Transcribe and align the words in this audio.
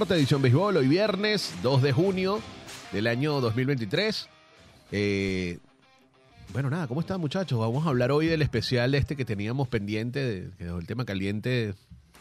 edición 0.00 0.40
béisbol, 0.40 0.78
hoy 0.78 0.88
viernes 0.88 1.54
2 1.62 1.82
de 1.82 1.92
junio 1.92 2.40
del 2.92 3.06
año 3.06 3.40
2023. 3.42 4.26
Eh, 4.90 5.58
bueno, 6.52 6.70
nada, 6.70 6.86
¿cómo 6.88 7.00
están 7.00 7.20
muchachos? 7.20 7.58
Vamos 7.58 7.84
a 7.86 7.90
hablar 7.90 8.10
hoy 8.10 8.26
del 8.26 8.40
especial 8.42 8.94
este 8.94 9.16
que 9.16 9.24
teníamos 9.26 9.68
pendiente, 9.68 10.18
de- 10.24 10.50
que 10.56 10.64
el 10.64 10.86
tema 10.86 11.04
caliente, 11.04 11.74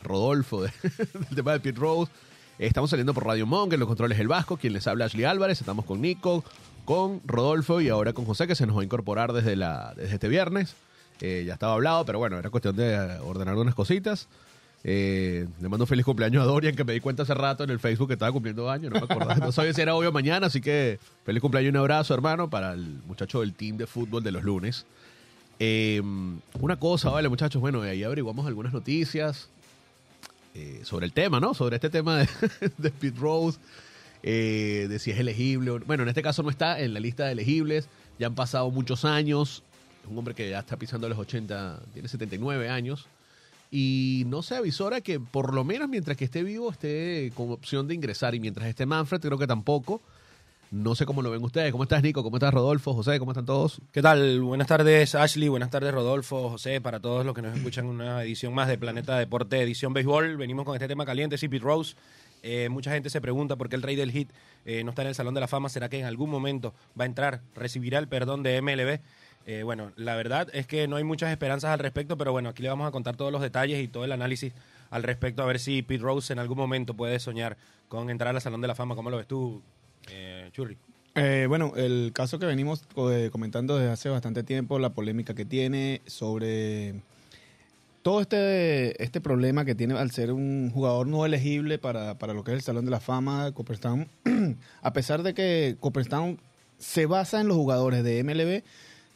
Rodolfo, 0.04 0.64
de- 0.64 0.72
del 1.30 1.36
tema 1.36 1.54
de 1.54 1.60
Pete 1.62 1.80
Rose. 1.80 2.12
Estamos 2.60 2.90
saliendo 2.90 3.14
por 3.14 3.26
Radio 3.26 3.46
Monk, 3.48 3.72
en 3.74 3.80
los 3.80 3.88
controles 3.88 4.20
El 4.20 4.28
Vasco, 4.28 4.58
quien 4.58 4.74
les 4.74 4.86
habla 4.88 5.06
Ashley 5.06 5.24
Álvarez, 5.24 5.60
estamos 5.62 5.86
con 5.86 6.02
Nico, 6.02 6.44
con 6.86 7.22
Rodolfo 7.26 7.80
y 7.82 7.88
ahora 7.90 8.12
con 8.14 8.26
José, 8.26 8.48
que 8.48 8.56
se 8.56 8.68
nos 8.68 8.76
va 8.78 8.82
a 8.82 8.86
incorporar 8.86 9.32
desde, 9.32 9.56
la, 9.56 9.94
desde 9.96 10.16
este 10.16 10.28
viernes. 10.28 10.76
Eh, 11.22 11.46
ya 11.48 11.54
estaba 11.54 11.74
hablado, 11.74 12.06
pero 12.06 12.20
bueno, 12.20 12.38
era 12.38 12.50
cuestión 12.50 12.76
de 12.76 12.98
ordenar 13.24 13.56
unas 13.56 13.76
cositas. 13.76 14.28
Eh, 14.84 15.48
le 15.62 15.70
mando 15.70 15.86
feliz 15.86 16.04
cumpleaños 16.06 16.42
a 16.42 16.46
Dorian, 16.46 16.76
que 16.76 16.84
me 16.84 16.94
di 16.94 17.00
cuenta 17.00 17.24
hace 17.24 17.34
rato 17.36 17.64
en 17.64 17.70
el 17.70 17.80
Facebook 17.80 18.08
que 18.08 18.14
estaba 18.14 18.32
cumpliendo 18.32 18.70
años. 18.70 18.92
No 18.92 19.00
me 19.00 19.06
acordaba. 19.06 19.36
No 19.36 19.52
sabía 19.52 19.74
si 19.74 19.82
era 19.82 19.94
hoy 19.96 20.08
o 20.08 20.12
mañana, 20.12 20.48
así 20.48 20.60
que 20.62 21.00
feliz 21.26 21.42
cumpleaños 21.42 21.68
y 21.68 21.70
un 21.70 21.78
abrazo, 21.78 22.14
hermano, 22.14 22.50
para 22.50 22.74
el 22.74 22.86
muchacho 23.08 23.42
del 23.42 23.54
team 23.54 23.78
de 23.78 23.86
fútbol 23.88 24.24
de 24.24 24.32
los 24.32 24.44
lunes. 24.44 24.86
Eh, 25.60 26.02
una 26.60 26.78
cosa, 26.80 27.12
vale, 27.12 27.30
muchachos, 27.30 27.62
bueno, 27.62 27.84
ahí 27.84 28.04
averiguamos 28.04 28.48
algunas 28.48 28.74
noticias 28.74 29.50
eh, 30.56 30.82
sobre 30.84 31.06
el 31.06 31.14
tema, 31.14 31.40
¿no? 31.40 31.54
Sobre 31.54 31.76
este 31.76 31.92
tema 31.92 32.18
de, 32.18 32.28
de 32.80 32.90
Pete 32.90 33.20
Rose, 33.20 33.60
eh, 34.24 34.88
de 34.90 34.98
si 34.98 35.12
es 35.12 35.20
elegible. 35.20 35.70
o- 35.72 35.80
Bueno, 35.80 36.02
en 36.04 36.10
este 36.10 36.24
caso 36.24 36.42
no 36.42 36.50
está 36.50 36.80
en 36.80 36.96
la 36.96 37.00
lista 37.00 37.26
de 37.28 37.34
elegibles, 37.34 37.88
ya 38.18 38.26
han 38.28 38.34
pasado 38.36 38.72
muchos 38.72 39.06
años. 39.06 39.62
Es 40.04 40.10
un 40.10 40.18
hombre 40.18 40.34
que 40.34 40.50
ya 40.50 40.60
está 40.60 40.78
pisando 40.78 41.08
los 41.08 41.20
80, 41.20 41.80
tiene 41.94 42.08
79 42.08 42.68
años. 42.68 43.06
Y 43.74 44.24
no 44.28 44.44
se 44.44 44.56
avisora 44.56 45.00
que 45.00 45.22
por 45.22 45.54
lo 45.54 45.64
menos 45.64 45.88
mientras 45.88 46.18
que 46.18 46.26
esté 46.26 46.44
vivo 46.44 46.70
esté 46.70 47.32
con 47.34 47.52
opción 47.52 47.88
de 47.88 47.96
ingresar. 47.96 48.36
Y 48.36 48.40
mientras 48.42 48.68
esté 48.68 48.86
Manfred, 48.86 49.22
creo 49.22 49.38
que 49.38 49.48
tampoco. 49.48 50.02
No 50.72 50.96
sé 50.96 51.06
cómo 51.06 51.22
lo 51.22 51.32
ven 51.32 51.44
ustedes. 51.44 51.72
¿Cómo 51.72 51.84
estás, 51.84 52.04
Nico? 52.04 52.22
¿Cómo 52.24 52.38
estás, 52.38 52.54
Rodolfo? 52.54 52.94
José, 52.94 53.18
¿cómo 53.20 53.32
están 53.32 53.46
todos? 53.46 53.82
¿Qué 53.92 54.02
tal? 54.02 54.42
Buenas 54.42 54.68
tardes, 54.68 55.16
Ashley. 55.16 55.50
Buenas 55.50 55.70
tardes, 55.70 55.94
Rodolfo, 55.94 56.50
José, 56.50 56.80
para 56.80 57.00
todos 57.00 57.26
los 57.26 57.34
que 57.34 57.42
nos 57.42 57.56
escuchan 57.58 57.86
una 57.88 58.24
edición 58.24 58.54
más 58.54 58.68
de 58.70 58.78
Planeta 58.78 59.18
Deporte, 59.18 59.62
edición 59.62 59.94
béisbol. 59.94 60.38
Venimos 60.38 60.66
con 60.66 60.76
este 60.76 60.88
tema 60.88 61.06
caliente, 61.06 61.38
sí, 61.38 61.48
Rose. 61.60 61.96
Eh, 62.44 62.70
mucha 62.70 62.92
gente 62.92 63.10
se 63.10 63.22
pregunta 63.22 63.56
por 63.56 63.70
qué 63.70 63.76
el 63.76 63.82
rey 63.82 63.96
del 63.96 64.12
hit 64.12 64.32
eh, 64.66 64.84
no 64.84 64.92
está 64.92 65.04
en 65.04 65.10
el 65.10 65.16
Salón 65.16 65.34
de 65.34 65.42
la 65.42 65.48
Fama. 65.48 65.70
¿Será 65.70 65.90
que 65.90 66.00
en 66.00 66.06
algún 66.06 66.30
momento 66.30 66.74
va 67.00 67.04
a 67.04 67.08
entrar, 67.08 67.42
recibirá 67.54 68.00
el 68.00 68.08
perdón 68.08 68.42
de 68.42 68.62
MLB? 68.62 69.02
Eh, 69.46 69.64
bueno, 69.64 69.92
la 69.96 70.16
verdad 70.16 70.48
es 70.54 70.68
que 70.68 70.88
no 70.88 70.96
hay 70.96 71.04
muchas 71.04 71.32
esperanzas 71.32 71.72
al 71.72 71.80
respecto, 71.80 72.18
pero 72.18 72.32
bueno, 72.32 72.50
aquí 72.50 72.62
le 72.62 72.70
vamos 72.70 72.88
a 72.88 72.92
contar 72.92 73.16
todos 73.16 73.32
los 73.32 73.42
detalles 73.42 73.84
y 73.84 73.88
todo 73.88 74.06
el 74.06 74.12
análisis 74.12 74.54
al 74.92 75.04
respecto, 75.04 75.42
a 75.42 75.46
ver 75.46 75.60
si 75.60 75.82
Pete 75.82 76.04
Rose 76.04 76.32
en 76.34 76.40
algún 76.40 76.58
momento 76.58 76.94
puede 76.94 77.20
soñar 77.20 77.58
con 77.88 78.10
entrar 78.10 78.36
al 78.36 78.42
Salón 78.42 78.62
de 78.62 78.68
la 78.68 78.76
Fama. 78.76 78.96
¿Cómo 78.96 79.10
lo 79.10 79.18
ves 79.18 79.28
tú, 79.28 79.62
eh, 80.10 80.50
Churri? 80.52 80.78
Eh, 81.16 81.46
bueno, 81.48 81.74
el 81.76 82.12
caso 82.14 82.40
que 82.40 82.46
venimos 82.46 82.84
eh, 83.10 83.30
comentando 83.32 83.78
desde 83.78 83.92
hace 83.92 84.10
bastante 84.10 84.44
tiempo, 84.44 84.80
la 84.80 84.92
polémica 84.92 85.34
que 85.34 85.46
tiene 85.46 86.02
sobre 86.06 87.02
todo 88.02 88.22
este, 88.22 89.02
este 89.04 89.20
problema 89.22 89.66
que 89.66 89.76
tiene 89.76 89.98
al 89.98 90.12
ser 90.12 90.32
un 90.32 90.72
jugador 90.72 91.08
no 91.08 91.26
elegible 91.26 91.80
para, 91.80 92.18
para 92.18 92.34
lo 92.34 92.44
que 92.44 92.52
es 92.52 92.56
el 92.56 92.62
Salón 92.62 92.86
de 92.86 92.92
la 92.92 93.00
Fama, 93.00 93.52
Cooperstown, 93.52 94.08
a 94.82 94.94
pesar 94.94 95.24
de 95.24 95.34
que 95.34 95.76
Cooperstown 95.80 96.40
se 96.80 97.06
basa 97.06 97.42
en 97.42 97.48
los 97.48 97.58
jugadores 97.58 98.04
de 98.04 98.24
MLB, 98.24 98.64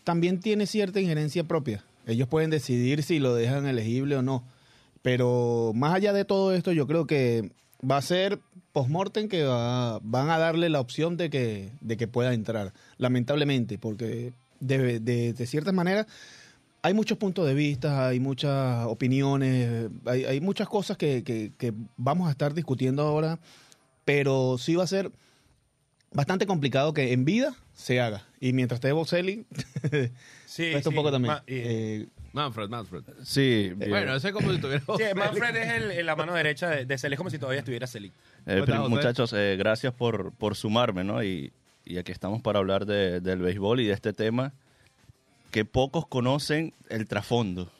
también 0.05 0.39
tiene 0.39 0.65
cierta 0.67 1.01
injerencia 1.01 1.43
propia. 1.43 1.83
Ellos 2.07 2.29
pueden 2.29 2.49
decidir 2.49 3.03
si 3.03 3.19
lo 3.19 3.35
dejan 3.35 3.65
elegible 3.65 4.15
o 4.15 4.21
no. 4.21 4.45
Pero 5.01 5.71
más 5.75 5.93
allá 5.93 6.13
de 6.13 6.23
todo 6.25 6.53
esto, 6.53 6.71
yo 6.71 6.87
creo 6.87 7.05
que 7.05 7.51
va 7.83 7.97
a 7.97 8.01
ser 8.01 8.39
post-mortem 8.71 9.27
que 9.27 9.43
va- 9.43 9.99
van 10.01 10.29
a 10.29 10.37
darle 10.37 10.69
la 10.69 10.79
opción 10.79 11.17
de 11.17 11.29
que, 11.29 11.71
de 11.81 11.97
que 11.97 12.07
pueda 12.07 12.33
entrar, 12.33 12.73
lamentablemente, 12.97 13.77
porque 13.77 14.33
de, 14.59 14.99
de, 14.99 15.33
de 15.33 15.45
ciertas 15.47 15.73
maneras 15.73 16.07
hay 16.81 16.93
muchos 16.93 17.17
puntos 17.17 17.45
de 17.47 17.53
vista, 17.53 18.07
hay 18.07 18.19
muchas 18.19 18.85
opiniones, 18.87 19.89
hay, 20.05 20.25
hay 20.25 20.41
muchas 20.41 20.67
cosas 20.69 20.97
que- 20.97 21.23
que 21.23 21.73
vamos 21.97 22.27
a 22.27 22.31
estar 22.31 22.53
discutiendo 22.53 23.01
ahora, 23.03 23.39
pero 24.05 24.57
sí 24.59 24.75
va 24.75 24.83
a 24.83 24.87
ser 24.87 25.11
bastante 26.15 26.47
complicado 26.47 26.93
que 26.93 27.13
en 27.13 27.25
vida 27.25 27.53
se 27.73 27.99
haga. 28.01 28.23
Y 28.39 28.53
mientras 28.53 28.77
esté 28.77 28.91
Boselli, 28.91 29.45
Sí, 30.45 30.71
cuesta 30.71 30.89
un 30.89 30.95
poco 30.95 31.11
también. 31.11 31.33
Ma- 31.35 31.43
y- 31.47 31.53
Eh, 31.55 32.07
Manfred, 32.33 32.69
Manfred. 32.69 33.03
Sí, 33.23 33.71
Eh, 33.79 33.87
bueno, 33.89 34.15
ese 34.15 34.27
es 34.29 34.33
como 34.33 34.51
si 34.51 34.59
tuviera... 34.59 34.81
Sí, 34.97 35.03
Manfred 35.15 35.55
es 35.55 35.73
el- 35.73 35.91
el- 35.91 36.05
la 36.05 36.15
mano 36.15 36.33
derecha 36.33 36.69
de, 36.69 36.85
de 36.85 36.97
Celi, 36.97 37.13
es 37.13 37.17
como 37.17 37.29
si 37.29 37.39
todavía 37.39 37.59
estuviera 37.59 37.87
Celi. 37.87 38.11
Eh, 38.45 38.63
muchachos, 38.89 39.31
eh, 39.33 39.55
gracias 39.57 39.93
por, 39.93 40.31
por 40.33 40.55
sumarme, 40.55 41.03
¿no? 41.03 41.23
Y, 41.23 41.51
y 41.85 41.97
aquí 41.97 42.11
estamos 42.11 42.41
para 42.41 42.59
hablar 42.59 42.85
de- 42.85 43.21
del 43.21 43.39
béisbol 43.39 43.79
y 43.81 43.87
de 43.87 43.93
este 43.93 44.11
tema 44.13 44.53
que 45.51 45.63
pocos 45.65 46.05
conocen 46.07 46.73
el 46.89 47.07
trasfondo. 47.07 47.71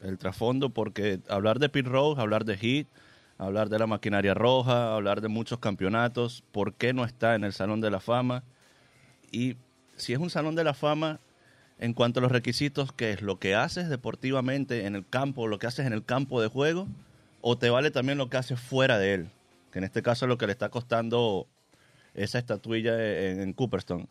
El 0.00 0.18
trasfondo 0.18 0.70
porque 0.70 1.18
hablar 1.28 1.58
de 1.58 1.68
Pete 1.68 1.88
Rose, 1.88 2.20
hablar 2.20 2.44
de 2.44 2.56
Heat, 2.56 2.86
hablar 3.38 3.68
de 3.68 3.78
la 3.78 3.86
maquinaria 3.86 4.34
roja, 4.34 4.94
hablar 4.94 5.20
de 5.20 5.28
muchos 5.28 5.58
campeonatos, 5.58 6.42
¿por 6.52 6.74
qué 6.74 6.92
no 6.92 7.04
está 7.04 7.34
en 7.34 7.44
el 7.44 7.52
Salón 7.52 7.80
de 7.80 7.90
la 7.90 8.00
Fama? 8.00 8.44
Y 9.30 9.56
si 9.96 10.12
es 10.12 10.18
un 10.18 10.30
Salón 10.30 10.54
de 10.54 10.64
la 10.64 10.74
Fama, 10.74 11.20
en 11.78 11.92
cuanto 11.92 12.20
a 12.20 12.22
los 12.22 12.32
requisitos, 12.32 12.92
¿qué 12.92 13.12
es? 13.12 13.22
¿Lo 13.22 13.38
que 13.38 13.54
haces 13.54 13.88
deportivamente 13.88 14.86
en 14.86 14.94
el 14.94 15.06
campo, 15.06 15.48
lo 15.48 15.58
que 15.58 15.66
haces 15.66 15.86
en 15.86 15.92
el 15.92 16.04
campo 16.04 16.40
de 16.40 16.48
juego? 16.48 16.86
¿O 17.40 17.58
te 17.58 17.70
vale 17.70 17.90
también 17.90 18.18
lo 18.18 18.30
que 18.30 18.36
haces 18.36 18.60
fuera 18.60 18.98
de 18.98 19.14
él? 19.14 19.28
Que 19.72 19.78
en 19.78 19.84
este 19.84 20.02
caso 20.02 20.24
es 20.24 20.28
lo 20.28 20.38
que 20.38 20.46
le 20.46 20.52
está 20.52 20.68
costando 20.68 21.46
esa 22.14 22.38
estatuilla 22.38 22.94
en, 22.94 23.40
en 23.40 23.52
Cooperstown. 23.52 24.08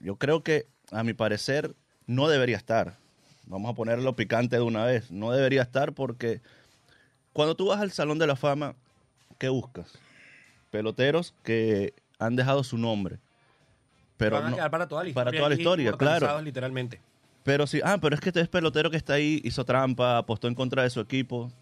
Yo 0.00 0.16
creo 0.16 0.42
que, 0.42 0.66
a 0.90 1.04
mi 1.04 1.12
parecer, 1.12 1.74
no 2.06 2.28
debería 2.28 2.56
estar. 2.56 2.96
Vamos 3.46 3.70
a 3.70 3.74
ponerlo 3.74 4.16
picante 4.16 4.56
de 4.56 4.62
una 4.62 4.84
vez. 4.84 5.10
No 5.10 5.30
debería 5.30 5.62
estar 5.62 5.92
porque 5.92 6.40
cuando 7.34 7.54
tú 7.54 7.66
vas 7.66 7.80
al 7.80 7.92
Salón 7.92 8.18
de 8.18 8.26
la 8.26 8.36
Fama, 8.36 8.74
¿qué 9.38 9.50
buscas? 9.50 9.92
Peloteros 10.70 11.34
que 11.42 11.92
han 12.18 12.34
dejado 12.36 12.64
su 12.64 12.78
nombre. 12.78 13.18
Pero 14.16 14.36
Van 14.36 14.46
a 14.46 14.50
no- 14.50 14.56
quedar 14.56 14.70
para 14.70 14.88
toda 14.88 15.02
la 15.02 15.08
historia. 15.10 15.24
para 15.24 15.36
toda 15.36 15.48
la 15.50 15.54
historia, 15.56 15.82
inmortalizados 15.84 16.28
claro. 16.28 16.42
literalmente. 16.42 17.00
Pero 17.42 17.66
sí, 17.66 17.80
ah, 17.84 17.98
pero 18.00 18.14
es 18.14 18.20
que 18.22 18.30
este 18.30 18.40
es 18.40 18.48
pelotero 18.48 18.90
que 18.90 18.96
está 18.96 19.14
ahí, 19.14 19.40
hizo 19.44 19.64
trampa, 19.64 20.16
apostó 20.18 20.48
en 20.48 20.54
contra 20.54 20.82
de 20.82 20.88
su 20.90 21.00
equipo. 21.00 21.52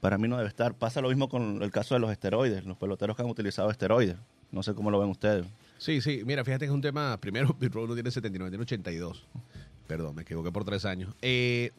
Para 0.00 0.18
mí 0.18 0.26
no 0.26 0.36
debe 0.36 0.48
estar. 0.48 0.74
Pasa 0.74 1.00
lo 1.00 1.08
mismo 1.08 1.28
con 1.28 1.62
el 1.62 1.70
caso 1.70 1.94
de 1.94 2.00
los 2.00 2.10
esteroides, 2.10 2.64
los 2.64 2.76
peloteros 2.76 3.14
que 3.16 3.22
han 3.22 3.28
utilizado 3.28 3.70
esteroides. 3.70 4.16
No 4.50 4.62
sé 4.62 4.74
cómo 4.74 4.90
lo 4.90 4.98
ven 4.98 5.10
ustedes. 5.10 5.46
Sí, 5.76 6.00
sí, 6.00 6.22
mira, 6.24 6.44
fíjate 6.44 6.60
que 6.64 6.70
es 6.70 6.74
un 6.74 6.80
tema. 6.80 7.16
Primero, 7.20 7.48
Pete 7.58 7.74
Rose 7.74 7.88
no 7.88 7.94
tiene 7.94 8.10
79, 8.10 8.50
tiene 8.50 8.62
82. 8.62 9.26
Perdón, 9.86 10.14
me 10.16 10.22
equivoqué 10.22 10.50
por 10.50 10.64
tres 10.64 10.84
años. 10.84 11.14
Eh, 11.22 11.70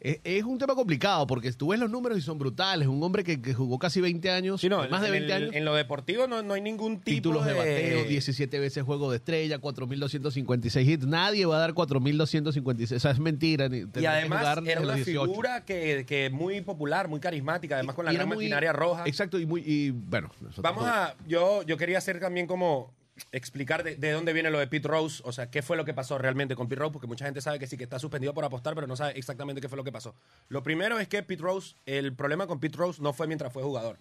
es, 0.00 0.20
es 0.24 0.44
un 0.44 0.58
tema 0.58 0.74
complicado 0.74 1.26
porque 1.26 1.52
tú 1.52 1.68
ves 1.68 1.78
los 1.80 1.90
números 1.90 2.16
y 2.18 2.20
son 2.22 2.38
brutales. 2.38 2.88
Un 2.88 3.02
hombre 3.02 3.22
que, 3.22 3.40
que 3.40 3.52
jugó 3.54 3.78
casi 3.78 4.00
20 4.00 4.30
años, 4.30 4.60
Sí, 4.60 4.68
no, 4.68 4.88
más 4.88 5.00
de 5.02 5.08
en 5.08 5.12
20 5.12 5.26
el- 5.26 5.42
años. 5.42 5.54
En 5.54 5.64
lo 5.64 5.74
deportivo 5.74 6.26
no, 6.26 6.42
no 6.42 6.54
hay 6.54 6.60
ningún 6.62 6.96
tipo 7.00 7.14
Títulos 7.16 7.44
de 7.44 7.52
de 7.52 7.58
bateo, 7.58 8.04
17 8.04 8.58
veces 8.58 8.82
juego 8.82 9.10
de 9.10 9.18
estrella, 9.18 9.58
4.256 9.60 10.88
hits. 10.88 11.06
Nadie 11.06 11.46
va 11.46 11.56
a 11.56 11.60
dar 11.60 11.74
4.256. 11.74 12.96
O 12.96 13.00
sea, 13.00 13.10
es 13.10 13.18
mentira. 13.18 13.68
ni- 13.68 13.84
Y 14.00 14.06
además 14.06 14.58
era 14.64 14.80
una 14.80 14.88
los 14.88 14.96
18. 14.96 15.24
figura 15.26 15.64
que, 15.64 16.04
que 16.06 16.30
muy 16.30 16.60
popular, 16.60 17.08
muy 17.08 17.20
carismática, 17.20 17.74
además 17.76 17.94
con 17.94 18.04
la 18.04 18.12
gran 18.12 18.26
muy- 18.28 18.36
maquinaria 18.38 18.72
roja. 18.72 19.04
Exacto, 19.06 19.38
y 19.38 19.46
muy. 19.46 19.62
Y, 19.66 19.90
bueno, 19.90 20.30
Vamos 20.58 20.84
a, 20.86 21.14
yo, 21.26 21.62
yo 21.62 21.76
quería 21.76 21.98
hacer 21.98 22.20
también 22.20 22.46
como 22.46 22.92
explicar 23.32 23.82
de, 23.82 23.96
de 23.96 24.12
dónde 24.12 24.32
viene 24.32 24.50
lo 24.50 24.58
de 24.58 24.66
Pete 24.66 24.88
Rose, 24.88 25.22
o 25.24 25.32
sea, 25.32 25.50
qué 25.50 25.62
fue 25.62 25.76
lo 25.76 25.84
que 25.84 25.94
pasó 25.94 26.18
realmente 26.18 26.56
con 26.56 26.68
Pete 26.68 26.80
Rose, 26.80 26.92
porque 26.92 27.06
mucha 27.06 27.24
gente 27.24 27.40
sabe 27.40 27.58
que 27.58 27.66
sí, 27.66 27.76
que 27.76 27.84
está 27.84 27.98
suspendido 27.98 28.34
por 28.34 28.44
apostar, 28.44 28.74
pero 28.74 28.86
no 28.86 28.96
sabe 28.96 29.18
exactamente 29.18 29.60
qué 29.60 29.68
fue 29.68 29.76
lo 29.76 29.84
que 29.84 29.92
pasó. 29.92 30.14
Lo 30.48 30.62
primero 30.62 30.98
es 30.98 31.08
que 31.08 31.22
Pete 31.22 31.42
Rose, 31.42 31.74
el 31.86 32.14
problema 32.14 32.46
con 32.46 32.60
Pete 32.60 32.76
Rose 32.76 33.02
no 33.02 33.12
fue 33.12 33.26
mientras 33.26 33.52
fue 33.52 33.62
jugador. 33.62 33.98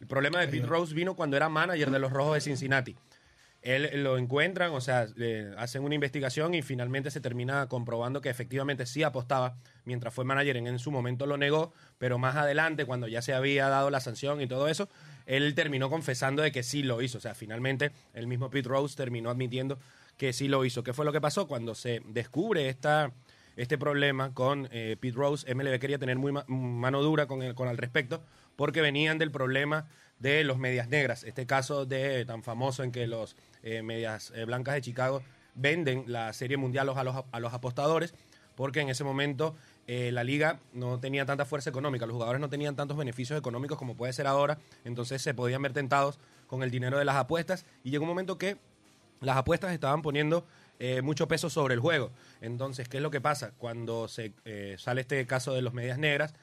El 0.00 0.06
problema 0.06 0.40
de 0.40 0.48
Pete 0.48 0.66
Rose 0.66 0.94
vino 0.94 1.14
cuando 1.14 1.36
era 1.36 1.48
manager 1.48 1.90
de 1.90 1.98
los 1.98 2.12
Rojos 2.12 2.34
de 2.34 2.40
Cincinnati. 2.40 2.96
Él 3.62 4.02
lo 4.04 4.18
encuentran, 4.18 4.72
o 4.72 4.80
sea, 4.82 5.06
hacen 5.56 5.84
una 5.84 5.94
investigación 5.94 6.52
y 6.52 6.60
finalmente 6.60 7.10
se 7.10 7.22
termina 7.22 7.66
comprobando 7.66 8.20
que 8.20 8.28
efectivamente 8.28 8.84
sí 8.84 9.02
apostaba 9.02 9.56
mientras 9.86 10.12
fue 10.12 10.26
manager. 10.26 10.58
En, 10.58 10.66
en 10.66 10.78
su 10.78 10.90
momento 10.90 11.24
lo 11.24 11.38
negó, 11.38 11.72
pero 11.96 12.18
más 12.18 12.36
adelante, 12.36 12.84
cuando 12.84 13.08
ya 13.08 13.22
se 13.22 13.32
había 13.32 13.70
dado 13.70 13.88
la 13.88 14.00
sanción 14.00 14.42
y 14.42 14.46
todo 14.46 14.68
eso, 14.68 14.90
él 15.26 15.54
terminó 15.54 15.90
confesando 15.90 16.42
de 16.42 16.52
que 16.52 16.62
sí 16.62 16.82
lo 16.82 17.00
hizo. 17.02 17.18
O 17.18 17.20
sea, 17.20 17.34
finalmente 17.34 17.92
el 18.12 18.26
mismo 18.26 18.50
Pete 18.50 18.68
Rose 18.68 18.96
terminó 18.96 19.30
admitiendo 19.30 19.78
que 20.16 20.32
sí 20.32 20.48
lo 20.48 20.64
hizo. 20.64 20.82
¿Qué 20.82 20.92
fue 20.92 21.04
lo 21.04 21.12
que 21.12 21.20
pasó? 21.20 21.46
Cuando 21.48 21.74
se 21.74 22.00
descubre 22.06 22.68
esta, 22.68 23.12
este 23.56 23.78
problema 23.78 24.32
con 24.34 24.68
eh, 24.70 24.96
Pete 25.00 25.16
Rose, 25.16 25.52
MLB 25.54 25.78
quería 25.78 25.98
tener 25.98 26.18
muy 26.18 26.32
ma- 26.32 26.44
mano 26.48 27.02
dura 27.02 27.26
con, 27.26 27.54
con 27.54 27.68
al 27.68 27.78
respecto, 27.78 28.22
porque 28.56 28.80
venían 28.80 29.18
del 29.18 29.30
problema 29.30 29.88
de 30.18 30.44
los 30.44 30.58
medias 30.58 30.88
negras. 30.88 31.24
Este 31.24 31.46
caso 31.46 31.86
de 31.86 32.24
tan 32.24 32.42
famoso 32.44 32.84
en 32.84 32.92
que 32.92 33.06
los 33.06 33.36
eh, 33.62 33.82
medias 33.82 34.32
eh, 34.36 34.44
blancas 34.44 34.74
de 34.76 34.80
Chicago 34.82 35.22
venden 35.56 36.04
la 36.06 36.32
serie 36.32 36.56
mundial 36.56 36.88
a 36.88 37.02
los, 37.04 37.24
a 37.30 37.40
los 37.40 37.52
apostadores, 37.52 38.14
porque 38.54 38.80
en 38.80 38.88
ese 38.88 39.02
momento 39.02 39.56
eh, 39.86 40.10
la 40.12 40.24
liga 40.24 40.60
no 40.72 40.98
tenía 40.98 41.26
tanta 41.26 41.44
fuerza 41.44 41.70
económica, 41.70 42.06
los 42.06 42.14
jugadores 42.14 42.40
no 42.40 42.48
tenían 42.48 42.76
tantos 42.76 42.96
beneficios 42.96 43.38
económicos 43.38 43.78
como 43.78 43.96
puede 43.96 44.12
ser 44.12 44.26
ahora, 44.26 44.58
entonces 44.84 45.20
se 45.20 45.34
podían 45.34 45.62
ver 45.62 45.72
tentados 45.72 46.18
con 46.46 46.62
el 46.62 46.70
dinero 46.70 46.98
de 46.98 47.04
las 47.04 47.16
apuestas 47.16 47.66
y 47.82 47.90
llegó 47.90 48.04
un 48.04 48.08
momento 48.08 48.38
que 48.38 48.56
las 49.20 49.36
apuestas 49.36 49.72
estaban 49.72 50.02
poniendo 50.02 50.46
eh, 50.78 51.02
mucho 51.02 51.28
peso 51.28 51.50
sobre 51.50 51.74
el 51.74 51.80
juego. 51.80 52.10
Entonces, 52.40 52.88
¿qué 52.88 52.98
es 52.98 53.02
lo 53.02 53.10
que 53.10 53.20
pasa? 53.20 53.52
Cuando 53.58 54.08
se 54.08 54.32
eh, 54.44 54.76
sale 54.78 55.02
este 55.02 55.26
caso 55.26 55.52
de 55.54 55.62
los 55.62 55.72
medias 55.72 55.98
negras, 55.98 56.34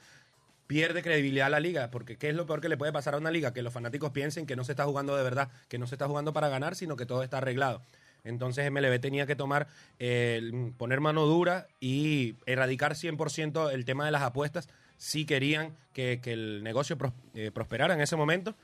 pierde 0.66 1.02
credibilidad 1.02 1.50
la 1.50 1.60
liga, 1.60 1.90
porque 1.90 2.16
¿qué 2.16 2.30
es 2.30 2.34
lo 2.34 2.46
peor 2.46 2.60
que 2.60 2.68
le 2.68 2.76
puede 2.76 2.92
pasar 2.92 3.14
a 3.14 3.18
una 3.18 3.30
liga? 3.30 3.52
Que 3.52 3.62
los 3.62 3.72
fanáticos 3.72 4.10
piensen 4.10 4.46
que 4.46 4.56
no 4.56 4.64
se 4.64 4.72
está 4.72 4.84
jugando 4.84 5.16
de 5.16 5.22
verdad, 5.22 5.48
que 5.68 5.78
no 5.78 5.86
se 5.86 5.96
está 5.96 6.08
jugando 6.08 6.32
para 6.32 6.48
ganar, 6.48 6.76
sino 6.76 6.96
que 6.96 7.06
todo 7.06 7.22
está 7.22 7.38
arreglado. 7.38 7.82
Entonces 8.24 8.70
MLB 8.70 9.00
tenía 9.00 9.26
que 9.26 9.36
tomar, 9.36 9.66
eh, 9.98 10.70
poner 10.78 11.00
mano 11.00 11.26
dura 11.26 11.66
y 11.80 12.36
erradicar 12.46 12.94
100% 12.94 13.72
el 13.72 13.84
tema 13.84 14.04
de 14.04 14.12
las 14.12 14.22
apuestas 14.22 14.68
si 14.96 15.24
querían 15.24 15.76
que, 15.92 16.20
el 16.24 16.62
negocio 16.62 16.96
eh, 17.34 17.50
prosperara 17.52 17.94
en 17.94 18.00
ese 18.00 18.14
momento. 18.14 18.54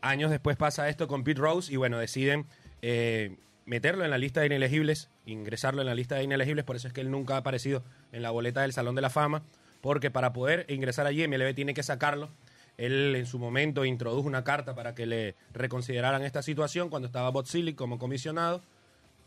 Años 0.00 0.30
después 0.30 0.56
pasa 0.56 0.88
esto 0.88 1.08
con 1.08 1.24
Pete 1.24 1.40
Rose 1.40 1.72
y 1.72 1.76
bueno, 1.76 1.98
deciden 1.98 2.46
eh, 2.80 3.36
meterlo 3.66 4.04
en 4.04 4.10
la 4.10 4.16
lista 4.16 4.40
de 4.40 4.46
inelegibles, 4.46 5.10
ingresarlo 5.26 5.82
en 5.82 5.86
la 5.86 5.94
lista 5.94 6.14
de 6.14 6.22
inelegibles, 6.22 6.64
por 6.64 6.76
eso 6.76 6.88
es 6.88 6.94
que 6.94 7.02
él 7.02 7.10
nunca 7.10 7.34
ha 7.34 7.38
aparecido 7.38 7.82
en 8.12 8.22
la 8.22 8.30
boleta 8.30 8.62
del 8.62 8.72
Salón 8.72 8.94
de 8.94 9.02
la 9.02 9.10
Fama, 9.10 9.42
porque 9.82 10.10
para 10.10 10.32
poder 10.32 10.64
ingresar 10.70 11.06
allí 11.06 11.26
MLB 11.28 11.54
tiene 11.54 11.74
que 11.74 11.82
sacarlo. 11.82 12.30
Él 12.78 13.14
en 13.16 13.26
su 13.26 13.38
momento 13.38 13.84
introdujo 13.84 14.26
una 14.26 14.44
carta 14.44 14.74
para 14.74 14.94
que 14.94 15.04
le 15.04 15.34
reconsideraran 15.52 16.22
esta 16.22 16.42
situación 16.42 16.88
cuando 16.88 17.06
estaba 17.06 17.30
Bob 17.30 17.46
como 17.76 17.98
comisionado. 17.98 18.62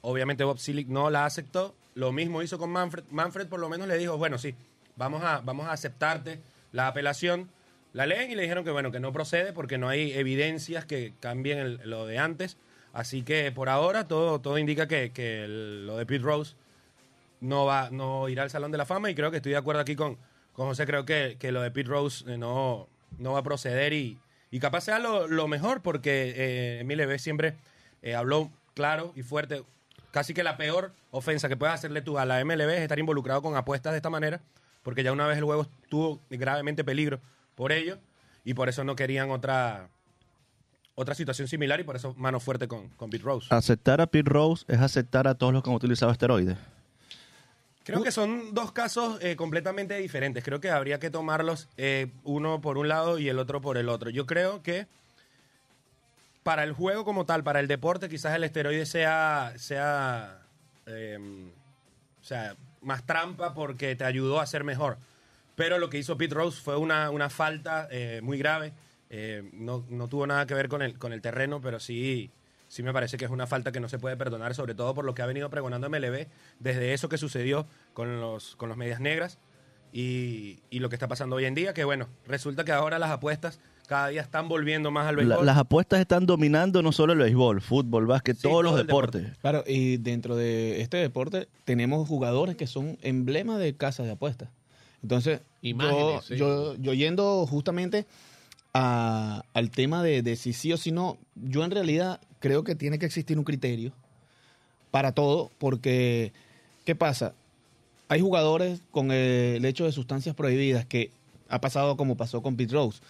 Obviamente 0.01 0.43
Bob 0.43 0.59
Silic 0.59 0.87
no 0.87 1.09
la 1.09 1.25
aceptó. 1.25 1.75
Lo 1.93 2.11
mismo 2.11 2.41
hizo 2.41 2.57
con 2.57 2.69
Manfred. 2.71 3.03
Manfred 3.09 3.47
por 3.47 3.59
lo 3.59 3.69
menos 3.69 3.87
le 3.87 3.97
dijo, 3.97 4.17
bueno, 4.17 4.37
sí, 4.37 4.55
vamos 4.95 5.23
a, 5.23 5.41
vamos 5.41 5.67
a 5.67 5.71
aceptarte 5.73 6.39
la 6.71 6.87
apelación. 6.87 7.49
La 7.93 8.05
leen 8.05 8.31
y 8.31 8.35
le 8.35 8.43
dijeron 8.43 8.63
que 8.63 8.71
bueno, 8.71 8.91
que 8.91 8.99
no 8.99 9.11
procede 9.11 9.53
porque 9.53 9.77
no 9.77 9.89
hay 9.89 10.13
evidencias 10.13 10.85
que 10.85 11.13
cambien 11.19 11.79
lo 11.89 12.05
de 12.05 12.17
antes. 12.17 12.57
Así 12.93 13.23
que 13.23 13.51
por 13.51 13.69
ahora 13.69 14.07
todo, 14.07 14.39
todo 14.41 14.57
indica 14.57 14.87
que, 14.87 15.11
que 15.11 15.45
lo 15.47 15.97
de 15.97 16.05
Pete 16.05 16.23
Rose 16.23 16.55
no 17.39 17.65
va 17.65 17.89
no 17.89 18.29
irá 18.29 18.43
al 18.43 18.49
Salón 18.49 18.71
de 18.71 18.77
la 18.77 18.85
Fama 18.85 19.09
y 19.09 19.15
creo 19.15 19.31
que 19.31 19.37
estoy 19.37 19.53
de 19.53 19.57
acuerdo 19.57 19.81
aquí 19.81 19.95
con, 19.95 20.17
con 20.53 20.67
José. 20.67 20.85
Creo 20.85 21.05
que, 21.05 21.37
que 21.39 21.51
lo 21.51 21.61
de 21.61 21.71
Pete 21.71 21.89
Rose 21.89 22.31
eh, 22.31 22.37
no, 22.37 22.87
no 23.17 23.33
va 23.33 23.39
a 23.39 23.43
proceder 23.43 23.93
y, 23.93 24.17
y 24.51 24.59
capaz 24.59 24.81
sea 24.81 24.99
lo, 24.99 25.27
lo 25.27 25.47
mejor 25.47 25.81
porque 25.81 26.33
eh, 26.35 26.79
Emile 26.81 27.19
siempre 27.19 27.55
eh, 28.01 28.15
habló 28.15 28.51
claro 28.73 29.13
y 29.15 29.23
fuerte. 29.23 29.63
Casi 30.11 30.33
que 30.33 30.43
la 30.43 30.57
peor 30.57 30.93
ofensa 31.09 31.49
que 31.49 31.57
puedes 31.57 31.73
hacerle 31.73 32.01
tú 32.01 32.19
a 32.19 32.25
la 32.25 32.43
MLB 32.43 32.69
es 32.69 32.81
estar 32.81 32.99
involucrado 32.99 33.41
con 33.41 33.55
apuestas 33.55 33.93
de 33.93 33.97
esta 33.97 34.09
manera, 34.09 34.41
porque 34.83 35.03
ya 35.03 35.11
una 35.11 35.25
vez 35.25 35.37
el 35.37 35.45
juego 35.45 35.67
estuvo 35.83 36.19
gravemente 36.29 36.83
peligro 36.83 37.19
por 37.55 37.71
ello 37.71 37.97
y 38.43 38.53
por 38.53 38.69
eso 38.69 38.83
no 38.83 38.95
querían 38.95 39.31
otra 39.31 39.89
otra 40.95 41.15
situación 41.15 41.47
similar 41.47 41.79
y 41.79 41.83
por 41.83 41.95
eso 41.95 42.13
mano 42.17 42.39
fuerte 42.39 42.67
con, 42.67 42.89
con 42.89 43.09
Pete 43.09 43.23
Rose. 43.23 43.47
Aceptar 43.49 44.01
a 44.01 44.07
Pete 44.07 44.29
Rose 44.29 44.65
es 44.67 44.79
aceptar 44.79 45.27
a 45.27 45.35
todos 45.35 45.53
los 45.53 45.63
que 45.63 45.69
han 45.69 45.75
utilizado 45.75 46.11
esteroides. 46.11 46.57
Creo 47.83 48.03
que 48.03 48.11
son 48.11 48.53
dos 48.53 48.71
casos 48.71 49.17
eh, 49.21 49.35
completamente 49.35 49.97
diferentes. 49.97 50.43
Creo 50.43 50.59
que 50.59 50.69
habría 50.69 50.99
que 50.99 51.09
tomarlos 51.09 51.67
eh, 51.77 52.11
uno 52.23 52.61
por 52.61 52.77
un 52.77 52.87
lado 52.87 53.17
y 53.17 53.27
el 53.27 53.39
otro 53.39 53.59
por 53.59 53.77
el 53.77 53.89
otro. 53.89 54.11
Yo 54.11 54.27
creo 54.27 54.61
que 54.61 54.87
para 56.43 56.63
el 56.63 56.73
juego 56.73 57.05
como 57.05 57.25
tal, 57.25 57.43
para 57.43 57.59
el 57.59 57.67
deporte, 57.67 58.09
quizás 58.09 58.35
el 58.35 58.43
esteroide 58.43 58.85
sea, 58.85 59.53
sea, 59.57 60.41
eh, 60.85 61.17
o 62.19 62.23
sea 62.23 62.55
más 62.81 63.05
trampa 63.05 63.53
porque 63.53 63.95
te 63.95 64.03
ayudó 64.03 64.39
a 64.39 64.45
ser 64.45 64.63
mejor. 64.63 64.97
Pero 65.55 65.77
lo 65.77 65.89
que 65.89 65.97
hizo 65.97 66.17
Pete 66.17 66.35
Rose 66.35 66.59
fue 66.61 66.77
una, 66.77 67.09
una 67.09 67.29
falta 67.29 67.87
eh, 67.91 68.19
muy 68.23 68.37
grave. 68.37 68.73
Eh, 69.09 69.49
no, 69.53 69.85
no 69.89 70.07
tuvo 70.07 70.25
nada 70.25 70.45
que 70.45 70.53
ver 70.53 70.67
con 70.67 70.81
el, 70.81 70.97
con 70.97 71.13
el 71.13 71.21
terreno, 71.21 71.61
pero 71.61 71.79
sí, 71.79 72.31
sí 72.67 72.81
me 72.81 72.93
parece 72.93 73.17
que 73.17 73.25
es 73.25 73.31
una 73.31 73.47
falta 73.47 73.71
que 73.71 73.79
no 73.79 73.89
se 73.89 73.99
puede 73.99 74.17
perdonar, 74.17 74.55
sobre 74.55 74.73
todo 74.73 74.93
por 74.95 75.05
lo 75.05 75.13
que 75.13 75.21
ha 75.21 75.25
venido 75.25 75.49
pregonando 75.49 75.89
MLB 75.89 76.27
desde 76.59 76.93
eso 76.93 77.09
que 77.09 77.17
sucedió 77.17 77.67
con 77.93 78.19
los, 78.19 78.55
con 78.55 78.69
los 78.69 78.77
medias 78.77 78.99
negras 78.99 79.37
y, 79.91 80.61
y 80.69 80.79
lo 80.79 80.89
que 80.89 80.95
está 80.95 81.09
pasando 81.09 81.35
hoy 81.35 81.45
en 81.45 81.53
día, 81.53 81.73
que 81.73 81.83
bueno, 81.83 82.07
resulta 82.25 82.63
que 82.63 82.71
ahora 82.71 82.97
las 82.97 83.11
apuestas 83.11 83.59
cada 83.91 84.07
día 84.07 84.21
están 84.21 84.47
volviendo 84.47 84.89
más 84.89 85.05
al 85.05 85.17
La- 85.17 85.23
béisbol. 85.23 85.45
las 85.45 85.57
apuestas 85.57 85.99
están 85.99 86.25
dominando 86.25 86.81
no 86.81 86.93
solo 86.93 87.11
el 87.11 87.19
béisbol, 87.19 87.59
fútbol, 87.59 88.05
básquet, 88.05 88.37
Sí, 88.37 88.43
todos 88.43 88.63
los 88.63 88.77
deportes. 88.77 89.21
deporte. 89.23 89.41
Claro, 89.41 89.65
y 89.67 89.97
dentro 89.97 90.37
de 90.37 90.79
este 90.79 90.95
deporte 90.95 91.49
tenemos 91.65 92.07
jugadores 92.07 92.55
que 92.55 92.67
son 92.67 92.97
emblemas 93.01 93.59
de 93.59 93.75
casas 93.75 94.05
de 94.05 94.13
apuestas. 94.13 94.47
Entonces, 95.03 95.41
Imágenes, 95.61 96.25
yo, 96.29 96.35
sí. 96.35 96.35
yo, 96.37 96.75
yo 96.75 96.93
yendo 96.93 97.45
justamente 97.45 98.05
a- 98.73 99.43
al 99.53 99.69
tema 99.71 100.03
de, 100.03 100.21
de 100.21 100.37
si 100.37 100.53
sí 100.53 100.71
o 100.71 100.77
si 100.77 100.93
no, 100.93 101.17
yo 101.35 101.65
en 101.65 101.71
realidad 101.71 102.21
creo 102.39 102.63
que 102.63 102.75
tiene 102.75 102.97
que 102.97 103.05
existir 103.07 103.37
un 103.37 103.43
criterio 103.43 103.91
para 104.89 105.11
todo, 105.11 105.51
porque, 105.57 106.31
¿qué 106.85 106.95
pasa? 106.95 107.33
Hay 108.07 108.21
jugadores 108.21 108.81
con 108.91 109.11
el 109.11 109.65
hecho 109.65 109.83
de 109.83 109.91
sustancias 109.91 110.33
prohibidas 110.33 110.85
que 110.85 111.11
ha 111.49 111.59
pasado 111.59 111.97
como 111.97 112.15
pasó 112.15 112.41
con 112.41 112.55
Pete 112.55 112.73
Rose, 112.73 113.01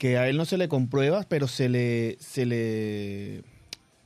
que 0.00 0.16
a 0.16 0.30
él 0.30 0.38
no 0.38 0.46
se 0.46 0.56
le 0.56 0.66
comprueba, 0.66 1.26
pero 1.28 1.46
se 1.46 1.68
le, 1.68 2.16
se 2.20 2.46
le, 2.46 3.42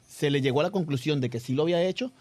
se 0.09 0.29
le 0.29 0.41
llegó 0.41 0.59
a 0.59 0.65
la 0.65 0.73
conclusión 0.73 1.21
de 1.21 1.31
que 1.31 1.39
sí 1.39 1.55
lo 1.55 1.63
había 1.63 1.85
hecho 1.85 2.13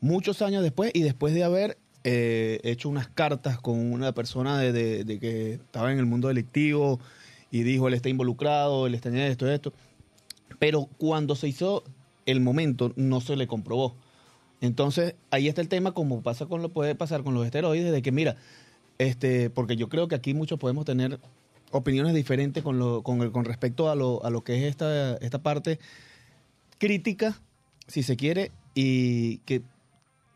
muchos 0.00 0.40
años 0.40 0.62
después 0.62 0.92
y 0.94 1.02
después 1.02 1.34
de 1.34 1.44
haber 1.44 1.76
eh, 2.04 2.58
hecho 2.62 2.88
unas 2.88 3.06
cartas 3.08 3.60
con 3.60 3.92
una 3.92 4.12
persona 4.12 4.58
de, 4.58 5.18
que 5.20 5.52
estaba 5.52 5.92
en 5.92 5.98
el 5.98 6.06
mundo 6.06 6.28
delictivo 6.28 7.00
y 7.50 7.64
dijo 7.64 7.86
él 7.86 7.92
está 7.92 8.08
involucrado, 8.08 8.86
él 8.86 8.94
está 8.94 9.10
en 9.10 9.18
esto, 9.18 9.46
esto. 9.46 9.74
Pero 10.58 10.88
cuando 10.96 11.36
se 11.36 11.48
hizo 11.48 11.84
el 12.24 12.40
momento 12.40 12.94
no 12.96 13.20
se 13.20 13.36
le 13.36 13.46
comprobó. 13.46 13.94
Entonces, 14.62 15.16
ahí 15.30 15.48
está 15.48 15.60
el 15.60 15.68
tema, 15.68 15.92
como 15.92 16.22
pasa 16.22 16.46
con 16.46 16.62
lo 16.62 16.70
puede 16.70 16.94
pasar 16.94 17.22
con 17.24 17.34
los 17.34 17.44
esteroides, 17.44 17.92
de 17.92 18.00
que 18.00 18.10
mira, 18.10 18.36
este, 18.96 19.50
porque 19.50 19.76
yo 19.76 19.90
creo 19.90 20.08
que 20.08 20.14
aquí 20.14 20.32
muchos 20.32 20.58
podemos 20.58 20.86
tener 20.86 21.20
opiniones 21.70 22.14
diferentes 22.14 22.62
con 22.62 22.78
lo, 22.78 23.02
con, 23.02 23.20
el- 23.22 23.30
con 23.32 23.44
respecto 23.44 23.90
a 23.90 23.94
lo, 23.94 24.24
a 24.24 24.30
lo 24.30 24.42
que 24.42 24.56
es 24.58 24.64
esta, 24.64 25.16
esta 25.18 25.38
parte 25.42 25.78
crítica, 26.78 27.40
si 27.86 28.02
se 28.02 28.16
quiere, 28.16 28.52
y 28.74 29.38
que, 29.38 29.62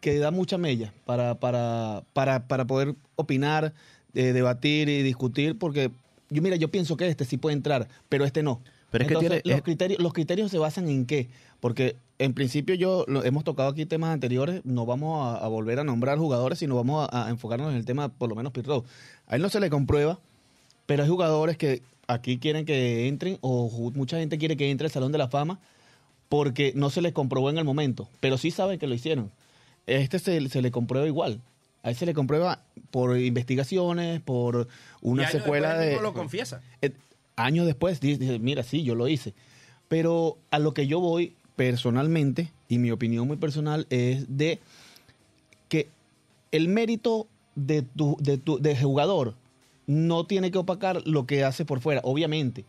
que 0.00 0.18
da 0.18 0.30
mucha 0.30 0.58
mella 0.58 0.92
para, 1.04 1.36
para, 1.38 2.02
para, 2.12 2.48
para 2.48 2.66
poder 2.66 2.94
opinar, 3.16 3.72
eh, 4.14 4.32
debatir 4.32 4.88
y 4.88 5.02
discutir, 5.02 5.56
porque 5.58 5.90
yo 6.28 6.42
mira, 6.42 6.56
yo 6.56 6.70
pienso 6.70 6.96
que 6.96 7.08
este 7.08 7.24
sí 7.24 7.36
puede 7.36 7.54
entrar, 7.56 7.88
pero 8.08 8.24
este 8.24 8.42
no. 8.42 8.60
Pero 8.90 9.02
es 9.04 9.08
que 9.08 9.14
Entonces, 9.14 9.42
tiene- 9.42 9.54
los, 9.54 9.58
es- 9.58 9.64
criterios, 9.64 10.00
los 10.00 10.12
criterios 10.12 10.50
se 10.50 10.58
basan 10.58 10.88
en 10.88 11.06
qué? 11.06 11.28
Porque 11.60 11.96
en 12.18 12.34
principio 12.34 12.74
yo 12.74 13.04
lo, 13.08 13.24
hemos 13.24 13.44
tocado 13.44 13.70
aquí 13.70 13.86
temas 13.86 14.12
anteriores, 14.12 14.60
no 14.64 14.84
vamos 14.84 15.24
a, 15.24 15.42
a 15.44 15.48
volver 15.48 15.78
a 15.78 15.84
nombrar 15.84 16.18
jugadores, 16.18 16.58
sino 16.58 16.74
vamos 16.74 17.08
a, 17.10 17.26
a 17.26 17.30
enfocarnos 17.30 17.70
en 17.70 17.76
el 17.76 17.84
tema, 17.86 18.08
por 18.10 18.28
lo 18.28 18.34
menos 18.34 18.52
Rose. 18.54 18.86
A 19.28 19.36
él 19.36 19.42
no 19.42 19.48
se 19.48 19.60
le 19.60 19.70
comprueba, 19.70 20.18
pero 20.86 21.02
hay 21.02 21.08
jugadores 21.08 21.56
que 21.56 21.82
aquí 22.06 22.38
quieren 22.38 22.64
que 22.64 23.08
entren, 23.08 23.38
o 23.40 23.90
mucha 23.94 24.18
gente 24.18 24.38
quiere 24.38 24.56
que 24.56 24.70
entre 24.70 24.86
al 24.86 24.92
Salón 24.92 25.12
de 25.12 25.18
la 25.18 25.28
Fama, 25.28 25.60
porque 26.28 26.72
no 26.74 26.90
se 26.90 27.02
les 27.02 27.12
comprobó 27.12 27.50
en 27.50 27.58
el 27.58 27.64
momento, 27.64 28.08
pero 28.20 28.38
sí 28.38 28.50
saben 28.50 28.78
que 28.78 28.86
lo 28.86 28.94
hicieron. 28.94 29.30
Este 29.86 30.18
se, 30.18 30.48
se 30.48 30.62
le 30.62 30.70
comprueba 30.70 31.06
igual. 31.06 31.40
A 31.82 31.90
él 31.90 31.96
se 31.96 32.06
le 32.06 32.14
comprueba 32.14 32.62
por 32.90 33.18
investigaciones, 33.18 34.20
por 34.20 34.68
una 35.00 35.22
Y 35.22 35.26
años 35.26 35.42
secuela 35.42 35.76
de... 35.76 36.00
lo 36.00 36.14
confiesa. 36.14 36.62
Eh, 36.80 36.92
años 37.36 37.66
después 37.66 38.00
dice, 38.00 38.18
dice, 38.18 38.38
mira, 38.38 38.62
sí, 38.62 38.84
yo 38.84 38.94
lo 38.94 39.08
hice. 39.08 39.34
Pero 39.88 40.38
a 40.50 40.58
lo 40.58 40.74
que 40.74 40.86
yo 40.86 41.00
voy 41.00 41.34
personalmente, 41.56 42.52
y 42.68 42.78
mi 42.78 42.92
opinión 42.92 43.26
muy 43.26 43.36
personal, 43.36 43.86
es 43.90 44.24
de 44.28 44.60
que 45.68 45.88
el 46.52 46.68
mérito 46.68 47.26
de 47.56 47.82
tu, 47.82 48.16
de 48.20 48.38
tu 48.38 48.58
de 48.58 48.76
jugador 48.76 49.34
no 49.86 50.26
tiene 50.26 50.50
que 50.50 50.58
opacar 50.58 51.02
lo 51.06 51.26
que 51.26 51.44
hace 51.44 51.64
por 51.64 51.80
fuera. 51.80 52.00
Obviamente, 52.04 52.64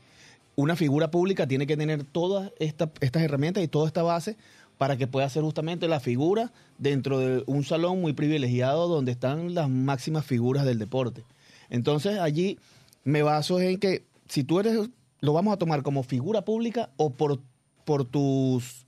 una 0.55 0.75
figura 0.75 1.10
pública 1.12 1.48
tiene 1.48 1.65
que 1.67 1.77
tener 1.77 2.03
todas 2.03 2.51
esta- 2.60 2.91
estas 3.01 3.24
herramientas 3.24 3.63
y 3.63 3.67
toda 3.67 3.88
esta 3.88 4.03
base 4.03 4.38
para 4.77 4.98
que 4.98 5.08
pueda 5.08 5.29
ser 5.29 5.43
justamente 5.43 5.88
la 5.88 6.00
figura 6.00 6.51
dentro 6.77 7.20
de 7.20 7.43
un 7.46 7.63
salón 7.63 8.01
muy 8.01 8.13
privilegiado 8.13 8.88
donde 8.88 9.12
están 9.12 9.53
las 9.53 9.70
máximas 9.70 10.25
figuras 10.25 10.65
del 10.65 10.79
deporte. 10.79 11.24
Entonces 11.70 12.20
allí 12.20 12.58
me 13.03 13.22
baso 13.24 13.60
en 13.60 13.77
que 13.79 14.03
si 14.27 14.43
tú 14.43 14.60
eres, 14.60 14.89
lo 15.22 15.34
vamos 15.34 15.53
a 15.53 15.58
tomar 15.58 15.84
como 15.84 16.03
figura 16.03 16.43
pública 16.43 16.89
o 16.98 17.12
por, 17.12 17.39
por 17.86 18.05
tus... 18.05 18.86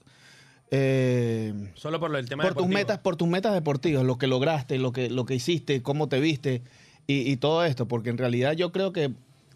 eh, 0.70 1.54
Solo 1.74 2.00
por 2.00 2.14
el 2.16 2.28
tema 2.28 2.42
por 2.42 2.54
tus 2.54 2.66
metas 2.68 2.98
por 2.98 3.16
tus 3.16 3.28
metas 3.28 3.54
deportivas 3.54 4.04
lo 4.04 4.18
que 4.18 4.26
lograste 4.26 4.78
lo 4.78 4.92
que 4.92 5.08
lo 5.10 5.24
que 5.24 5.34
hiciste 5.36 5.82
cómo 5.82 6.08
te 6.08 6.18
viste 6.20 6.62
y, 7.06 7.30
y 7.30 7.36
todo 7.36 7.64
esto 7.64 7.86
porque 7.86 8.10
en 8.10 8.18
realidad 8.18 8.52
yo 8.52 8.72
creo 8.72 8.92
que 8.92 9.12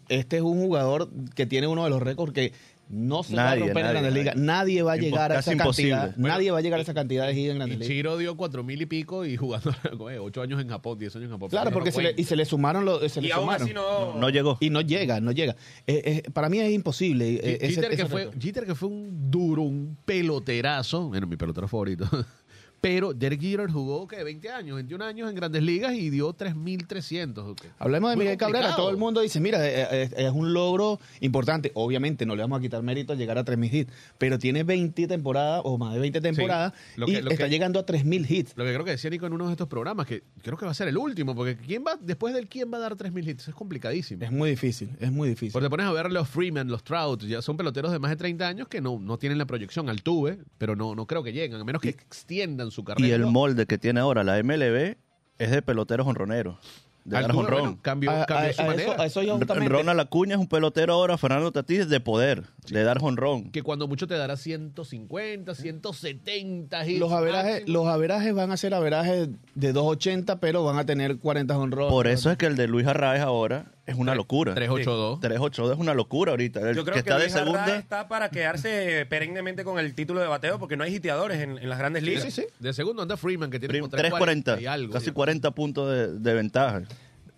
este 0.09 0.37
es 0.37 0.43
un 0.43 0.59
jugador 0.61 1.09
que 1.35 1.45
tiene 1.45 1.67
uno 1.67 1.83
de 1.83 1.89
los 1.89 2.01
récords 2.01 2.33
que 2.33 2.51
no 2.93 3.23
se 3.23 3.33
va 3.37 3.43
a 3.43 3.45
Nadie, 3.55 3.61
romper 3.61 3.77
en 3.77 3.83
nadie, 3.83 3.93
Grandes 3.93 4.11
nadie. 4.11 4.23
Ligas 4.23 4.35
nadie 4.35 4.83
va 4.83 4.91
a 4.91 4.97
llegar 4.97 5.31
a 5.31 5.39
esa 5.39 5.53
imposible. 5.53 5.91
cantidad 5.91 6.15
Bueno, 6.17 6.35
nadie 6.35 6.51
va 6.51 6.57
a 6.57 6.61
llegar 6.61 6.79
a 6.79 6.81
esa 6.83 6.93
cantidad 6.93 7.25
de 7.25 7.31
hits 7.39 7.49
en 7.51 7.55
Grandes 7.55 7.77
Ligas 7.79 7.87
Chiro 7.87 8.17
dio 8.17 8.35
cuatro 8.35 8.65
mil 8.65 8.81
y 8.81 8.85
pico 8.85 9.25
y 9.25 9.37
jugando 9.37 9.71
eh, 10.11 10.19
ocho 10.19 10.41
años 10.41 10.59
en 10.61 10.67
Japón, 10.67 10.99
diez 10.99 11.15
años 11.15 11.27
en 11.27 11.31
Japón. 11.31 11.49
claro 11.49 11.69
No 11.69 11.73
porque 11.73 11.93
se 11.93 12.01
le, 12.01 12.13
y 12.17 12.25
se 12.25 12.35
le 12.35 12.43
sumaron 12.43 12.83
los 12.83 13.09
se 13.09 13.21
le 13.21 13.29
Y 13.29 13.31
aún 13.31 13.43
sumaron. 13.43 13.63
así 13.63 13.73
no... 13.73 14.15
No 14.19 14.29
llegó. 14.29 14.57
y 14.59 14.69
no 14.69 14.81
llega 14.81 15.21
no 15.21 15.31
llega 15.31 15.55
Eh, 15.87 16.23
eh, 16.25 16.29
para 16.31 16.49
mí 16.49 16.59
es 16.59 16.69
imposible 16.73 17.35
eh, 17.35 17.59
ese- 17.61 17.79
que 17.79 17.93
ese 17.95 18.05
fue. 18.07 18.29
Jeter 18.37 18.65
que 18.65 18.75
fue 18.75 18.89
un 18.89 19.31
duro, 19.31 19.61
un 19.61 19.95
peloterazo, 20.03 21.07
bueno, 21.07 21.27
mi 21.27 21.37
pelotero 21.37 21.69
favorito. 21.69 22.09
Pero 22.81 23.13
Derek 23.13 23.39
Jeter 23.39 23.69
jugó 23.69 24.07
que 24.07 24.23
20 24.23 24.49
años, 24.49 24.75
21 24.75 25.05
años 25.05 25.29
en 25.29 25.35
Grandes 25.35 25.61
Ligas 25.61 25.93
y 25.93 26.09
dio 26.09 26.33
3.300. 26.35 27.37
ok. 27.51 27.61
Hablemos 27.77 28.09
de 28.09 28.15
Muy 28.15 28.25
Miguel 28.25 28.37
Cabrera. 28.39 28.75
Todo 28.75 28.89
el 28.89 28.97
mundo 28.97 29.21
dice, 29.21 29.39
mira, 29.39 29.63
eh, 29.67 29.87
eh, 29.91 30.09
es, 30.17 30.31
un 30.31 30.51
logro 30.53 30.99
importante. 31.19 31.71
Obviamente 31.75 32.25
no 32.25 32.35
le 32.35 32.41
vamos 32.41 32.57
a 32.57 32.61
quitar 32.61 32.81
mérito 32.81 33.13
a 33.13 33.15
llegar 33.15 33.37
a 33.37 33.45
3.000 33.45 33.71
hits, 33.71 33.93
pero 34.17 34.39
tiene 34.39 34.63
20 34.63 35.07
temporadas 35.07 35.61
o 35.63 35.77
más 35.77 35.93
de 35.93 35.99
20 35.99 36.21
temporadas 36.21 36.73
lo 36.95 37.07
y 37.07 37.13
que- 37.13 37.21
lo 37.21 37.29
está 37.31 37.43
que- 37.45 37.49
llegando 37.51 37.79
a 37.79 37.85
3.000 37.85 38.25
hits. 38.27 38.53
Lo 38.55 38.63
que 38.65 38.73
creo 38.73 38.83
que 38.83 38.91
decía 38.91 39.11
Nico 39.11 39.27
en 39.27 39.33
uno 39.33 39.45
de 39.45 39.51
estos 39.51 39.67
programas, 39.67 40.07
que 40.07 40.23
creo 40.41 40.57
que 40.57 40.65
va 40.65 40.71
a 40.71 40.75
ser 40.75 40.87
el 40.87 40.97
último, 40.97 41.35
porque 41.35 41.57
¿quién 41.57 41.83
va, 41.85 41.97
después 42.01 42.33
del 42.33 42.47
quién 42.47 42.73
va 42.73 42.77
a 42.77 42.81
dar 42.81 42.95
3.000 42.95 43.27
hits? 43.29 43.47
Es 43.47 43.53
complicadísimo. 43.53 44.23
Es 44.23 44.31
muy 44.31 44.49
difícil, 44.49 44.89
es 44.99 45.11
muy 45.11 45.29
difícil. 45.29 45.51
Porque 45.53 45.67
te 45.67 45.69
pones 45.69 45.85
a 45.85 45.91
ver 45.91 46.11
los 46.11 46.27
Freeman, 46.27 46.67
los 46.67 46.83
Trout, 46.83 47.23
ya 47.25 47.43
son 47.43 47.57
peloteros 47.57 47.91
de 47.91 47.99
más 47.99 48.09
de 48.09 48.17
30 48.17 48.47
años 48.47 48.67
que 48.67 48.81
no, 48.81 48.99
no 48.99 49.19
tienen 49.19 49.37
la 49.37 49.45
proyección 49.45 49.87
al 49.87 50.01
tuve, 50.01 50.39
pero 50.57 50.75
no, 50.75 50.95
no 50.95 51.05
creo 51.05 51.21
que 51.21 51.31
lleguen, 51.31 51.61
a 51.61 51.63
menos 51.63 51.79
que 51.81 51.89
extiendan 51.89 52.70
su 52.71 52.83
carrera. 52.83 53.07
Y 53.07 53.11
el 53.11 53.25
molde 53.27 53.65
que 53.67 53.77
tiene 53.77 53.99
ahora 53.99 54.23
la 54.23 54.41
MLB 54.41 54.95
es 55.37 55.51
de 55.51 55.61
peloteros 55.61 56.07
honroneros. 56.07 56.55
De 57.03 57.15
dar 57.15 57.23
Altuve, 57.23 57.37
jonrón. 57.45 57.61
bueno, 57.61 57.79
cambió, 57.81 58.11
a, 58.11 58.25
cambió 58.27 58.49
a- 58.49 58.53
su 58.53 58.61
a 58.61 58.65
manera. 58.65 59.05
eso, 59.05 59.21
eso. 59.21 59.39
Ronald 59.69 59.99
Acuña 59.99 60.35
es 60.35 60.39
un 60.39 60.45
pelotero 60.47 60.93
ahora, 60.93 61.17
Fernando 61.17 61.51
Tatís, 61.51 61.89
de 61.89 61.99
poder, 61.99 62.43
de 62.69 62.83
dar 62.83 62.99
jonrón. 62.99 63.49
que 63.51 63.63
cuando 63.63 63.87
mucho 63.87 64.05
te 64.05 64.13
dará 64.15 64.37
150, 64.37 65.55
170 65.55 66.85
hits. 66.87 66.99
los 66.99 67.11
averajes, 67.11 67.67
los 67.67 67.87
averajes 67.87 68.35
van 68.35 68.51
a 68.51 68.57
ser 68.57 68.75
averajes 68.75 69.29
de 69.55 69.73
2.80, 69.73 70.37
pero 70.39 70.63
van 70.63 70.77
a 70.77 70.85
tener 70.85 71.17
40 71.17 71.57
honrones. 71.57 71.91
Por 71.91 72.05
eso 72.07 72.29
es 72.29 72.37
que 72.37 72.45
el 72.45 72.55
de 72.55 72.67
Luis 72.67 72.85
Arraez 72.85 73.21
ahora 73.21 73.71
es 73.91 73.97
una 73.97 74.15
locura. 74.15 74.53
382. 74.55 75.19
382 75.19 75.73
es 75.73 75.79
una 75.79 75.93
locura 75.93 76.31
ahorita. 76.31 76.59
El 76.69 76.75
Yo 76.75 76.83
creo 76.83 76.95
que 76.95 77.03
que, 77.03 77.09
está 77.09 77.15
de 77.17 77.23
Luis 77.25 77.33
segunda. 77.33 77.75
está 77.77 78.07
para 78.07 78.29
quedarse 78.29 79.05
perennemente 79.09 79.63
con 79.63 79.77
el 79.79 79.93
título 79.93 80.19
de 80.21 80.27
bateo 80.27 80.57
porque 80.59 80.75
no 80.77 80.83
hay 80.83 80.95
hiteadores 80.95 81.39
en, 81.39 81.57
en 81.57 81.69
las 81.69 81.77
grandes 81.79 82.03
ligas. 82.03 82.23
Sí, 82.23 82.31
sí. 82.31 82.45
De 82.59 82.73
segundo 82.73 83.01
anda 83.01 83.17
Freeman, 83.17 83.51
que 83.51 83.59
tiene 83.59 83.71
prim- 83.73 83.81
como 83.83 83.91
340, 83.91 84.61
y 84.61 84.65
algo. 84.65 84.93
casi 84.93 85.11
40 85.11 85.51
puntos 85.51 85.89
de, 85.91 86.17
de 86.19 86.33
ventaja. 86.33 86.81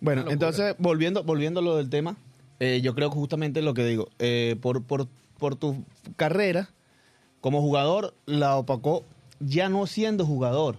Bueno, 0.00 0.24
entonces, 0.30 0.74
volviendo, 0.78 1.22
volviendo 1.24 1.60
a 1.60 1.62
lo 1.62 1.76
del 1.76 1.88
tema, 1.90 2.16
eh, 2.60 2.80
yo 2.82 2.94
creo 2.94 3.10
que 3.10 3.16
justamente 3.16 3.62
lo 3.62 3.74
que 3.74 3.84
digo, 3.84 4.08
eh, 4.18 4.56
por, 4.60 4.82
por, 4.82 5.08
por 5.38 5.56
tu 5.56 5.84
carrera 6.16 6.68
como 7.40 7.60
jugador, 7.60 8.14
la 8.26 8.56
opacó 8.56 9.04
ya 9.40 9.68
no 9.68 9.86
siendo 9.86 10.24
jugador. 10.26 10.76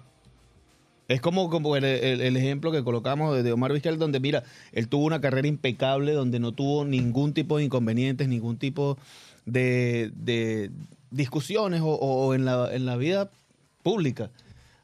Es 1.07 1.21
como, 1.21 1.49
como 1.49 1.75
el, 1.75 1.83
el- 1.85 2.21
el 2.21 2.37
ejemplo 2.37 2.71
que 2.71 2.83
colocamos 2.83 3.35
de, 3.35 3.43
de 3.43 3.51
Omar 3.53 3.71
Vizquel, 3.73 3.99
donde 3.99 4.19
mira, 4.19 4.43
él 4.71 4.87
tuvo 4.87 5.05
una 5.05 5.21
carrera 5.21 5.47
impecable, 5.47 6.13
donde 6.13 6.39
no 6.39 6.51
tuvo 6.51 6.83
ningún 6.85 7.33
tipo 7.33 7.57
de 7.57 7.63
inconvenientes, 7.65 8.27
ningún 8.27 8.57
tipo 8.57 8.97
de, 9.45 10.11
de 10.15 10.71
discusiones 11.11 11.81
o, 11.81 11.87
o 11.93 12.33
en, 12.33 12.45
la, 12.45 12.73
en 12.73 12.85
la 12.85 12.95
vida 12.97 13.29
pública. 13.83 14.31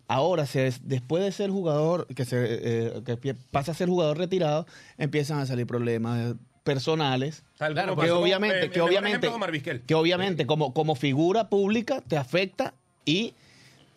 Ahora, 0.08 0.46
se 0.46 0.72
después 0.84 1.24
de 1.24 1.32
ser 1.32 1.50
jugador, 1.50 2.06
que, 2.14 2.26
se, 2.26 2.38
eh, 2.40 3.02
que 3.22 3.34
pasa 3.34 3.72
a 3.72 3.76
ser 3.76 3.88
jugador 3.90 4.18
retirado, 4.18 4.68
empiezan 4.98 5.40
a 5.40 5.46
salir 5.46 5.66
problemas 5.66 6.36
personales. 6.64 7.44
Tal 7.58 7.74
Claro, 7.74 7.96
como 7.96 8.04
Que 8.04 8.12
obviamente, 8.12 8.66
eh, 8.66 8.70
que 8.70 8.82
obviamente, 8.82 9.28
Omar 9.30 9.52
Vizquel. 9.52 9.82
que 9.82 9.96
obviamente 9.96 10.46
como, 10.46 10.74
como 10.74 10.96
figura 10.96 11.50
pública 11.50 12.02
te 12.08 12.18
afecta 12.18 12.74
y 13.06 13.34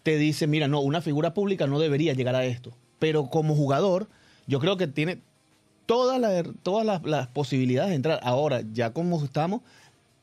te 0.05 0.17
dice, 0.19 0.47
mira, 0.47 0.69
no, 0.69 0.81
una 0.81 1.01
figura 1.01 1.35
pública 1.35 1.67
no 1.67 1.81
debería 1.81 2.13
llegar 2.13 2.37
a 2.37 2.45
esto. 2.45 2.71
Pero 3.01 3.27
como 3.31 3.57
jugador, 3.57 4.07
yo 4.47 4.61
creo 4.61 4.77
que 4.77 4.87
tiene 4.87 5.19
todas 5.87 6.21
las, 6.21 6.45
todas 6.63 6.87
las, 6.87 7.03
las 7.05 7.27
posibilidades 7.27 7.91
de 7.91 7.97
entrar. 7.97 8.21
Ahora, 8.23 8.63
ya 8.73 8.93
como 8.93 9.23
estamos, 9.25 9.63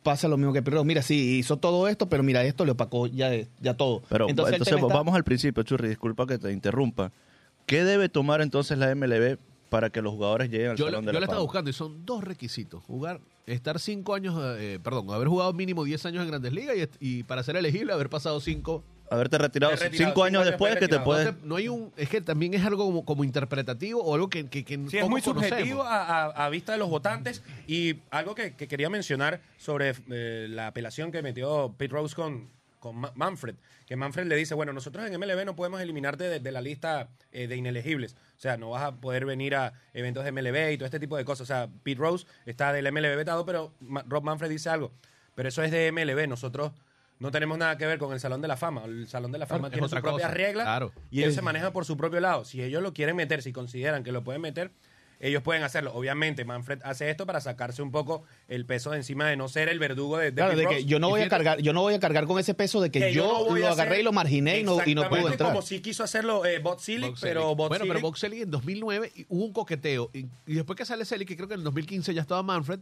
pasa 0.03 0.27
lo 0.27 0.38
mismo 0.38 0.53
que 0.53 0.61
Pirro. 0.61 0.83
Mira, 0.83 1.01
sí, 1.01 1.38
hizo 1.38 1.57
todo 1.57 1.88
esto, 1.88 2.09
pero 2.09 2.23
mira, 2.23 2.43
esto 2.43 2.63
le 2.63 2.71
opacó 2.71 3.07
ya, 3.07 3.31
ya 3.59 3.73
todo. 3.75 4.01
Pero 4.09 4.29
entonces, 4.29 4.61
está- 4.61 4.77
vamos 4.77 5.15
al 5.15 5.23
principio, 5.23 5.63
Churri, 5.63 5.89
disculpa 5.89 6.25
que 6.27 6.38
te 6.38 6.51
interrumpa. 6.51 7.11
¿Qué 7.65 7.83
debe 7.83 8.09
tomar 8.09 8.41
entonces 8.41 8.77
la 8.77 8.93
MLB 8.95 9.38
para 9.69 9.89
que 9.89 10.01
los 10.01 10.13
jugadores 10.13 10.50
lleguen 10.50 10.71
al 10.71 10.77
Yo, 10.77 10.85
Salón 10.85 11.05
yo 11.05 11.11
la 11.13 11.19
la 11.19 11.25
estaba 11.25 11.41
buscando 11.41 11.69
y 11.69 11.73
son 11.73 12.05
dos 12.05 12.23
requisitos. 12.23 12.83
Jugar, 12.83 13.21
estar 13.45 13.79
cinco 13.79 14.13
años, 14.13 14.35
eh, 14.59 14.79
perdón, 14.83 15.09
haber 15.11 15.27
jugado 15.27 15.53
mínimo 15.53 15.83
10 15.85 16.05
años 16.05 16.23
en 16.23 16.29
Grandes 16.29 16.51
Ligas 16.51 16.75
y, 17.00 17.19
y 17.19 17.23
para 17.23 17.41
ser 17.43 17.55
elegible 17.55 17.93
haber 17.93 18.09
pasado 18.09 18.39
cinco. 18.41 18.83
Haberte 19.11 19.37
retirado, 19.37 19.73
cinco 19.75 19.85
años 19.85 19.97
cinco 19.97 20.23
años 20.23 20.45
después 20.45 20.75
que 20.77 20.87
te 20.87 20.99
puedes... 20.99 21.27
Entonces, 21.27 21.47
no 21.47 21.57
hay 21.57 21.67
un, 21.67 21.91
es 21.97 22.07
que 22.09 22.21
también 22.21 22.53
es 22.53 22.63
algo 22.65 22.85
como, 22.85 23.03
como 23.05 23.23
interpretativo 23.23 24.01
o 24.01 24.15
algo 24.15 24.29
que, 24.29 24.47
que, 24.47 24.63
que 24.63 24.75
Sí, 24.89 24.97
es 24.97 25.09
muy 25.09 25.21
conocemos. 25.21 25.49
subjetivo 25.49 25.83
a, 25.83 26.23
a- 26.23 26.45
a 26.45 26.49
vista 26.49 26.71
de 26.71 26.77
los 26.77 26.89
votantes. 26.89 27.43
Y 27.67 27.97
algo 28.09 28.35
que, 28.35 28.53
que 28.55 28.67
quería 28.67 28.89
mencionar 28.89 29.41
sobre 29.57 29.93
eh, 30.09 30.47
la 30.49 30.67
apelación 30.67 31.11
que 31.11 31.21
metió 31.21 31.75
Pete 31.77 31.93
Rose 31.93 32.15
con, 32.15 32.49
con 32.79 32.95
Ma- 32.95 33.11
Manfred. 33.15 33.55
Que 33.85 33.97
Manfred 33.97 34.27
le 34.27 34.37
dice, 34.37 34.53
bueno, 34.53 34.71
nosotros 34.71 35.05
en 35.05 35.19
MLB 35.19 35.43
no 35.45 35.57
podemos 35.57 35.81
eliminarte 35.81 36.23
de, 36.29 36.39
de 36.39 36.51
la 36.53 36.61
lista 36.61 37.09
eh, 37.33 37.47
de 37.47 37.57
inelegibles. 37.57 38.13
O 38.37 38.39
sea, 38.39 38.55
no 38.55 38.69
vas 38.69 38.83
a 38.83 38.91
poder 38.95 39.25
venir 39.25 39.55
a 39.55 39.73
eventos 39.93 40.23
de 40.23 40.31
MLB 40.31 40.71
y 40.71 40.77
todo 40.77 40.85
este 40.85 41.01
tipo 41.01 41.17
de 41.17 41.25
cosas. 41.25 41.41
O 41.41 41.45
sea, 41.53 41.67
Pete 41.83 41.99
Rose 41.99 42.25
está 42.45 42.71
del 42.71 42.89
MLB 42.89 43.17
vetado, 43.17 43.45
pero 43.45 43.73
Ma- 43.81 44.05
Rob 44.07 44.23
Manfred 44.23 44.49
dice 44.49 44.69
algo. 44.69 44.93
Pero 45.35 45.49
eso 45.49 45.61
es 45.63 45.71
de 45.71 45.91
MLB. 45.91 46.29
Nosotros 46.29 46.71
no 47.21 47.29
tenemos 47.29 47.55
nada 47.55 47.77
que 47.77 47.85
ver 47.85 47.99
con 47.99 48.13
el 48.13 48.19
Salón 48.19 48.41
de 48.41 48.47
la 48.47 48.57
Fama. 48.57 48.83
El 48.83 49.07
Salón 49.07 49.31
de 49.31 49.37
la 49.37 49.45
Fama 49.45 49.69
tiene 49.69 49.87
sus 49.87 49.99
propias 49.99 50.33
reglas 50.33 50.65
claro. 50.65 50.91
y 51.11 51.21
ellos 51.21 51.35
se 51.35 51.43
manejan 51.43 51.71
por 51.71 51.85
su 51.85 51.95
propio 51.95 52.19
lado. 52.19 52.45
Si 52.45 52.63
ellos 52.63 52.81
lo 52.81 52.93
quieren 52.93 53.15
meter, 53.15 53.43
si 53.43 53.53
consideran 53.53 54.03
que 54.03 54.11
lo 54.11 54.23
pueden 54.23 54.41
meter, 54.41 54.71
ellos 55.19 55.43
pueden 55.43 55.61
hacerlo. 55.61 55.93
Obviamente, 55.93 56.45
Manfred 56.45 56.79
hace 56.83 57.11
esto 57.11 57.27
para 57.27 57.39
sacarse 57.39 57.83
un 57.83 57.91
poco 57.91 58.23
el 58.47 58.65
peso 58.65 58.89
de 58.89 58.97
encima 58.97 59.27
de 59.29 59.37
no 59.37 59.49
ser 59.49 59.69
el 59.69 59.77
verdugo 59.77 60.17
de, 60.17 60.31
de 60.31 60.33
Claro, 60.33 60.53
Pete 60.55 60.67
de 60.67 60.75
que 60.77 60.85
yo 60.85 60.97
no 60.97 61.09
voy 61.09 61.21
a 61.21 61.29
cargar, 61.29 61.61
yo 61.61 61.73
no 61.73 61.81
voy 61.81 61.93
a 61.93 61.99
cargar 61.99 62.25
con 62.25 62.39
ese 62.39 62.55
peso 62.55 62.81
de 62.81 62.89
que, 62.89 62.99
Que 62.99 63.13
yo, 63.13 63.27
no 63.27 63.45
voy 63.45 63.59
lo 63.59 63.67
a 63.67 63.71
agarré 63.73 63.99
y 63.99 64.03
lo 64.03 64.11
marginé 64.11 64.61
y 64.61 64.63
no, 64.63 64.77
y 64.83 64.95
no 64.95 65.01
Exactamente, 65.03 65.33
entrar. 65.33 65.51
como 65.51 65.61
si 65.61 65.79
quiso 65.79 66.03
hacerlo 66.03 66.43
eh, 66.43 66.59
Selig, 66.79 67.11
Bob 67.11 67.17
pero 67.21 67.41
Selig. 67.41 67.55
Bot 67.55 67.69
bueno, 67.69 67.85
pero 67.87 68.01
Bob 68.01 68.17
Selig 68.17 68.41
en 68.41 68.49
2009 68.49 69.11
y 69.15 69.25
hubo 69.29 69.45
un 69.45 69.53
coqueteo. 69.53 70.09
Y, 70.11 70.25
y 70.47 70.55
después 70.55 70.75
que 70.75 70.85
sale 70.85 71.05
Selig, 71.05 71.27
que 71.27 71.35
creo 71.37 71.47
que 71.47 71.53
en 71.53 71.59
el 71.59 71.65
2015 71.65 72.15
ya 72.15 72.21
estaba 72.21 72.41
Manfred, 72.41 72.79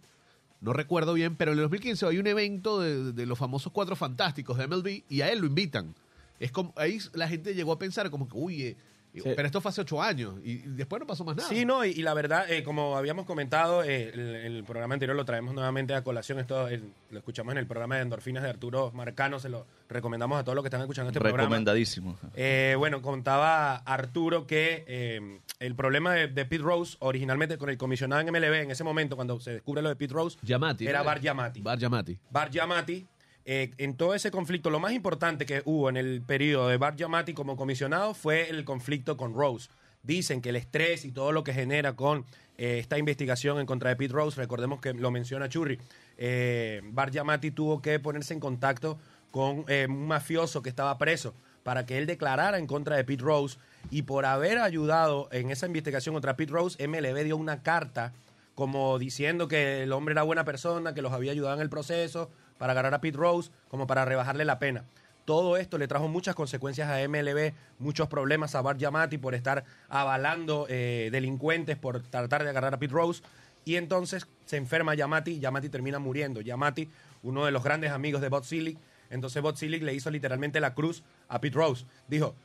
no 0.62 0.74
recuerdo 0.74 1.14
bien, 1.14 1.36
pero 1.36 1.52
en 1.52 1.58
el 1.58 1.64
2015 1.64 2.06
hay 2.06 2.18
un 2.18 2.28
evento 2.28 2.80
de, 2.82 3.26
los 3.26 3.38
famosos 3.38 3.72
Cuatro 3.72 3.96
Fantásticos 3.96 4.58
de 4.58 4.68
MLB 4.68 5.04
y 5.08 5.22
a 5.22 5.32
él 5.32 5.40
lo 5.40 5.48
invitan. 5.48 5.96
Es 6.40 6.52
como, 6.52 6.74
ahí 6.76 7.00
la 7.14 7.28
gente 7.28 7.54
llegó 7.54 7.72
a 7.72 7.80
pensar 7.80 8.10
como 8.10 8.28
que, 8.28 8.38
uy, 8.38 8.78
eh, 9.14 9.34
pero 9.36 9.46
esto 9.48 9.60
fue 9.62 9.70
hace 9.70 9.82
ocho 9.82 10.02
años 10.02 10.36
y, 10.44 10.58
después 10.60 11.00
no 11.00 11.08
pasó 11.08 11.24
más 11.24 11.36
nada. 11.36 11.50
Sí, 11.50 11.66
no, 11.66 11.84
y, 11.84 11.90
y 11.92 12.02
la 12.04 12.14
verdad, 12.14 12.50
eh, 12.52 12.64
como 12.64 12.96
habíamos 12.98 13.26
comentado, 13.26 13.84
eh, 13.84 14.10
el, 14.14 14.20
el 14.36 14.64
programa 14.64 14.94
anterior 14.94 15.16
lo 15.16 15.26
traemos 15.26 15.54
nuevamente 15.54 15.94
a 15.96 16.04
colación. 16.04 16.40
Esto 16.40 16.68
el- 16.68 16.94
lo 17.12 17.18
escuchamos 17.20 17.52
en 17.54 17.58
el 17.58 17.66
programa 17.68 17.96
de 17.96 18.02
Endorfinas 18.04 18.44
de 18.44 18.50
Arturo 18.50 18.92
Marcano. 18.94 19.40
Se 19.40 19.50
lo 19.50 19.66
recomendamos 19.90 20.40
a 20.40 20.44
todos 20.44 20.56
los 20.56 20.64
que 20.64 20.68
están 20.68 20.82
escuchando 20.82 21.10
este 21.10 21.20
programa. 21.20 21.44
Recomendadísimo. 21.44 22.18
Eh, 22.36 22.76
bueno, 22.78 23.02
contaba 23.02 23.78
Arturo 23.78 24.46
que 24.46 24.84
eh, 24.88 25.40
el 25.60 25.76
problema 25.76 26.14
de, 26.14 26.28
de 26.28 26.46
Pete 26.46 26.64
Rose, 26.64 26.96
originalmente 27.00 27.58
con 27.58 27.70
el 27.70 27.78
comisionado 27.78 28.22
en 28.22 28.28
MLB, 28.32 28.54
en 28.62 28.72
ese 28.72 28.84
momento, 28.84 29.16
cuando 29.16 29.40
se 29.40 29.54
descubre 29.54 29.82
lo 29.82 29.90
de 29.90 29.96
Pete 29.96 30.14
Rose, 30.14 30.38
Yamati. 30.44 30.86
era. 30.88 31.02
Bar 31.02 31.20
Yamati. 31.20 31.62
Bar 31.62 31.80
Yamati. 31.80 32.20
Bar 32.30 32.52
Yamati, 32.52 33.08
eh, 33.52 33.72
en 33.80 33.96
todo 33.96 34.14
ese 34.14 34.30
conflicto, 34.30 34.70
lo 34.70 34.80
más 34.80 34.92
importante 34.92 35.48
que 35.48 35.64
hubo 35.66 35.90
en 35.90 35.98
el 35.98 36.22
periodo 36.22 36.68
de 36.68 36.78
Bar 36.78 36.96
Yamati 36.96 37.34
como 37.34 37.58
comisionado 37.58 38.14
fue 38.14 38.48
el 38.48 38.64
conflicto 38.64 39.18
con 39.18 39.34
Rose. 39.34 39.72
Dicen 40.04 40.40
que 40.40 40.50
el 40.50 40.56
estrés 40.56 41.04
y 41.04 41.12
todo 41.12 41.32
lo 41.32 41.44
que 41.44 41.52
genera 41.52 41.96
con 41.96 42.26
eh, 42.60 42.78
esta 42.78 43.00
investigación 43.00 43.60
en 43.60 43.66
contra 43.66 43.90
de 43.90 43.96
Pete 43.96 44.14
Rose, 44.14 44.40
recordemos 44.40 44.80
que 44.80 44.94
lo 44.94 45.10
menciona 45.10 45.50
Churri, 45.50 45.80
eh, 46.20 46.82
Bar 46.92 47.10
Yamati 47.10 47.50
tuvo 47.50 47.82
que 47.82 48.00
ponerse 48.00 48.36
en 48.36 48.40
contacto 48.40 49.00
con 49.32 49.66
eh, 49.68 49.88
un 49.90 50.06
mafioso 50.06 50.62
que 50.62 50.70
estaba 50.70 50.96
preso 51.00 51.34
para 51.64 51.88
que 51.88 51.98
él 51.98 52.06
declarara 52.06 52.60
en 52.60 52.68
contra 52.68 52.98
de 52.98 53.04
Pete 53.04 53.24
Rose 53.24 53.58
y 53.90 54.04
por 54.04 54.28
haber 54.28 54.60
ayudado 54.60 55.28
en 55.32 55.50
esa 55.50 55.66
investigación 55.66 56.14
contra 56.14 56.38
Pete 56.38 56.52
Rose, 56.52 56.88
MLB 56.88 57.24
dio 57.24 57.36
una 57.36 57.64
carta 57.64 58.14
como 58.54 59.00
diciendo 59.00 59.48
que 59.48 59.82
el 59.84 59.92
hombre 59.92 60.12
era 60.12 60.22
buena 60.22 60.44
persona, 60.44 60.94
que 60.94 61.02
los 61.02 61.14
había 61.14 61.32
ayudado 61.32 61.56
en 61.56 61.62
el 61.62 61.70
proceso 61.70 62.30
para 62.60 62.74
agarrar 62.74 62.94
a 62.94 63.02
Pete 63.02 63.18
Rose, 63.18 63.50
como 63.70 63.88
para 63.88 64.06
rebajarle 64.06 64.46
la 64.46 64.60
pena. 64.60 64.84
todo 65.26 65.58
esto 65.58 65.78
le 65.78 65.88
trajo 65.88 66.08
muchas 66.08 66.34
consecuencias 66.34 66.90
a 66.90 67.08
MLB, 67.08 67.54
muchos 67.78 68.08
problemas 68.08 68.56
a 68.56 68.62
Bart 68.62 68.80
Yamati 68.80 69.20
por 69.20 69.36
estar 69.36 69.64
avalando 69.88 70.66
eh, 70.70 71.10
delincuentes, 71.12 71.78
por 71.78 72.02
tratar 72.02 72.44
de 72.44 72.50
agarrar 72.50 72.74
a 72.74 72.80
Pete 72.80 72.94
Rose. 72.94 73.22
Y 73.64 73.76
entonces 73.76 74.26
se 74.46 74.58
enferma 74.58 74.96
Yamati, 74.96 75.40
Yamati 75.40 75.70
termina 75.70 76.00
muriendo. 76.00 76.42
Yamati, 76.42 76.90
uno 77.22 77.46
de 77.46 77.52
los 77.52 77.64
grandes 77.64 77.92
amigos 77.92 78.22
de 78.22 78.30
Bob 78.30 78.44
Silic, 78.44 78.80
entonces 79.10 79.42
Bob 79.42 79.56
Silic 79.56 79.84
le 79.84 79.94
hizo 79.94 80.10
literalmente 80.10 80.60
la 80.60 80.74
cruz 80.74 81.04
a 81.28 81.40
Pete 81.40 81.56
Rose. 81.56 81.86
Dijo, 82.08 82.36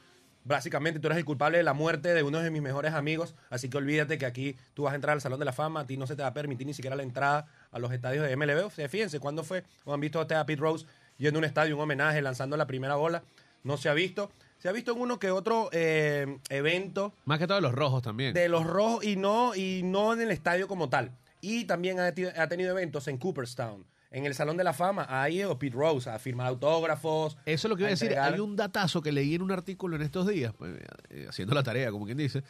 básicamente 0.45 1.01
tú 1.01 1.09
eres 1.09 1.19
el 1.19 1.25
culpable 1.25 1.59
de 1.59 1.65
la 1.65 1.73
muerte 1.75 2.15
de 2.15 2.23
uno 2.23 2.41
de 2.41 2.51
mis 2.51 2.63
mejores 2.63 2.93
amigos, 2.95 3.35
así 3.51 3.69
que 3.69 3.79
olvídate 3.79 4.19
que 4.19 4.27
aquí 4.27 4.57
tú 4.75 4.85
vas 4.85 4.93
a 4.93 4.97
entrar 4.97 5.15
al 5.15 5.21
Salón 5.21 5.39
de 5.39 5.45
la 5.45 5.53
Fama, 5.53 5.81
a 5.81 5.87
ti 5.87 5.97
no 5.97 6.07
se 6.07 6.15
te 6.17 6.23
va 6.23 6.29
a 6.29 6.35
permitir 6.35 6.67
ni 6.67 6.75
siquiera 6.75 6.95
la 6.97 7.03
entrada 7.03 7.47
a 7.73 7.79
los 7.79 7.93
estadios 7.93 8.27
de 8.27 8.37
MLB. 8.37 8.67
O 8.67 8.71
sea, 8.71 8.89
fíjense, 8.89 9.19
¿cuándo 9.21 9.43
fue? 9.43 9.65
¿O 9.85 9.93
han 9.95 10.01
visto 10.01 10.21
a 10.21 10.27
Pete 10.27 10.57
Rose 10.61 10.87
yendo 11.19 11.39
a 11.39 11.41
un 11.41 11.45
estadio, 11.45 11.77
un 11.77 11.83
homenaje, 11.83 12.21
lanzando 12.23 12.57
la 12.57 12.67
primera 12.67 12.95
bola? 12.97 13.23
No 13.63 13.77
se 13.77 13.89
ha 13.89 13.95
visto. 13.95 14.31
Se 14.59 14.69
ha 14.69 14.73
visto 14.73 14.93
en 14.93 15.01
uno 15.01 15.19
que 15.19 15.31
otro 15.31 15.69
eh, 15.73 16.39
evento 16.49 17.13
Más 17.25 17.39
que 17.39 17.47
todo 17.47 17.57
de 17.57 17.63
los 17.63 17.73
rojos 17.75 18.03
también. 18.03 18.33
de 18.33 18.49
los 18.49 18.65
rojos 18.67 19.05
y 19.05 19.17
no, 19.17 19.55
y 19.55 19.83
no 19.85 20.13
en 20.13 20.21
el 20.23 20.31
estadio 20.31 20.69
como 20.69 20.89
tal. 20.89 21.13
Y 21.41 21.65
también 21.65 22.01
ha 22.01 22.13
tenido 22.15 22.71
eventos 22.71 23.07
en 23.09 23.19
Cooperstown. 23.19 23.85
En 24.15 24.27
el 24.27 24.35
Salón 24.35 24.57
de 24.57 24.63
la 24.65 24.73
Fama 24.73 25.07
ha 25.11 25.29
ido 25.29 25.59
Pete 25.59 25.75
Rose 25.77 26.09
a 26.09 26.19
firmar 26.21 26.47
autógrafos. 26.47 27.37
Eso 27.47 27.67
es 27.67 27.71
lo 27.71 27.77
que 27.77 27.83
iba 27.83 27.89
a 27.89 27.91
decir. 27.91 28.09
entregar- 28.13 28.35
Hay 28.35 28.41
un 28.41 28.55
datazo 28.55 29.03
que 29.03 29.11
leí 29.11 29.35
en 29.35 29.43
un 29.43 29.51
artículo 29.51 29.97
en 29.97 30.03
estos 30.03 30.29
días, 30.29 30.55
pues, 30.57 30.73
eh, 31.11 31.27
haciendo 31.29 31.53
la 31.55 31.63
tarea, 31.65 31.91
como 31.91 32.05
quien 32.07 32.17
dice, 32.19 32.45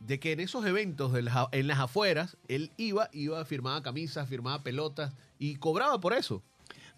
de 0.00 0.18
que 0.18 0.32
en 0.32 0.40
esos 0.40 0.66
eventos 0.66 1.12
de 1.12 1.22
las- 1.22 1.46
en 1.52 1.68
las 1.68 1.78
afueras, 1.78 2.36
él 2.48 2.72
iba, 2.76 3.08
iba, 3.12 3.44
firmaba 3.44 3.82
camisas, 3.82 4.28
firmaba 4.28 4.62
pelotas 4.64 5.14
y 5.38 5.54
cobraba 5.56 6.00
por 6.00 6.12
eso. 6.12 6.42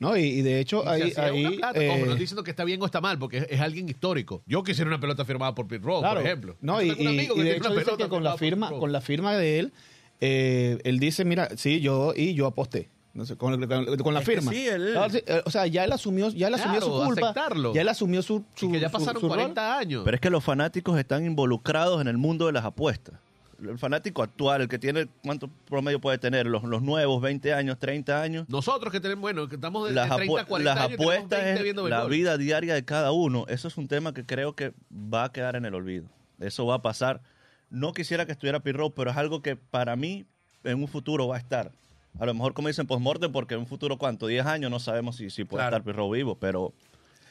No, 0.01 0.17
y, 0.17 0.23
y 0.23 0.43
de 0.43 0.61
hecho 0.61 0.85
Y 0.85 0.89
ahí... 0.89 1.13
ahí 1.17 1.45
eh, 1.75 1.89
Ojo, 1.91 1.99
no 1.99 2.05
estoy 2.05 2.19
diciendo 2.21 2.45
que 2.45 2.51
está 2.53 2.65
bien 2.65 2.81
o 2.81 2.87
está 2.87 3.01
mal, 3.03 3.19
porque 3.19 3.39
es, 3.39 3.47
es 3.51 3.61
alguien 3.61 3.89
histórico. 3.91 4.43
Yo 4.47 4.63
quisiera 4.63 4.89
una 4.89 5.01
pelota 5.01 5.25
firmada 5.27 5.55
por 5.55 5.67
Pete 5.69 5.85
Rose, 5.85 6.01
Claro. 6.01 6.21
por 6.21 6.27
ejemplo. 6.27 6.57
No, 6.61 6.81
y, 6.81 6.91
un 6.91 6.99
y- 7.01 7.07
amigo 7.09 7.35
y 7.35 7.39
que 7.39 7.45
de 7.45 7.57
hecho 7.57 7.75
dice 7.75 7.97
que 7.99 8.09
con 8.09 8.25
la 8.25 8.39
firma, 8.39 8.71
con 8.71 8.91
la 8.93 9.01
firma 9.01 9.37
de 9.37 9.59
él, 9.59 9.73
eh, 10.21 10.79
él 10.85 10.99
dice, 10.99 11.25
mira, 11.27 11.51
sí, 11.57 11.81
yo 11.81 12.15
y 12.17 12.33
yo 12.35 12.47
aposté. 12.47 12.89
No 13.19 13.27
sé, 13.27 13.37
con, 13.37 13.61
con- 13.67 13.97
con 13.99 14.15
la 14.15 14.21
Es 14.21 14.27
que 14.27 14.35
firma. 14.37 14.53
sí, 14.53 14.69
él- 14.69 14.95
eh, 15.27 15.43
o 15.45 15.51
sea, 15.51 15.67
ya 15.67 15.83
él 15.83 15.91
asumió, 15.93 16.29
ya 16.31 16.47
él 16.47 16.55
asumió 16.55 16.79
Claro, 16.81 16.99
su 17.01 17.05
culpa. 17.05 17.31
aceptarlo. 17.31 17.75
Ya 17.75 17.81
él 17.81 17.89
asumió 17.89 18.23
su, 18.23 18.45
Y 18.57 18.61
su 18.61 18.71
que 18.71 18.79
ya 18.79 18.91
pasaron 18.91 19.21
su 19.21 19.29
rol. 19.29 19.37
40 19.39 19.77
años. 19.77 20.03
Pero 20.05 20.15
es 20.15 20.21
que 20.21 20.31
los 20.31 20.45
fanáticos 20.45 20.97
están 20.97 21.27
involucrados 21.27 22.01
en 22.01 22.07
el 22.07 22.17
mundo 22.17 22.47
de 22.47 22.53
las 22.53 22.65
apuestas. 22.65 23.17
El 23.61 23.77
fanático 23.77 24.23
actual, 24.23 24.61
el 24.61 24.69
que 24.69 24.79
tiene, 24.79 25.09
¿cuánto 25.25 25.51
promedio 25.69 26.01
puede 26.01 26.17
tener? 26.19 26.47
Los, 26.47 26.63
los 26.63 26.81
nuevos, 26.81 27.21
20 27.21 27.53
años, 27.53 27.77
30 27.81 28.23
años. 28.23 28.47
Nosotros 28.49 28.93
que 28.93 29.01
tenemos, 29.01 29.21
bueno, 29.23 29.49
que 29.49 29.57
estamos 29.57 29.83
de, 29.83 29.89
de 29.91 29.95
Las, 29.97 30.15
30 30.15 30.41
a 30.41 30.45
apu- 30.45 30.47
40 30.47 30.75
las 30.75 30.85
años, 30.85 31.01
apuestas 31.01 31.43
20 31.45 31.69
es 31.71 31.77
la 31.91 32.05
vida 32.05 32.39
diaria 32.39 32.75
de 32.75 32.85
cada 32.85 33.11
uno. 33.11 33.47
Eso 33.49 33.67
es 33.67 33.77
un 33.77 33.89
tema 33.89 34.15
que 34.15 34.25
creo 34.25 34.55
que 34.55 34.75
va 34.93 35.25
a 35.25 35.33
quedar 35.33 35.57
en 35.57 35.65
el 35.65 35.75
olvido. 35.75 36.07
Eso 36.39 36.67
va 36.67 36.77
a 36.77 36.83
pasar. 36.83 37.21
No 37.69 37.93
quisiera 37.93 38.27
que 38.27 38.31
estuviera 38.33 38.61
Pirro, 38.61 38.91
pero 38.91 39.11
es 39.11 39.17
algo 39.17 39.43
que 39.43 39.57
para 39.57 39.97
mí 39.97 40.25
en 40.63 40.81
un 40.81 40.87
futuro 40.87 41.27
va 41.27 41.35
a 41.35 41.39
estar. 41.41 41.73
A 42.19 42.27
lo 42.27 42.35
mejor 42.35 42.53
como 42.55 42.69
dicen 42.69 42.87
postmortem, 42.87 43.31
porque 43.33 43.55
en 43.55 43.61
un 43.61 43.67
futuro, 43.67 43.97
¿cuánto? 43.99 44.27
10 44.27 44.45
años, 44.47 44.71
no 44.71 44.81
sabemos 44.81 45.17
si, 45.17 45.31
si 45.31 45.45
puede 45.45 45.63
Claro. 45.63 45.77
estar 45.77 45.85
Pirro 45.93 46.11
vivo, 46.11 46.37
pero 46.37 46.73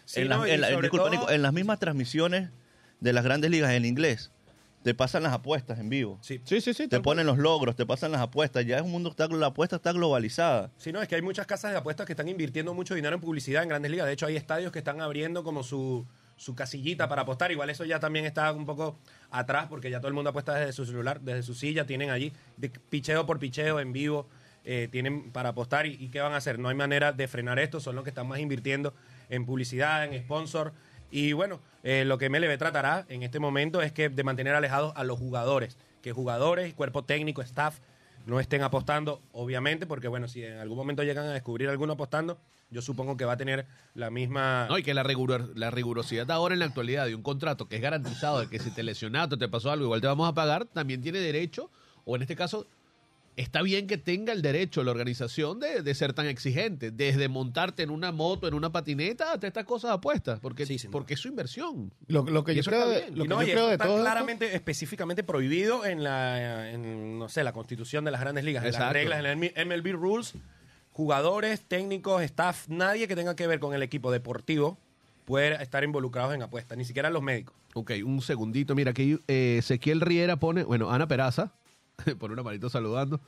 Sí, 0.06 0.22
en, 0.22 0.30
las- 0.30 0.40
no, 0.40 0.48
y 0.48 0.52
en 0.52 0.62
la- 0.62 0.68
sobre 0.70 0.82
disculpa, 0.84 1.06
todo- 1.06 1.14
Nico, 1.20 1.30
en 1.30 1.42
las 1.42 1.52
mismas 1.54 1.80
transmisiones 1.80 2.50
de 3.02 3.14
las 3.14 3.24
grandes 3.24 3.52
ligas 3.52 3.72
en 3.72 3.84
inglés, 3.86 4.32
te 4.84 4.94
pasan 4.94 5.24
las 5.24 5.34
apuestas 5.34 5.80
en 5.80 5.90
vivo. 5.90 6.18
Sí. 6.22 6.40
Sí, 6.46 6.62
sí, 6.62 6.74
sí. 6.74 6.88
Te 6.88 7.02
ponen 7.02 7.26
los 7.26 7.38
logros, 7.38 7.76
te 7.76 7.86
pasan 7.86 8.14
las 8.14 8.22
apuestas. 8.22 8.66
Ya 8.66 8.78
es 8.78 8.84
un 8.84 8.92
mundo, 8.92 9.10
está, 9.10 9.28
la 9.28 9.48
apuesta 9.48 9.76
está 9.76 9.92
globalizada. 9.92 10.72
Sí, 10.78 10.94
no, 10.94 11.02
es 11.02 11.10
que 11.10 11.16
hay 11.16 11.22
muchas 11.22 11.46
casas 11.46 11.72
de 11.72 11.78
apuestas 11.78 12.06
que 12.06 12.14
están 12.14 12.30
invirtiendo 12.30 12.74
mucho 12.74 12.96
dinero 12.96 13.14
en 13.16 13.20
publicidad 13.22 13.64
en 13.64 13.70
grandes 13.70 13.92
ligas. 13.92 14.08
De 14.08 14.14
hecho, 14.14 14.28
hay 14.28 14.38
estadios 14.38 14.72
que 14.72 14.80
están 14.80 15.02
abriendo 15.02 15.44
como 15.44 15.64
su, 15.64 16.06
su 16.38 16.56
casillita 16.56 17.10
para 17.10 17.24
apostar. 17.24 17.52
Igual 17.52 17.70
eso 17.70 17.84
ya 17.84 18.00
también 18.00 18.24
está 18.26 18.54
un 18.54 18.66
poco 18.66 18.98
atrás 19.30 19.66
porque 19.70 19.90
ya 19.92 20.00
todo 20.00 20.08
el 20.08 20.14
mundo 20.14 20.30
apuesta 20.30 20.54
desde 20.56 20.72
su 20.72 20.86
celular, 20.86 21.20
desde 21.20 21.44
su 21.44 21.54
silla. 21.54 21.86
Tienen 21.86 22.10
allí 22.10 22.32
de 22.56 22.70
picheo 22.70 23.26
por 23.26 23.40
picheo 23.40 23.82
en 23.82 23.92
vivo. 23.92 24.30
Eh, 24.70 24.90
tienen 24.92 25.32
para 25.32 25.50
apostar 25.50 25.86
y, 25.86 26.10
qué 26.10 26.20
van 26.20 26.34
a 26.34 26.38
hacer. 26.38 26.60
No 26.60 26.68
hay 26.68 26.76
manera 26.76 27.14
de 27.14 27.30
frenar 27.30 27.58
esto. 27.58 27.80
Son 27.80 27.96
los 27.96 28.04
que 28.04 28.10
están 28.10 28.28
más 28.28 28.40
invirtiendo 28.40 28.94
en 29.30 29.46
publicidad, 29.46 30.04
en 30.04 30.22
sponsor. 30.22 30.74
Y 31.10 31.32
bueno, 31.32 31.62
eh, 31.84 32.04
lo 32.06 32.18
que 32.18 32.30
MLB 32.30 32.58
tratará 32.58 33.06
en 33.08 33.24
este 33.24 33.40
momento 33.40 33.82
es 33.82 33.94
que 33.94 34.10
de 34.10 34.24
mantener 34.26 34.56
alejados 34.56 34.92
a 34.98 35.06
los 35.06 35.18
jugadores. 35.18 35.78
Que 36.02 36.12
jugadores, 36.12 36.74
cuerpo 36.74 37.06
técnico, 37.06 37.42
staff 37.42 37.80
no 38.26 38.42
estén 38.42 38.62
apostando, 38.62 39.22
obviamente, 39.32 39.86
porque 39.86 40.10
bueno, 40.10 40.28
si 40.28 40.44
en 40.44 40.58
algún 40.58 40.76
momento 40.76 41.02
llegan 41.02 41.28
a 41.28 41.32
descubrir 41.32 41.70
alguno 41.70 41.94
apostando, 41.94 42.38
yo 42.70 42.82
supongo 42.82 43.16
que 43.16 43.24
va 43.24 43.34
a 43.34 43.38
tener 43.38 43.66
la 43.94 44.10
misma... 44.10 44.68
No, 44.68 44.78
y 44.78 44.84
que 44.84 44.94
la, 44.94 45.04
la 45.56 45.72
rigurosidad 45.72 46.30
ahora 46.30 46.54
en 46.54 46.60
la 46.60 46.66
actualidad 46.66 47.06
de 47.06 47.16
un 47.16 47.22
contrato 47.22 47.70
que 47.70 47.78
es 47.78 47.82
garantizado 47.82 48.42
de 48.42 48.50
que 48.50 48.60
si 48.60 48.70
te 48.72 48.84
lesionaste 48.84 49.36
o 49.36 49.38
te 49.38 49.48
pasó 49.48 49.72
algo, 49.72 49.86
igual 49.86 50.02
te 50.02 50.08
vamos 50.08 50.28
a 50.28 50.34
pagar, 50.34 50.66
también 50.66 51.02
tiene 51.02 51.20
derecho, 51.20 51.72
o 52.04 52.18
en 52.18 52.24
este 52.24 52.36
caso, 52.36 52.68
está 53.38 53.62
bien 53.62 53.88
que 53.88 53.98
tenga 53.98 54.34
el 54.34 54.42
derecho 54.42 54.84
la 54.84 54.92
organización 54.92 55.60
de, 55.62 55.82
de 55.82 55.96
ser 55.96 56.12
tan 56.14 56.26
exigente, 56.26 56.92
desde 56.92 57.30
montarte 57.30 57.84
en 57.84 57.90
una 57.92 58.12
moto, 58.12 58.48
en 58.48 58.54
una 58.54 58.72
patineta, 58.72 59.32
hasta 59.32 59.48
estas 59.48 59.64
cosas 59.64 59.92
apuestas, 59.92 60.40
porque, 60.42 60.66
Sí, 60.66 60.78
porque 60.92 61.14
es 61.14 61.20
su 61.22 61.30
inversión. 61.30 61.94
Lo, 62.08 62.24
lo 62.24 62.44
que 62.44 62.52
Y 62.52 62.56
yo 62.58 62.64
creo, 62.64 62.90
de, 62.90 63.10
lo 63.12 63.24
que 63.24 63.30
no, 63.30 63.42
yo 63.44 63.48
y 63.48 63.52
creo 63.52 63.60
eso 63.60 63.68
de 63.68 63.74
está 63.76 63.86
esto- 63.86 64.02
claramente, 64.02 64.56
específicamente 64.56 65.24
prohibido 65.24 65.86
en 65.86 66.04
la, 66.04 66.70
en, 66.72 67.18
no 67.20 67.30
sé, 67.30 67.44
la 67.46 67.54
constitución 67.54 68.04
de 68.04 68.12
las 68.12 68.20
grandes 68.22 68.44
ligas, 68.44 68.66
en 68.66 68.74
las 68.74 68.92
reglas, 68.92 69.24
en 69.24 69.44
el 69.56 69.68
MLB 69.68 69.94
Rules, 69.94 70.34
jugadores, 70.92 71.62
técnicos, 71.62 72.22
staff, 72.24 72.68
nadie 72.70 73.08
que 73.08 73.16
tenga 73.16 73.36
que 73.36 73.48
ver 73.48 73.60
con 73.60 73.74
el 73.74 73.84
equipo 73.84 74.12
deportivo 74.12 74.78
puede 75.26 75.62
estar 75.62 75.84
involucrados 75.84 76.34
en 76.34 76.42
apuestas, 76.42 76.78
ni 76.78 76.86
siquiera 76.86 77.10
los 77.10 77.22
médicos. 77.22 77.54
Ok, 77.76 77.92
un 78.04 78.22
segundito. 78.22 78.74
Mira, 78.76 78.92
aquí 78.92 79.20
eh, 79.28 79.58
Ezequiel 79.60 80.02
Riera 80.02 80.38
pone, 80.38 80.64
bueno, 80.64 80.90
Ana 80.90 81.08
Peraza, 81.08 81.52
pone 82.20 82.34
una 82.34 82.44
manito 82.44 82.70
saludando. 82.70 83.20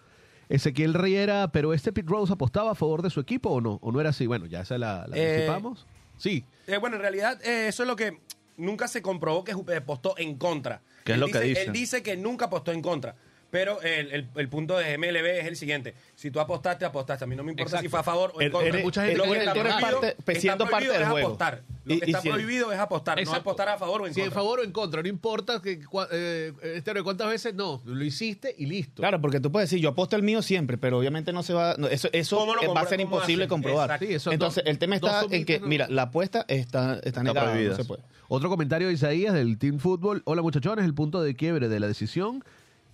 Ezequiel 0.49 0.95
Riera, 0.95 1.51
pero 1.51 1.73
este 1.73 1.93
Pete 1.93 2.09
Rose 2.09 2.33
apostaba 2.33 2.71
a 2.71 2.75
favor 2.75 3.01
de 3.03 3.09
su 3.09 3.19
equipo 3.19 3.49
o 3.49 3.61
no? 3.61 3.79
¿O 3.81 3.91
no 3.91 4.01
era 4.01 4.09
así? 4.09 4.25
Bueno, 4.25 4.47
ya 4.47 4.61
esa 4.61 4.77
la, 4.77 5.05
la 5.07 5.15
Eh, 5.15 5.29
anticipamos. 5.29 5.85
Sí, 6.17 6.43
Eh, 6.67 6.77
bueno, 6.77 6.95
en 6.97 7.01
realidad 7.01 7.39
eh, 7.45 7.67
eso 7.67 7.83
es 7.83 7.87
lo 7.87 7.95
que 7.95 8.19
nunca 8.57 8.87
se 8.87 9.01
comprobó 9.01 9.43
que 9.43 9.53
apostó 9.75 10.15
en 10.17 10.37
contra. 10.37 10.81
¿Qué 11.05 11.13
es 11.13 11.19
lo 11.19 11.27
que 11.27 11.39
dice-? 11.39 11.63
Él 11.63 11.71
dice 11.71 12.03
que 12.03 12.17
nunca 12.17 12.45
apostó 12.45 12.71
en 12.71 12.81
contra. 12.81 13.15
Pero 13.51 13.81
el, 13.81 14.11
el- 14.11 14.27
el 14.35 14.47
punto 14.49 14.77
de 14.77 14.95
MLB 14.97 15.25
es 15.39 15.47
el 15.47 15.55
siguiente. 15.55 15.95
Si 16.15 16.29
tú 16.29 16.39
apostaste, 16.39 16.85
apostaste. 16.85 17.23
A 17.23 17.27
mí 17.27 17.35
no 17.35 17.43
me 17.43 17.51
importa 17.51 17.69
Exacto. 17.77 17.83
si 17.83 17.89
fue 17.89 17.99
a 17.99 18.03
favor 18.03 18.31
o 18.35 18.41
en 18.41 18.51
contra. 18.51 18.79
mucha 18.79 19.01
gente 19.05 19.17
Lo 19.17 19.23
que 19.23 19.37
está 19.39 19.53
prohibido- 19.53 19.79
parte- 19.79 20.15
está 20.17 21.01
es 21.01 21.07
juego. 21.09 21.27
apostar. 21.27 21.61
Lo 21.85 21.95
Y- 21.95 21.99
que 21.99 22.05
está 22.05 22.21
si 22.21 22.29
prohibido 22.29 22.71
es 22.71 22.77
apostar. 22.79 23.15
No 23.17 23.21
Exacto. 23.21 23.39
apostar 23.41 23.69
a 23.69 23.77
favor 23.79 24.01
o 24.03 24.07
en 24.07 24.13
si 24.13 24.19
en 24.19 24.27
contra. 24.27 24.39
favor 24.41 24.59
o 24.59 24.63
en 24.63 24.71
contra, 24.71 25.01
no 25.01 25.07
importa 25.07 25.61
que, 25.63 25.81
cua- 25.81 26.07
eh, 26.11 26.53
este, 26.61 27.01
cuántas 27.01 27.27
veces, 27.29 27.55
no, 27.55 27.81
lo 27.85 28.03
hiciste 28.03 28.53
y 28.55 28.67
listo. 28.67 29.01
Claro, 29.01 29.19
porque 29.19 29.39
tú 29.39 29.51
puedes 29.51 29.67
decir, 29.69 29.81
yo 29.81 29.89
aposto 29.89 30.15
el 30.15 30.21
mío 30.21 30.43
siempre, 30.43 30.77
pero 30.77 30.99
obviamente 30.99 31.33
no 31.33 31.41
se 31.41 31.53
va, 31.53 31.73
no, 31.79 31.87
eso, 31.87 32.07
eso 32.11 32.37
¿Cómo 32.37 32.53
lo 32.53 32.61
eh, 32.61 32.67
va 32.67 32.81
a 32.81 32.85
ser 32.85 32.99
¿Cómo 32.99 33.15
imposible 33.15 33.47
comprobar. 33.47 33.85
Exacto. 33.89 34.05
Sí, 34.05 34.13
eso 34.13 34.31
Entonces, 34.31 34.63
dos- 34.63 34.69
el 34.71 34.77
tema 34.77 34.95
está 34.95 35.23
en 35.31 35.45
que, 35.45 35.59
¿no? 35.59 35.65
mira, 35.65 35.87
la 35.89 36.03
apuesta 36.03 36.45
está, 36.47 36.99
está 37.03 37.23
negada, 37.23 37.49
prohibida. 37.51 37.71
no 37.71 37.77
se 37.77 37.85
puede. 37.85 38.03
Otro 38.27 38.49
comentario 38.49 38.89
de 38.89 38.93
Isaías 38.93 39.33
del 39.33 39.57
Team 39.57 39.79
Football. 39.79 40.21
Hola 40.25 40.43
muchachones, 40.43 40.85
el 40.85 40.93
punto 40.93 41.23
de 41.23 41.35
quiebre 41.35 41.67
de 41.69 41.79
la 41.79 41.87
decisión 41.87 42.43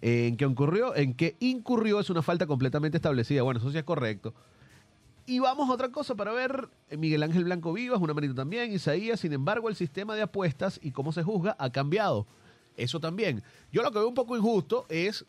en 0.01 0.37
que 0.37 0.45
ocurrió, 0.45 0.95
en 0.95 1.13
que 1.13 1.35
incurrió 1.39 1.99
es 1.99 2.09
una 2.09 2.21
falta 2.21 2.45
completamente 2.45 2.97
establecida. 2.97 3.41
Bueno, 3.41 3.59
eso 3.59 3.71
sí 3.71 3.77
es 3.77 3.83
correcto. 3.83 4.33
Y 5.27 5.39
vamos 5.39 5.69
a 5.69 5.73
otra 5.73 5.89
cosa 5.89 6.15
para 6.15 6.31
ver. 6.31 6.69
Miguel 6.91 7.23
Ángel 7.23 7.45
Blanco 7.45 7.73
Vivas, 7.73 7.99
una 7.99 8.13
manito 8.13 8.35
también. 8.35 8.71
Isaías, 8.71 9.19
sin 9.19 9.33
embargo, 9.33 9.69
el 9.69 9.75
sistema 9.75 10.15
de 10.15 10.21
apuestas 10.21 10.79
y 10.83 10.91
cómo 10.91 11.11
se 11.11 11.23
juzga 11.23 11.55
ha 11.57 11.71
cambiado. 11.71 12.27
Eso 12.77 12.99
también. 12.99 13.41
Yo 13.71 13.81
lo 13.81 13.91
que 13.91 13.99
veo 13.99 14.07
un 14.07 14.13
poco 14.13 14.37
injusto 14.37 14.85
es. 14.89 15.25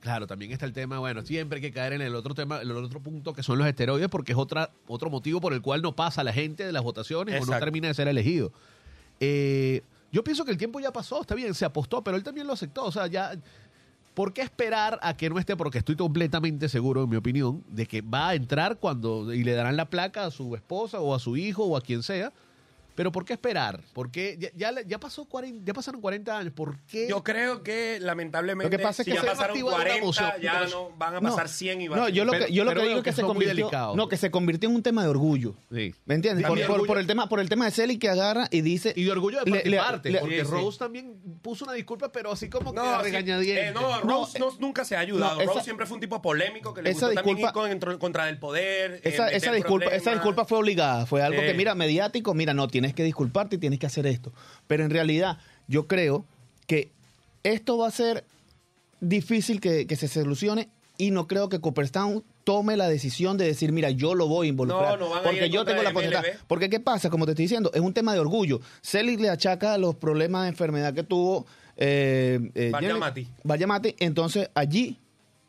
Claro, 0.00 0.26
también 0.26 0.52
está 0.52 0.66
el 0.66 0.74
tema, 0.74 0.98
bueno, 0.98 1.22
siempre 1.22 1.56
hay 1.56 1.62
que 1.62 1.72
caer 1.72 1.94
en 1.94 2.02
el 2.02 2.14
otro 2.14 2.34
tema, 2.34 2.60
el 2.60 2.70
otro 2.72 3.00
punto 3.00 3.32
que 3.32 3.42
son 3.42 3.56
los 3.56 3.66
esteroides, 3.66 4.10
porque 4.10 4.32
es 4.32 4.38
otra, 4.38 4.70
otro 4.86 5.08
motivo 5.08 5.40
por 5.40 5.54
el 5.54 5.62
cual 5.62 5.80
no 5.80 5.96
pasa 5.96 6.22
la 6.22 6.34
gente 6.34 6.66
de 6.66 6.72
las 6.72 6.82
votaciones 6.82 7.40
o 7.40 7.50
no 7.50 7.58
termina 7.58 7.88
de 7.88 7.94
ser 7.94 8.06
elegido. 8.06 8.52
Eh, 9.18 9.82
yo 10.12 10.22
pienso 10.22 10.44
que 10.44 10.50
el 10.50 10.58
tiempo 10.58 10.78
ya 10.78 10.92
pasó, 10.92 11.22
está 11.22 11.34
bien, 11.34 11.54
se 11.54 11.64
apostó, 11.64 12.04
pero 12.04 12.16
él 12.16 12.22
también 12.22 12.46
lo 12.46 12.52
aceptó. 12.52 12.84
O 12.84 12.92
sea, 12.92 13.06
ya. 13.08 13.32
¿Por 14.14 14.32
qué 14.32 14.42
esperar 14.42 15.00
a 15.02 15.16
que 15.16 15.28
no 15.28 15.40
esté? 15.40 15.56
Porque 15.56 15.78
estoy 15.78 15.96
completamente 15.96 16.68
seguro, 16.68 17.02
en 17.02 17.10
mi 17.10 17.16
opinión, 17.16 17.64
de 17.68 17.86
que 17.86 18.00
va 18.00 18.28
a 18.28 18.34
entrar 18.36 18.78
cuando 18.78 19.34
y 19.34 19.42
le 19.42 19.54
darán 19.54 19.76
la 19.76 19.90
placa 19.90 20.24
a 20.24 20.30
su 20.30 20.54
esposa 20.54 21.00
o 21.00 21.14
a 21.14 21.18
su 21.18 21.36
hijo 21.36 21.64
o 21.64 21.76
a 21.76 21.80
quien 21.80 22.04
sea. 22.04 22.32
Pero 22.94 23.10
¿por 23.10 23.24
qué 23.24 23.32
esperar? 23.32 23.80
Porque 23.92 24.36
ya, 24.38 24.50
ya, 24.54 24.70
le- 24.72 24.84
ya 24.86 24.98
pasó 25.00 25.24
40, 25.24 25.62
ya 25.64 25.74
pasaron 25.74 26.00
40 26.00 26.38
años. 26.38 26.52
¿Por 26.52 26.78
qué? 26.86 27.08
Yo 27.08 27.24
creo 27.24 27.62
que 27.62 27.98
lamentablemente 28.00 28.64
Lo 28.64 28.78
que 28.78 28.82
pasa 28.82 29.02
es 29.02 29.06
si 29.06 29.10
que 29.10 29.16
ya 29.16 29.22
se 29.22 29.26
pasaron 29.26 29.50
activar 29.50 29.74
una 29.74 29.82
40, 29.84 29.98
emoción, 30.02 30.30
ya 30.40 30.58
pero- 30.60 30.70
no 30.70 30.90
van 30.96 31.16
a 31.16 31.20
pasar 31.20 31.48
100 31.48 31.80
y 31.80 31.88
va 31.88 31.96
No, 31.96 32.04
a 32.04 32.08
yo 32.10 32.24
lo 32.24 32.32
que, 32.32 32.52
yo 32.52 32.64
lo 32.64 32.72
que 32.74 32.82
digo 32.82 32.98
es 32.98 33.04
que 33.04 33.12
se 33.12 33.22
convirtió, 33.22 33.70
no, 33.96 34.08
que 34.08 34.16
se 34.16 34.30
convirtió 34.30 34.68
en 34.68 34.76
un 34.76 34.82
tema 34.82 35.02
de 35.02 35.08
orgullo. 35.08 35.54
Sí. 35.72 35.94
¿Me 36.04 36.14
entiendes? 36.14 36.46
Por, 36.46 36.60
por- 36.66 36.86
por 36.86 36.98
el 36.98 37.06
tema, 37.06 37.28
por 37.28 37.40
el 37.40 37.48
tema 37.48 37.64
de 37.64 37.70
Celi 37.72 37.98
que 37.98 38.08
agarra 38.08 38.48
y 38.50 38.60
dice. 38.60 38.92
Y 38.96 39.04
de 39.04 39.10
orgullo 39.12 39.38
de 39.44 39.50
le- 39.50 39.56
parte, 39.58 39.70
le- 39.70 39.76
parte, 39.78 40.10
le- 40.10 40.18
porque 40.20 40.40
sí, 40.40 40.46
sí. 40.46 40.50
Rose 40.52 40.78
también 40.78 41.14
puso 41.42 41.64
una 41.64 41.74
disculpa, 41.74 42.12
pero 42.12 42.30
así 42.32 42.48
como 42.48 42.70
que 42.72 42.76
No, 42.76 43.04
eh, 43.04 43.72
no, 43.74 44.00
Rose 44.02 44.38
no- 44.38 44.52
nunca 44.60 44.84
se 44.84 44.96
ha 44.96 45.00
ayudado. 45.00 45.36
no, 45.36 45.40
esa- 45.40 45.52
Rose 45.52 45.64
siempre 45.64 45.86
fue 45.86 45.96
un 45.96 46.00
tipo 46.00 46.22
polémico 46.22 46.72
que 46.74 46.82
le 46.82 46.90
esa 46.90 47.06
gustó 47.06 47.14
también 47.14 47.38
ir 47.38 47.44
disculpa- 47.44 47.52
con- 47.88 47.98
contra, 47.98 48.26
del 48.26 48.38
poder. 48.38 48.92
eh, 48.94 49.00
Esa, 49.04 49.30
esa 49.30 49.52
disculpa, 49.52 49.86
esa 49.86 50.12
disculpa 50.12 50.44
fue 50.44 50.58
obligada, 50.58 51.06
fue 51.06 51.22
algo 51.22 51.40
que, 51.40 51.54
mira, 51.54 51.74
mediático, 51.74 52.34
mira, 52.34 52.54
no, 52.54 52.68
tiene 52.68 52.83
tienes 52.84 52.94
que 52.94 53.04
disculparte 53.04 53.56
y 53.56 53.58
tienes 53.58 53.78
que 53.78 53.86
hacer 53.86 54.06
esto. 54.06 54.32
Pero 54.66 54.84
en 54.84 54.90
realidad, 54.90 55.38
yo 55.68 55.86
creo 55.86 56.24
que 56.66 56.90
esto 57.42 57.78
va 57.78 57.88
a 57.88 57.90
ser 57.90 58.24
difícil 59.00 59.60
que, 59.60 59.86
que 59.86 59.96
se 59.96 60.06
solucione 60.06 60.68
y 60.98 61.10
no 61.10 61.26
creo 61.26 61.48
que 61.48 61.60
Cooperstown 61.60 62.22
tome 62.44 62.76
la 62.76 62.86
decisión 62.86 63.38
de 63.38 63.46
decir, 63.46 63.72
mira, 63.72 63.88
yo 63.88 64.14
lo 64.14 64.28
voy 64.28 64.48
a 64.48 64.50
involucrar. 64.50 64.98
No, 64.98 65.06
no 65.06 65.10
van 65.10 65.18
a 65.18 65.22
ir 65.22 65.24
porque 65.24 65.44
en 65.46 65.52
yo 65.52 65.64
tengo 65.64 65.82
la. 65.82 65.92
MLB. 65.92 66.46
Porque 66.46 66.68
¿qué 66.68 66.78
pasa? 66.78 67.08
Como 67.08 67.24
te 67.24 67.32
estoy 67.32 67.44
diciendo, 67.44 67.70
es 67.72 67.80
un 67.80 67.94
tema 67.94 68.12
de 68.12 68.20
orgullo. 68.20 68.60
Selig 68.82 69.18
le 69.18 69.30
achaca 69.30 69.78
los 69.78 69.94
problemas 69.94 70.42
de 70.42 70.48
enfermedad 70.50 70.92
que 70.92 71.02
tuvo 71.02 71.46
eh, 71.78 72.50
eh, 72.54 72.70
Vayamati. 72.70 73.26
Vayamati. 73.42 73.96
Entonces, 73.98 74.50
allí 74.54 74.98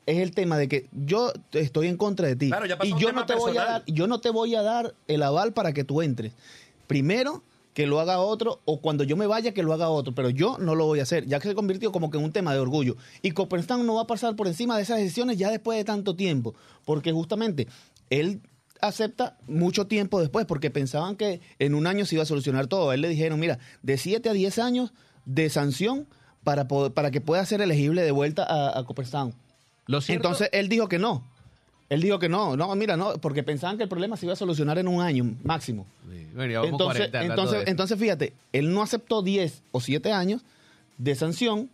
es 0.05 0.19
el 0.19 0.31
tema 0.31 0.57
de 0.57 0.67
que 0.67 0.87
yo 0.91 1.33
estoy 1.51 1.87
en 1.87 1.97
contra 1.97 2.27
de 2.27 2.35
ti. 2.35 2.47
Claro, 2.47 2.65
ya 2.65 2.77
pasó 2.77 2.95
y 2.95 2.99
yo 2.99 3.11
no 3.11 3.25
te 3.25 3.35
voy 3.35 3.57
a 3.57 3.65
dar, 3.65 3.83
yo 3.87 4.07
no 4.07 4.19
te 4.19 4.29
voy 4.29 4.55
a 4.55 4.61
dar 4.61 4.93
el 5.07 5.23
aval 5.23 5.53
para 5.53 5.73
que 5.73 5.83
tú 5.83 6.01
entres. 6.01 6.33
Primero 6.87 7.43
que 7.73 7.87
lo 7.87 7.99
haga 7.99 8.19
otro 8.19 8.61
o 8.65 8.79
cuando 8.79 9.03
yo 9.03 9.17
me 9.17 9.27
vaya 9.27 9.53
que 9.53 9.61
lo 9.63 9.73
haga 9.73 9.89
otro, 9.89 10.15
pero 10.15 10.29
yo 10.29 10.57
no 10.59 10.75
lo 10.75 10.85
voy 10.85 10.99
a 11.01 11.03
hacer, 11.03 11.25
ya 11.25 11.39
que 11.39 11.49
se 11.49 11.55
convirtió 11.55 11.91
como 11.91 12.09
que 12.09 12.17
en 12.17 12.23
un 12.23 12.31
tema 12.31 12.53
de 12.53 12.59
orgullo. 12.59 12.95
Y 13.21 13.31
Copperstown 13.31 13.85
no 13.85 13.95
va 13.95 14.03
a 14.03 14.07
pasar 14.07 14.35
por 14.37 14.47
encima 14.47 14.77
de 14.77 14.83
esas 14.83 14.97
decisiones 14.99 15.37
ya 15.37 15.49
después 15.51 15.77
de 15.77 15.83
tanto 15.83 16.15
tiempo, 16.15 16.55
porque 16.85 17.11
justamente 17.11 17.67
él 18.09 18.39
acepta 18.81 19.37
mucho 19.47 19.87
tiempo 19.87 20.19
después, 20.21 20.45
porque 20.45 20.69
pensaban 20.69 21.15
que 21.17 21.41
en 21.59 21.75
un 21.75 21.85
año 21.87 22.05
se 22.05 22.15
iba 22.15 22.23
a 22.23 22.27
solucionar 22.27 22.67
todo. 22.67 22.89
A 22.91 22.93
él 22.95 23.01
le 23.01 23.09
dijeron, 23.09 23.39
mira, 23.39 23.59
de 23.83 23.97
7 23.97 24.29
a 24.29 24.33
10 24.33 24.59
años 24.59 24.93
de 25.25 25.49
sanción 25.49 26.07
para, 26.43 26.67
poder- 26.67 26.93
para 26.93 27.11
que 27.11 27.19
pueda 27.19 27.45
ser 27.45 27.61
elegible 27.61 28.03
de 28.03 28.11
vuelta 28.11 28.43
a, 28.43 28.77
a 28.79 28.83
Cooperstown. 28.85 29.33
Lo 29.87 29.99
cierto- 30.01 30.27
Entonces 30.27 30.49
él 30.53 30.69
dijo 30.69 30.87
que 30.87 30.99
no. 30.99 31.25
Él 31.89 32.01
dijo 32.01 32.17
que 32.17 32.29
no, 32.29 32.57
no, 32.57 32.73
mira, 32.75 32.97
no, 32.97 33.13
porque 33.19 33.43
pensaban 33.43 33.77
que 33.77 33.83
el 33.83 33.89
problema 33.89 34.17
se 34.17 34.25
iba 34.25 34.33
a 34.33 34.35
solucionar 34.35 34.77
en 34.79 34.87
un 34.87 35.01
año 35.01 35.35
máximo. 35.43 35.85
Sí, 36.09 36.27
bueno, 36.33 36.63
Entonces, 36.65 37.09
40 37.11 37.19
hablando 37.19 37.43
entonces, 37.69 37.99
fíjate, 37.99 38.33
él 38.53 38.73
no 38.73 38.81
aceptó 38.81 39.21
10 39.21 39.61
o 39.71 39.79
7 39.79 40.11
años 40.11 40.41
de 40.97 41.13
sanción 41.15 41.69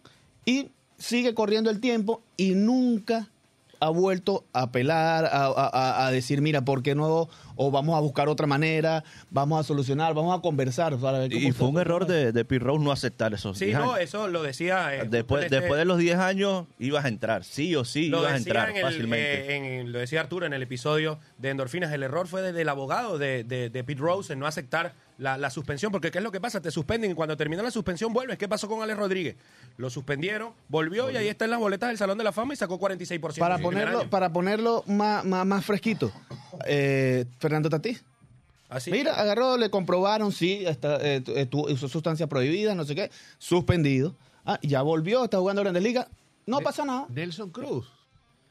y 0.45 0.69
sigue 0.97 1.34
corriendo 1.34 1.69
el 1.69 1.80
tiempo 1.80 2.21
y 2.36 2.56
nunca 2.56 3.30
ha 3.80 3.89
vuelto 3.89 4.43
a 4.54 4.63
apelar, 4.63 5.26
a, 5.26 5.45
a- 5.45 5.69
a- 5.74 6.06
a 6.08 6.12
decir, 6.12 6.41
mira, 6.41 6.62
¿por 6.65 6.84
qué 6.84 6.93
no? 6.93 7.30
O 7.56 7.72
vamos 7.72 7.96
a 7.96 8.00
buscar 8.00 8.30
otra 8.30 8.48
manera, 8.48 9.04
vamos 9.30 9.60
a 9.60 9.64
solucionar, 9.64 10.14
vamos 10.14 10.38
a 10.38 10.42
conversar. 10.42 10.96
para 10.98 11.20
ver 11.20 11.32
cómo 11.32 11.48
Y 11.48 11.52
fue 11.52 11.68
un 11.68 11.78
error 11.80 12.06
de, 12.08 12.32
de 12.32 12.46
Pete 12.46 12.64
Rose 12.66 12.84
no 12.84 12.92
aceptar 12.92 13.34
esos 13.34 13.58
Sí, 13.58 13.66
10 13.66 13.78
no, 13.80 13.84
años. 13.94 14.00
eso 14.00 14.28
lo 14.28 14.42
decía. 14.44 14.96
eh, 14.96 15.08
Después, 15.10 15.50
después 15.50 15.78
de 15.78 15.86
los 15.86 15.98
10 15.98 16.18
años 16.18 16.66
ibas 16.80 17.06
a 17.06 17.08
entrar, 17.08 17.44
sí 17.44 17.76
o 17.76 17.86
sí 17.86 18.10
lo 18.10 18.20
ibas 18.22 18.34
a 18.34 18.38
entrar 18.38 18.70
en 18.70 18.78
el, 18.78 18.82
fácilmente. 18.84 19.52
eh, 19.54 19.80
en- 19.80 19.92
lo 19.92 20.00
decía 20.00 20.22
Arturo 20.22 20.46
en 20.46 20.54
el 20.54 20.62
episodio 20.64 21.20
de 21.38 21.50
Endorfinas. 21.50 21.92
El 21.92 22.04
error 22.04 22.28
fue 22.28 22.42
de- 22.42 22.54
del 22.54 22.70
abogado 22.70 23.18
de, 23.18 23.44
de, 23.44 23.70
de 23.70 23.84
Pete 23.84 24.02
Rose 24.02 24.34
en 24.34 24.40
no 24.40 24.48
aceptar 24.48 24.94
la, 25.18 25.38
la 25.38 25.50
suspensión. 25.52 25.92
Porque 25.92 26.10
¿qué 26.10 26.18
es 26.18 26.24
lo 26.24 26.32
que 26.32 26.42
pasa? 26.42 26.62
Te 26.62 26.72
suspenden 26.72 27.12
y 27.12 27.14
cuando 27.14 27.38
termina 27.38 27.62
la 27.62 27.70
suspensión 27.72 28.12
vuelves. 28.14 28.38
¿Qué 28.38 28.48
pasó 28.50 28.68
con 28.68 28.82
Alex 28.82 28.98
Rodríguez? 28.98 29.36
Lo 29.78 29.90
suspendieron, 29.90 30.54
volvió 30.68 31.10
y 31.12 31.18
ahí 31.18 31.28
está 31.28 31.46
en 31.46 31.52
las 31.52 31.60
boletas 31.60 31.90
del 31.90 31.98
Salón 31.98 32.18
de 32.18 32.24
la 32.24 32.32
Fama 32.32 32.54
y 32.54 32.58
sacó 32.58 32.80
46%. 32.80 33.38
Para 33.40 33.58
ponerlo, 33.60 34.10
para 34.10 34.32
ponerlo 34.34 34.84
más, 34.88 35.24
más, 35.24 35.46
más 35.46 35.64
fresquito, 35.66 36.12
eh, 36.66 37.26
Fernando 37.41 37.69
Tatís. 37.69 38.04
Así. 38.69 38.89
Mira, 38.91 39.15
agarró, 39.15 39.58
le 39.58 39.69
comprobaron, 39.69 40.32
sí, 40.32 40.63
está, 40.65 40.97
eh, 41.06 41.19
tu- 41.19 41.36
eh, 41.67 41.73
usó 41.73 41.89
sustancias 41.89 42.30
prohibidas, 42.30 42.73
no 42.77 42.86
sé 42.86 42.95
qué, 42.95 43.12
suspendido. 43.38 44.15
Ah, 44.45 44.60
ya 44.62 44.82
volvió, 44.82 45.25
está 45.25 45.38
jugando 45.39 45.62
Grandes 45.62 45.84
Ligas. 45.84 46.08
No 46.45 46.62
pasa 46.62 46.86
nada. 46.86 47.06
Nelson 47.10 47.49
Cruz. 47.49 47.86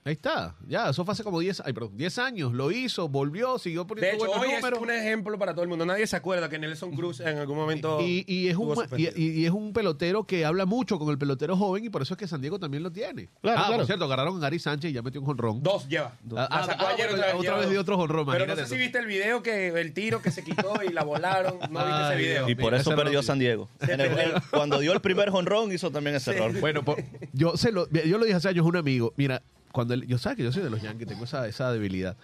Ahí 0.02 0.14
está. 0.14 0.56
Ya, 0.66 0.88
eso 0.88 1.04
fue 1.04 1.12
hace 1.12 1.22
como 1.22 1.40
10, 1.40 1.62
ay, 1.66 1.74
perdón, 1.74 1.94
10 1.94 2.18
años. 2.18 2.54
Lo 2.54 2.70
hizo, 2.70 3.06
volvió, 3.08 3.58
siguió 3.58 3.82
De 3.82 3.88
poniendo 3.88 4.24
hecho, 4.24 4.26
buenos 4.38 4.62
hoy 4.64 4.72
es 4.72 4.78
un 4.80 4.90
ejemplo 4.90 5.38
para 5.38 5.52
todo 5.52 5.62
el 5.62 5.68
mundo. 5.68 5.84
Nadie 5.84 6.06
se 6.06 6.16
acuerda 6.16 6.48
que 6.48 6.58
Nelson 6.58 6.92
Cruz 6.96 7.20
en 7.20 7.36
algún 7.36 7.58
momento. 7.58 8.00
Y, 8.00 8.24
y 8.26 8.48
es 8.48 8.56
un, 8.56 8.74
y, 8.96 9.44
es 9.44 9.50
un 9.50 9.74
pelotero 9.74 10.24
que 10.24 10.46
habla 10.46 10.64
mucho 10.64 10.98
con 10.98 11.10
el 11.10 11.18
pelotero 11.18 11.54
joven 11.54 11.84
y 11.84 11.90
por 11.90 12.00
eso 12.00 12.14
es 12.14 12.18
que 12.18 12.26
San 12.26 12.40
Diego 12.40 12.58
también 12.58 12.82
lo 12.82 12.90
tiene. 12.90 13.28
Claro, 13.42 13.58
ah, 13.60 13.64
claro. 13.66 13.76
por 13.76 13.86
cierto, 13.86 14.04
agarraron 14.06 14.38
a 14.38 14.40
Gary 14.40 14.58
Sánchez 14.58 14.90
y 14.90 14.94
ya 14.94 15.02
metió 15.02 15.20
un 15.20 15.26
jonrón. 15.26 15.62
Dos 15.62 15.86
lleva. 15.86 16.12
Ah, 16.30 16.34
La 16.34 16.44
ah, 16.46 16.64
sacó 16.64 16.86
ah, 16.86 16.90
ayer 16.94 17.10
otra 17.10 17.26
vez. 17.26 17.34
otra 17.34 17.52
vez 17.56 17.62
dos. 17.64 17.70
dio 17.70 17.80
otro 17.82 17.96
jonrón, 17.98 18.26
Pero 18.30 18.46
no 18.46 18.56
sé 18.56 18.66
si 18.66 18.76
viste 18.78 18.98
el 18.98 19.06
video 19.06 19.42
que 19.42 19.68
el 19.68 19.92
tiro 19.92 20.22
que 20.22 20.30
se 20.30 20.42
quitó 20.42 20.80
y 20.82 20.94
la 20.94 21.04
volaron. 21.04 21.58
No 21.70 21.84
viste 21.84 22.00
ese 22.00 22.12
Ay, 22.14 22.18
video. 22.18 22.48
Y 22.48 22.54
por 22.54 22.64
Mira, 22.72 22.78
eso 22.78 22.90
ese 22.90 22.96
perdió. 23.02 23.22
San 23.22 23.38
Diego. 23.38 23.68
En 23.80 24.00
el- 24.00 24.18
el- 24.18 24.32
cuando 24.50 24.78
dio 24.78 24.94
el 24.94 25.00
primer 25.02 25.28
jonrón 25.28 25.70
hizo 25.72 25.90
también 25.90 26.16
ese 26.16 26.30
error. 26.34 26.58
Bueno, 26.58 26.82
po- 26.84 26.96
yo 27.34 27.58
se 27.58 27.70
lo, 27.70 27.86
yo 27.90 28.16
lo 28.16 28.24
dije 28.24 28.36
hace 28.38 28.48
años 28.48 28.64
a 28.64 28.68
un 28.68 28.76
amigo. 28.76 29.12
Mira, 29.16 29.42
cuando 29.72 29.94
el- 29.94 30.06
yo 30.06 30.18
sabes 30.18 30.36
que 30.36 30.44
yo 30.44 30.52
soy 30.52 30.62
de 30.62 30.70
los 30.70 30.82
Yankees, 30.82 31.06
tengo 31.08 31.24
esa, 31.24 31.46
esa 31.48 31.72
debilidad. 31.72 32.16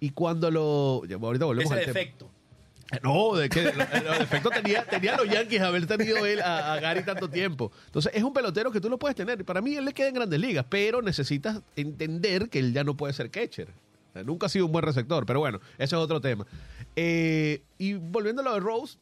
Y 0.00 0.10
cuando 0.10 0.50
lo. 0.50 1.02
ahorita 1.22 1.44
volvemos 1.44 1.72
Ese 1.72 1.80
al 1.80 1.86
tema. 1.86 1.98
defecto. 1.98 2.30
No, 3.02 3.34
de 3.34 3.48
que 3.48 3.60
el 3.60 3.76
defecto 4.18 4.50
tenía, 4.50 4.84
tenía 4.84 5.16
los 5.16 5.28
Yankees 5.28 5.60
haber 5.62 5.86
tenido 5.86 6.24
él 6.26 6.40
a, 6.42 6.74
a 6.74 6.80
Gary 6.80 7.02
tanto 7.02 7.28
tiempo. 7.30 7.72
Entonces, 7.86 8.12
es 8.14 8.22
un 8.22 8.32
pelotero 8.32 8.70
que 8.70 8.80
tú 8.80 8.88
lo 8.90 8.98
puedes 8.98 9.16
tener. 9.16 9.42
Para 9.44 9.60
mí, 9.62 9.74
él 9.74 9.84
le 9.86 9.94
queda 9.94 10.08
en 10.08 10.14
grandes 10.14 10.38
ligas, 10.38 10.66
pero 10.68 11.00
necesitas 11.02 11.60
entender 11.74 12.50
que 12.50 12.58
él 12.58 12.72
ya 12.72 12.84
no 12.84 12.94
puede 12.96 13.12
ser 13.14 13.30
catcher. 13.30 13.68
O 14.10 14.12
sea, 14.12 14.22
nunca 14.22 14.46
ha 14.46 14.48
sido 14.48 14.66
un 14.66 14.72
buen 14.72 14.84
receptor, 14.84 15.24
pero 15.26 15.40
bueno, 15.40 15.60
ese 15.76 15.84
es 15.96 16.00
otro 16.00 16.20
tema. 16.20 16.46
Eh, 16.94 17.62
y 17.78 17.94
volviendo 17.94 18.42
a 18.42 18.44
lo 18.44 18.54
de 18.54 18.60
Rose, 18.60 18.98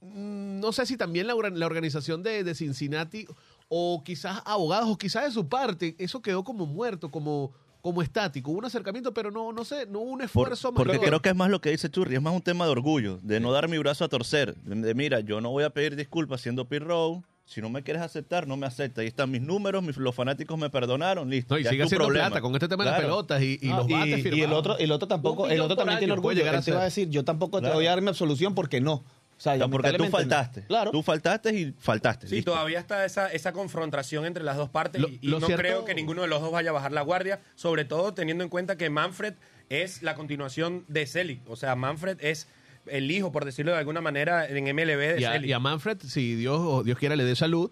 mm, 0.00 0.60
no 0.60 0.72
sé 0.72 0.86
si 0.86 0.96
también 0.96 1.26
la, 1.26 1.34
la 1.34 1.66
organización 1.66 2.22
de, 2.22 2.44
de 2.44 2.54
Cincinnati 2.54 3.26
o 3.74 4.02
quizás 4.04 4.42
abogados 4.44 4.90
o 4.90 4.98
quizás 4.98 5.24
de 5.24 5.30
su 5.30 5.48
parte, 5.48 5.96
eso 5.98 6.20
quedó 6.20 6.44
como 6.44 6.66
muerto, 6.66 7.10
como, 7.10 7.52
como 7.80 8.02
estático. 8.02 8.50
Hubo 8.50 8.58
un 8.58 8.66
acercamiento, 8.66 9.14
pero 9.14 9.30
no, 9.30 9.50
no 9.50 9.64
sé, 9.64 9.86
no 9.86 10.00
hubo 10.00 10.10
un 10.10 10.18
Por- 10.18 10.24
esfuerzo 10.26 10.74
porque 10.74 10.92
mayor. 10.98 11.06
creo 11.06 11.22
que 11.22 11.30
es 11.30 11.34
más 11.36 11.48
lo 11.48 11.62
que 11.62 11.70
dice 11.70 11.88
Churri, 11.88 12.16
es 12.16 12.20
más 12.20 12.34
un 12.34 12.42
tema 12.42 12.66
de 12.66 12.70
orgullo, 12.72 13.18
de 13.22 13.40
no 13.40 13.50
dar 13.50 13.68
mi 13.70 13.78
brazo 13.78 14.04
a 14.04 14.08
torcer. 14.10 14.54
De, 14.56 14.74
de, 14.74 14.94
mira, 14.94 15.20
yo 15.20 15.40
no 15.40 15.50
voy 15.50 15.64
a 15.64 15.70
pedir 15.70 15.96
disculpas 15.96 16.42
siendo 16.42 16.66
Rose. 16.70 17.22
Si 17.44 17.60
no 17.62 17.70
me 17.70 17.82
quieres 17.82 18.02
aceptar, 18.02 18.46
no 18.46 18.56
me 18.56 18.66
acepta. 18.66 19.00
Ahí 19.00 19.08
están 19.08 19.30
mis 19.30 19.40
números, 19.42 19.82
mis- 19.82 19.96
los 19.96 20.14
fanáticos 20.14 20.56
me 20.58 20.68
perdonaron, 20.68 21.28
listo. 21.30 21.54
No, 21.54 21.58
y 21.58 21.64
ya 21.64 21.70
es 21.70 21.74
sigue 21.76 21.84
tu 21.88 21.96
problema. 21.96 22.26
plata 22.28 22.40
con 22.42 22.52
este 22.54 22.68
tema 22.68 22.84
de 22.84 22.90
las 22.90 23.00
pelotas 23.00 23.42
y, 23.42 23.58
y 23.60 23.70
Ah, 23.70 23.76
los 23.78 23.88
bates 23.88 24.18
y, 24.18 24.22
firmados. 24.22 24.44
el 24.46 24.52
otro, 24.52 24.78
el 24.78 24.92
otro 24.92 25.08
tampoco, 25.08 25.46
el 25.48 25.60
otro 25.60 25.76
por 25.76 25.78
también 25.84 25.98
tiene 25.98 26.12
orgullo. 26.12 26.36
llegar 26.36 26.54
a 26.54 26.58
Él 26.58 26.64
te 26.64 26.72
va 26.72 26.82
a 26.82 26.84
decir, 26.84 27.08
yo 27.08 27.24
tampoco 27.24 27.60
te 27.62 27.70
voy 27.70 27.86
a 27.86 27.90
dar 27.90 28.02
mi 28.02 28.08
absolución 28.08 28.54
porque 28.54 28.80
no. 28.82 29.02
Sea, 29.42 29.66
porque 29.66 29.92
tú 29.94 30.04
no. 30.04 30.10
faltaste. 30.10 30.62
Claro. 30.66 30.92
Tú 30.92 31.02
faltaste 31.02 31.52
y 31.52 31.74
faltaste. 31.76 32.28
Sí, 32.28 32.36
listo. 32.36 32.52
todavía 32.52 32.78
está 32.78 33.04
esa, 33.04 33.26
esa 33.32 33.52
confrontación 33.52 34.24
entre 34.24 34.44
las 34.44 34.56
dos 34.56 34.68
partes 34.70 35.02
Lo- 35.02 35.08
y, 35.08 35.18
y 35.20 35.26
lo 35.26 35.40
no 35.40 35.46
cierto- 35.46 35.60
creo 35.62 35.84
que 35.84 35.94
ninguno 35.94 36.22
de 36.22 36.28
los 36.28 36.40
dos 36.40 36.52
vaya 36.52 36.70
a 36.70 36.72
bajar 36.72 36.92
la 36.92 37.00
guardia, 37.02 37.40
sobre 37.56 37.84
todo 37.84 38.14
teniendo 38.14 38.44
en 38.44 38.50
cuenta 38.50 38.76
que 38.76 38.88
Manfred 38.88 39.34
es 39.68 40.02
la 40.04 40.14
continuación 40.14 40.84
de 40.86 41.06
Selig. 41.08 41.40
O 41.48 41.56
sea, 41.56 41.74
Manfred 41.74 42.18
es 42.20 42.46
el 42.86 43.10
hijo, 43.10 43.32
por 43.32 43.44
decirlo 43.44 43.72
de 43.72 43.78
alguna 43.78 44.00
manera, 44.00 44.46
en 44.46 44.62
MLB 44.64 45.14
de 45.14 45.20
y, 45.20 45.24
a, 45.24 45.32
Selig. 45.32 45.48
y 45.50 45.52
a 45.52 45.58
Manfred, 45.58 45.98
si 46.06 46.36
Dios, 46.36 46.60
o 46.60 46.84
Dios 46.84 46.96
quiera, 46.98 47.16
le 47.16 47.24
dé 47.24 47.34
salud, 47.34 47.70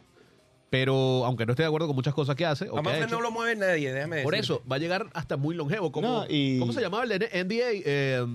pero 0.70 1.24
aunque 1.24 1.46
no 1.46 1.52
esté 1.52 1.62
de 1.62 1.66
acuerdo 1.68 1.86
con 1.88 1.96
muchas 1.96 2.14
cosas 2.14 2.34
que 2.36 2.46
hace. 2.46 2.64
o 2.68 2.72
A 2.72 2.74
que 2.74 2.78
ha 2.80 2.82
Manfred 2.82 3.04
hecho, 3.06 3.14
no 3.16 3.20
lo 3.22 3.30
mueve 3.30 3.54
nadie, 3.56 3.92
déjame 3.92 4.22
por 4.22 4.34
decirte. 4.34 4.54
eso 4.54 4.64
va 4.70 4.76
a 4.76 4.78
llegar 4.80 5.06
hasta 5.14 5.36
muy 5.36 5.54
longevo. 5.54 5.90
Como, 5.92 6.08
No, 6.08 6.26
y- 6.28 6.58
¿Cómo 6.58 6.72
se 6.72 6.80
llamaba 6.80 7.04
el? 7.04 7.12
Eh, 7.22 8.26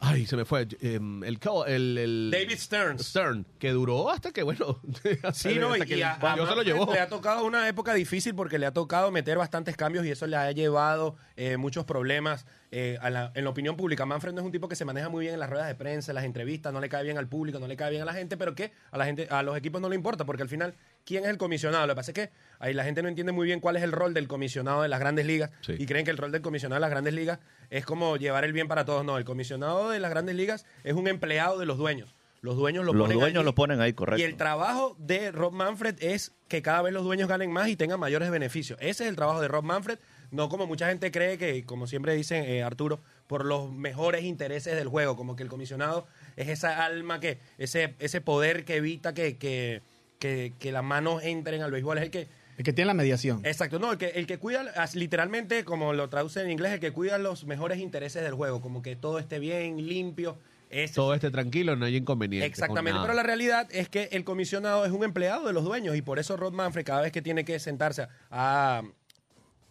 ay, 0.00 0.26
se 0.26 0.36
me 0.36 0.44
fue. 0.44 0.62
eh, 0.80 0.98
el, 1.00 1.38
el, 1.66 1.98
el- 1.98 2.30
David 2.32 2.56
Stearns. 2.58 3.06
Stern, 3.06 3.46
que 3.58 3.70
duró 3.70 4.10
hasta 4.10 4.32
que, 4.32 4.42
bueno, 4.42 4.80
Sí, 5.32 5.56
no, 5.58 5.72
hasta 5.72 5.84
y, 5.84 5.88
que 5.88 5.98
y 5.98 6.02
a, 6.02 6.18
a 6.20 6.34
Dios 6.34 6.48
se 6.48 6.54
lo 6.56 6.62
llevó. 6.62 6.92
le 6.92 7.00
ha 7.00 7.08
tocado 7.08 7.44
una 7.44 7.68
época 7.68 7.94
difícil 7.94 8.34
porque 8.34 8.58
le 8.58 8.66
ha 8.66 8.72
tocado 8.72 9.10
meter 9.10 9.38
bastantes 9.38 9.76
cambios 9.76 10.04
y 10.06 10.10
eso 10.10 10.26
le 10.26 10.36
ha 10.36 10.50
llevado 10.52 11.16
eh, 11.36 11.56
muchos 11.56 11.84
problemas 11.84 12.46
eh, 12.70 12.98
a 13.00 13.10
la- 13.10 13.32
en 13.34 13.44
la 13.44 13.50
opinión 13.50 13.76
pública. 13.76 14.06
Manfred 14.06 14.32
no 14.32 14.40
es 14.40 14.46
un 14.46 14.52
tipo 14.52 14.68
que 14.68 14.76
se 14.76 14.84
maneja 14.84 15.08
muy 15.08 15.22
bien 15.24 15.34
en 15.34 15.40
las 15.40 15.50
ruedas 15.50 15.68
de 15.68 15.74
prensa, 15.74 16.10
en 16.12 16.16
las 16.16 16.24
entrevistas, 16.24 16.72
no 16.72 16.80
le 16.80 16.88
cae 16.88 17.04
bien 17.04 17.18
al 17.18 17.28
público, 17.28 17.58
no 17.58 17.66
le 17.68 17.76
cae 17.76 17.90
bien 17.90 18.02
a 18.02 18.04
la 18.06 18.12
gente, 18.14 18.36
pero 18.36 18.54
que 18.54 18.72
a 18.90 18.98
la 18.98 19.04
gente, 19.04 19.28
a 19.30 19.42
los 19.42 19.56
equipos 19.56 19.80
no 19.80 19.88
le 19.88 19.94
importa 19.96 20.24
porque 20.26 20.42
al 20.42 20.48
final, 20.48 20.74
¿quién 21.06 21.24
es 21.24 21.30
el 21.30 21.38
comisionado? 21.38 21.86
Lo 21.86 21.94
que 21.94 21.96
pasa 21.96 22.10
es 22.10 22.14
que 22.14 22.30
ahí 22.58 22.74
la 22.74 22.84
gente 22.84 23.00
no 23.02 23.08
entiende 23.08 23.32
muy 23.32 23.46
bien 23.46 23.60
cuál 23.60 23.76
es 23.76 23.82
el 23.82 23.92
rol 23.92 24.12
del 24.12 24.28
comisionado 24.28 24.82
de 24.82 24.88
las 24.88 25.00
grandes 25.00 25.24
ligas 25.24 25.50
Sí. 25.62 25.74
y 25.78 25.86
creen 25.86 26.04
que 26.04 26.10
el 26.10 26.18
rol 26.18 26.32
del 26.32 26.42
comisionado 26.42 26.76
de 26.76 26.80
las 26.80 26.90
grandes 26.90 27.14
ligas 27.14 27.38
es 27.70 27.86
como 27.86 28.16
llevar 28.18 28.44
el 28.44 28.52
bien 28.52 28.68
para 28.68 28.84
todos. 28.84 29.04
No, 29.04 29.16
el 29.16 29.24
comisionado 29.24 29.88
de 29.90 30.00
las 30.00 30.10
grandes 30.10 30.34
ligas 30.34 30.66
es 30.84 30.92
un 30.94 31.08
empleado 31.08 31.58
de 31.58 31.64
los 31.64 31.78
dueños. 31.78 32.14
Los 32.42 32.56
dueños 32.56 32.84
lo 32.84 32.92
Los 32.92 33.04
ponen 33.04 33.18
dueños 33.18 33.38
allí. 33.38 33.44
lo 33.46 33.54
ponen 33.54 33.80
ahí, 33.80 33.92
correcto. 33.94 34.20
Y 34.20 34.24
el 34.24 34.36
trabajo 34.36 34.94
de 34.98 35.32
Rob 35.32 35.52
Manfred 35.52 35.96
es 36.00 36.32
que 36.48 36.60
cada 36.62 36.82
vez 36.82 36.92
los 36.92 37.02
dueños 37.02 37.28
ganen 37.28 37.50
más 37.50 37.68
y 37.68 37.76
tengan 37.76 37.98
mayores 37.98 38.30
beneficios. 38.30 38.78
Ese 38.80 39.04
es 39.04 39.10
el 39.10 39.16
trabajo 39.16 39.40
de 39.40 39.48
Rob 39.48 39.64
Manfred, 39.64 39.98
no 40.30 40.48
como 40.48 40.66
mucha 40.66 40.88
gente 40.88 41.10
cree 41.10 41.38
que, 41.38 41.64
como 41.64 41.86
siempre 41.88 42.14
dice 42.14 42.58
eh, 42.58 42.62
Arturo, 42.62 43.00
por 43.26 43.44
los 43.44 43.72
mejores 43.72 44.22
intereses 44.22 44.76
del 44.76 44.86
juego, 44.86 45.16
como 45.16 45.34
que 45.34 45.42
el 45.42 45.48
comisionado 45.48 46.06
es 46.36 46.48
esa 46.48 46.84
alma 46.84 47.18
que, 47.20 47.40
ese, 47.58 47.96
ese 47.98 48.20
poder 48.20 48.64
que 48.64 48.76
evita 48.76 49.12
que, 49.14 49.38
que, 49.38 49.82
que, 50.18 50.52
que 50.58 50.72
las 50.72 50.84
manos 50.84 51.22
entren 51.22 51.62
al 51.62 51.70
béisbol, 51.70 51.98
es 51.98 52.04
el 52.04 52.10
que, 52.10 52.28
El 52.58 52.64
que 52.64 52.72
tiene 52.72 52.86
la 52.86 52.94
mediación. 52.94 53.44
Exacto, 53.44 53.78
no, 53.78 53.92
el 53.92 53.98
que, 53.98 54.06
el 54.10 54.26
que 54.26 54.38
cuida, 54.38 54.64
literalmente, 54.94 55.64
como 55.64 55.92
lo 55.92 56.08
traduce 56.08 56.40
en 56.40 56.50
inglés, 56.50 56.72
el 56.72 56.80
que 56.80 56.92
cuida 56.92 57.18
los 57.18 57.44
mejores 57.44 57.78
intereses 57.78 58.22
del 58.22 58.34
juego, 58.34 58.60
como 58.60 58.82
que 58.82 58.96
todo 58.96 59.18
esté 59.18 59.38
bien, 59.38 59.86
limpio. 59.86 60.38
Ese 60.68 60.94
Todo 60.94 61.14
esté 61.14 61.30
tranquilo, 61.30 61.76
no 61.76 61.84
hay 61.84 61.96
inconveniente. 61.96 62.44
con 62.44 62.50
Exactamente, 62.50 62.98
pero 63.00 63.14
la 63.14 63.22
realidad 63.22 63.68
es 63.70 63.88
que 63.88 64.08
el 64.10 64.24
comisionado 64.24 64.84
es 64.84 64.90
un 64.90 65.04
empleado 65.04 65.46
de 65.46 65.52
los 65.52 65.62
dueños 65.62 65.94
y 65.96 66.02
por 66.02 66.18
eso 66.18 66.36
Rod 66.36 66.52
Manfred 66.52 66.84
cada 66.84 67.02
vez 67.02 67.12
que 67.12 67.22
tiene 67.22 67.44
que 67.44 67.60
sentarse 67.60 68.08
a 68.30 68.82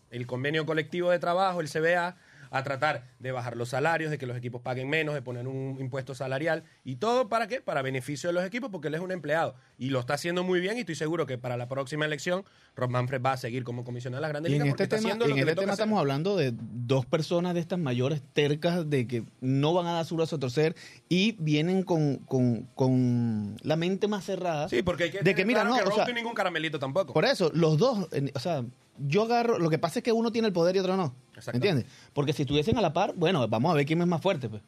el 0.09 0.25
convenio 0.25 0.65
colectivo 0.65 1.09
de 1.11 1.19
trabajo, 1.19 1.59
el 1.59 1.69
CBA, 1.69 2.15
a 2.57 2.63
tratar 2.63 3.03
de 3.19 3.31
bajar 3.31 3.57
los 3.57 3.69
salarios, 3.69 4.11
de 4.11 4.17
que 4.17 4.25
los 4.25 4.37
equipos 4.37 4.61
paguen 4.61 4.89
menos, 4.89 5.13
de 5.13 5.21
poner 5.21 5.47
un 5.47 5.77
impuesto 5.79 6.15
salarial 6.15 6.63
y 6.83 6.95
todo 6.95 7.27
para 7.27 7.47
qué? 7.47 7.59
Para 7.61 7.81
beneficio 7.81 8.29
de 8.29 8.33
los 8.33 8.45
equipos 8.45 8.69
porque 8.71 8.87
él 8.87 8.95
es 8.95 9.01
un 9.01 9.11
empleado 9.11 9.55
y 9.77 9.89
lo 9.89 9.99
está 9.99 10.13
haciendo 10.13 10.43
muy 10.43 10.59
bien 10.59 10.77
y 10.77 10.81
estoy 10.81 10.95
seguro 10.95 11.25
que 11.25 11.37
para 11.37 11.57
la 11.57 11.67
próxima 11.67 12.05
elección 12.05 12.45
Rob 12.75 12.89
Manfred 12.89 13.21
va 13.21 13.33
a 13.33 13.37
seguir 13.37 13.63
como 13.63 13.83
comisionado 13.83 14.19
de 14.19 14.21
las 14.21 14.29
grandes 14.31 14.51
Y 14.51 14.53
ligas 14.53 14.67
este 14.69 14.83
está 14.83 14.95
tema, 14.97 15.07
haciendo 15.09 15.25
y 15.25 15.29
lo 15.29 15.33
en 15.33 15.43
que 15.43 15.49
este 15.51 15.61
tema 15.61 15.73
hacer. 15.73 15.83
estamos 15.83 15.99
hablando 15.99 16.35
de 16.37 16.53
dos 16.55 17.05
personas 17.05 17.53
de 17.53 17.59
estas 17.59 17.79
mayores 17.79 18.21
tercas 18.33 18.89
de 18.89 19.05
que 19.07 19.23
no 19.41 19.73
van 19.73 19.87
a 19.87 19.93
dar 19.93 20.05
su 20.05 20.15
brazo 20.15 20.37
a 20.37 20.39
torcer 20.39 20.75
y 21.09 21.33
vienen 21.39 21.83
con, 21.83 22.17
con, 22.19 22.63
con 22.75 23.57
la 23.63 23.75
mente 23.75 24.07
más 24.07 24.23
cerrada. 24.25 24.69
Sí, 24.69 24.81
porque 24.81 25.05
hay 25.05 25.11
que 25.11 25.19
de 25.21 25.35
que 25.35 25.45
mira, 25.45 25.61
claro 25.61 25.75
no, 25.75 25.83
que 25.83 26.01
o 26.01 26.05
sea, 26.05 26.13
ningún 26.13 26.33
caramelito 26.33 26.79
tampoco. 26.79 27.13
Por 27.13 27.25
eso, 27.25 27.51
los 27.53 27.77
dos, 27.77 28.07
o 28.33 28.39
sea, 28.39 28.63
yo 28.97 29.23
agarro, 29.23 29.59
lo 29.59 29.69
que 29.69 29.77
pasa 29.77 29.99
es 29.99 30.03
que 30.03 30.11
uno 30.11 30.31
tiene 30.31 30.47
el 30.47 30.53
poder 30.53 30.75
y 30.75 30.79
otro 30.79 30.95
no. 30.97 31.15
Exacto. 31.35 31.57
¿Entiendes? 31.57 31.85
Porque 32.13 32.33
si 32.33 32.43
estuviesen 32.43 32.77
a 32.77 32.81
la 32.81 32.93
par, 32.93 33.13
bueno, 33.15 33.47
vamos 33.47 33.71
a 33.71 33.75
ver 33.75 33.85
quién 33.85 34.01
es 34.01 34.07
más 34.07 34.21
fuerte, 34.21 34.49
pues. 34.49 34.61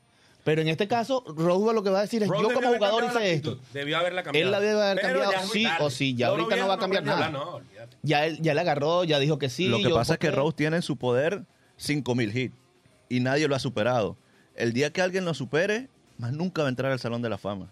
Pero 0.44 0.62
en 0.62 0.70
este 0.70 0.88
caso, 0.88 1.26
Roswell 1.28 1.76
lo 1.76 1.84
que 1.84 1.90
va 1.90 2.00
a 2.00 2.02
decir 2.04 2.24
es, 2.24 2.30
yo 2.30 2.54
como 2.54 2.74
jugador 2.74 3.04
hice 3.04 3.34
esto. 3.34 3.60
Debió 3.74 3.98
haberla 3.98 4.24
cambiado. 4.24 4.46
Él 4.46 4.52
la 4.52 4.60
debe 4.62 4.82
haber 4.82 5.00
Pero 5.02 5.20
cambiado 5.20 5.48
sí 5.50 5.68
o 5.80 5.90
sí, 5.90 6.16
ya 6.16 6.28
ahorita 6.28 6.56
no 6.56 6.68
va 6.70 6.76
a 6.76 6.80
cambiar 6.80 7.04
nada. 7.04 7.30
no. 7.30 7.60
Ya 8.02 8.26
él 8.26 8.40
ya 8.42 8.54
le 8.54 8.62
agarró, 8.62 9.04
ya 9.04 9.20
dijo 9.20 9.38
que 9.38 9.50
sí. 9.50 9.68
Lo 9.68 9.78
que 9.78 9.84
yo 9.84 9.96
pasa 9.96 10.13
es 10.13 10.20
que 10.20 10.32
Rose 10.32 10.56
tiene 10.56 10.78
en 10.78 10.82
su 10.84 10.96
poder 10.96 11.44
5000 11.76 12.38
hits 12.38 12.56
y 13.10 13.20
nadie 13.20 13.48
lo 13.50 13.56
ha 13.56 13.60
superado. 13.60 14.16
El 14.56 14.72
día 14.72 14.94
que 14.94 15.02
alguien 15.02 15.26
lo 15.26 15.34
supere, 15.34 15.90
más 16.18 16.32
nunca 16.32 16.62
va 16.62 16.68
a 16.68 16.70
entrar 16.70 16.94
al 16.94 17.00
Salón 17.00 17.22
de 17.22 17.30
la 17.30 17.38
Fama. 17.38 17.70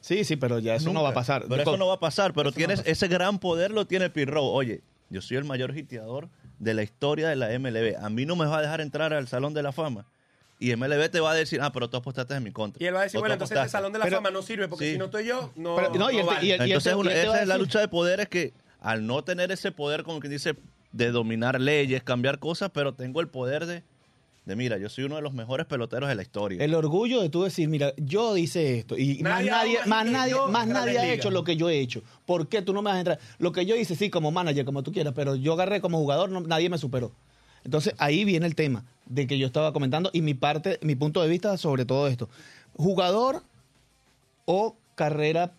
Sí, 0.00 0.24
sí, 0.24 0.36
pero 0.36 0.58
ya 0.58 0.74
eso 0.74 0.92
no 0.94 1.02
va 1.02 1.10
a 1.10 1.14
pasar. 1.14 1.44
Pero 1.48 1.62
eso 1.62 1.76
no 1.76 1.88
va 1.88 1.94
a 1.94 2.00
pasar, 2.00 2.32
pero 2.32 2.50
no 2.50 2.52
tienes 2.52 2.78
pasar. 2.80 2.92
ese 2.92 3.08
gran 3.08 3.38
poder 3.38 3.72
lo 3.72 3.86
tiene 3.86 4.08
Pete 4.08 4.30
Rose. 4.30 4.48
Oye, 4.52 4.80
yo 5.10 5.20
soy 5.22 5.36
el 5.36 5.44
mayor 5.44 5.76
hiteador 5.76 6.28
de 6.58 6.74
la 6.74 6.82
historia 6.82 7.28
de 7.28 7.36
la 7.36 7.48
MLB. 7.58 7.96
A 8.02 8.08
mí 8.10 8.26
no 8.26 8.36
me 8.36 8.46
va 8.46 8.58
a 8.58 8.62
dejar 8.62 8.80
entrar 8.80 9.12
al 9.12 9.28
Salón 9.28 9.54
de 9.54 9.62
la 9.62 9.72
Fama. 9.72 10.06
Y 10.58 10.74
MLB 10.74 11.10
te 11.10 11.20
va 11.20 11.32
a 11.32 11.34
decir, 11.34 11.60
ah, 11.60 11.70
pero 11.70 11.90
tú 11.90 11.98
apostaste 11.98 12.34
en 12.34 12.42
mi 12.42 12.50
contra. 12.50 12.82
Y 12.82 12.86
él 12.86 12.94
va 12.94 13.00
a 13.00 13.02
decir, 13.02 13.20
bueno, 13.20 13.34
entonces 13.34 13.56
este. 13.58 13.68
Salón 13.68 13.92
de 13.92 13.98
la 13.98 14.04
Pero- 14.06 14.16
Fama 14.16 14.30
no 14.30 14.40
sirve 14.42 14.68
porque 14.68 14.86
Sí. 14.86 14.92
si 14.92 14.98
no 14.98 15.04
estoy 15.06 15.26
yo, 15.26 15.52
no, 15.54 15.76
Pero- 15.76 15.90
no, 15.94 16.10
y 16.10 16.14
no 16.14 16.20
el- 16.20 16.26
vale. 16.26 16.46
y 16.46 16.50
el- 16.52 16.62
Entonces, 16.62 16.94
una- 16.94 17.12
y 17.12 17.16
esa 17.16 17.42
es 17.42 17.48
la 17.48 17.58
lucha 17.58 17.78
de 17.80 17.88
poderes 17.88 18.28
que 18.28 18.54
al 18.80 19.06
no 19.06 19.22
tener 19.22 19.52
ese 19.52 19.70
poder, 19.72 20.02
como 20.02 20.20
que 20.20 20.28
dice, 20.28 20.54
de 20.92 21.10
dominar 21.10 21.60
leyes, 21.60 22.02
cambiar 22.02 22.38
cosas, 22.38 22.70
pero 22.72 22.94
tengo 22.94 23.20
el 23.20 23.28
poder 23.28 23.66
de, 23.66 23.82
de 24.46 24.54
mira, 24.56 24.78
yo 24.78 24.88
soy 24.88 25.04
uno 25.04 25.16
de 25.16 25.22
los 25.22 25.34
mejores 25.34 25.66
peloteros 25.66 26.08
de 26.08 26.14
la 26.14 26.22
historia. 26.22 26.62
El 26.64 26.72
orgullo 26.74 27.20
de 27.20 27.28
tú 27.28 27.42
decir, 27.42 27.68
mira, 27.68 27.92
yo 27.96 28.36
hice 28.36 28.78
esto 28.78 28.96
y 28.96 29.18
Nadie 29.18 29.22
más 29.22 29.44
nadie, 29.44 29.78
más 29.86 30.06
nadie, 30.06 30.34
más 30.48 30.66
nadie 30.68 30.98
ha 30.98 31.12
hecho 31.12 31.30
lo 31.32 31.42
que 31.42 31.56
yo 31.56 31.68
he 31.68 31.80
hecho. 31.80 32.02
¿Por 32.24 32.46
qué 32.48 32.62
tú 32.62 32.72
no 32.72 32.80
me 32.80 32.90
vas 32.90 32.96
a 32.96 33.00
entrar? 33.00 33.18
Lo 33.38 33.50
que 33.50 33.66
yo 33.66 33.74
hice, 33.74 33.96
sí, 33.96 34.08
como 34.08 34.30
manager, 34.30 34.64
como 34.64 34.84
tú 34.84 34.92
quieras, 34.92 35.14
pero 35.16 35.34
yo 35.34 35.54
agarré 35.54 35.80
como 35.80 35.98
jugador, 35.98 36.30
no- 36.30 36.40
nadie 36.42 36.70
me 36.70 36.78
superó. 36.78 37.10
Entonces 37.64 37.94
ahí 37.98 38.24
viene 38.24 38.46
el 38.46 38.54
tema 38.54 38.84
de 39.06 39.26
que 39.26 39.36
yo 39.36 39.48
estaba 39.48 39.72
comentando 39.72 40.10
y 40.12 40.22
mi 40.22 40.34
parte, 40.34 40.78
mi 40.80 40.94
punto 40.94 41.20
de 41.20 41.28
vista 41.28 41.56
sobre 41.58 41.84
todo 41.84 42.06
esto. 42.06 42.28
Jugador 42.76 43.42
o 44.44 44.76
carrera 44.94 45.52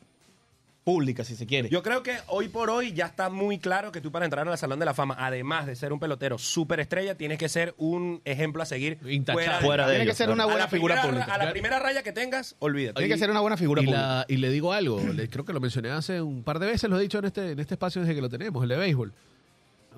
pública, 0.87 1.25
si 1.25 1.35
se 1.35 1.45
quiere. 1.45 1.67
Yo 1.67 1.83
creo 1.83 2.01
que 2.01 2.15
hoy 2.27 2.47
por 2.47 2.69
hoy 2.69 2.93
ya 2.93 3.07
está 3.07 3.29
muy 3.29 3.59
claro 3.59 3.91
que 3.91 3.99
tú 3.99 4.09
para 4.09 4.23
entrar 4.23 4.47
al 4.47 4.57
Salón 4.57 4.79
de 4.79 4.85
la 4.85 4.93
Fama, 4.93 5.17
además 5.19 5.65
de 5.65 5.75
ser 5.75 5.91
un 5.91 5.99
pelotero 5.99 6.37
súper 6.37 6.79
estrella, 6.79 7.15
tienes 7.15 7.37
que 7.37 7.49
ser 7.49 7.75
un 7.77 8.21
ejemplo 8.23 8.63
a 8.63 8.65
seguir 8.65 8.97
Intachable. 9.05 9.65
Fuera 9.67 9.85
de 9.85 9.95
Tiene 9.95 10.09
que 10.09 10.15
ser 10.15 10.29
una 10.29 10.45
buena 10.45 10.69
figura 10.69 11.01
primera, 11.01 11.25
pública. 11.25 11.35
A 11.41 11.45
la 11.45 11.51
primera 11.51 11.79
raya 11.79 12.03
que 12.03 12.13
tengas, 12.13 12.55
olvídate. 12.59 12.99
Tiene 13.01 13.13
que 13.13 13.19
ser 13.19 13.29
una 13.29 13.41
buena 13.41 13.57
figura 13.57 13.81
y, 13.81 13.85
pública. 13.85 14.01
la- 14.01 14.25
y 14.29 14.37
le 14.37 14.49
digo 14.49 14.71
algo, 14.71 15.01
le- 15.01 15.29
creo 15.29 15.43
que 15.43 15.51
lo 15.51 15.59
mencioné 15.59 15.89
hace 15.89 16.21
un 16.21 16.43
par 16.43 16.57
de 16.59 16.67
veces, 16.67 16.89
lo 16.89 16.97
he 16.97 17.01
dicho 17.01 17.19
en 17.19 17.25
este, 17.25 17.51
en 17.51 17.59
este 17.59 17.73
espacio 17.73 17.99
desde 18.01 18.15
que 18.15 18.21
lo 18.21 18.29
tenemos, 18.29 18.63
el 18.63 18.69
de 18.69 18.77
béisbol. 18.77 19.11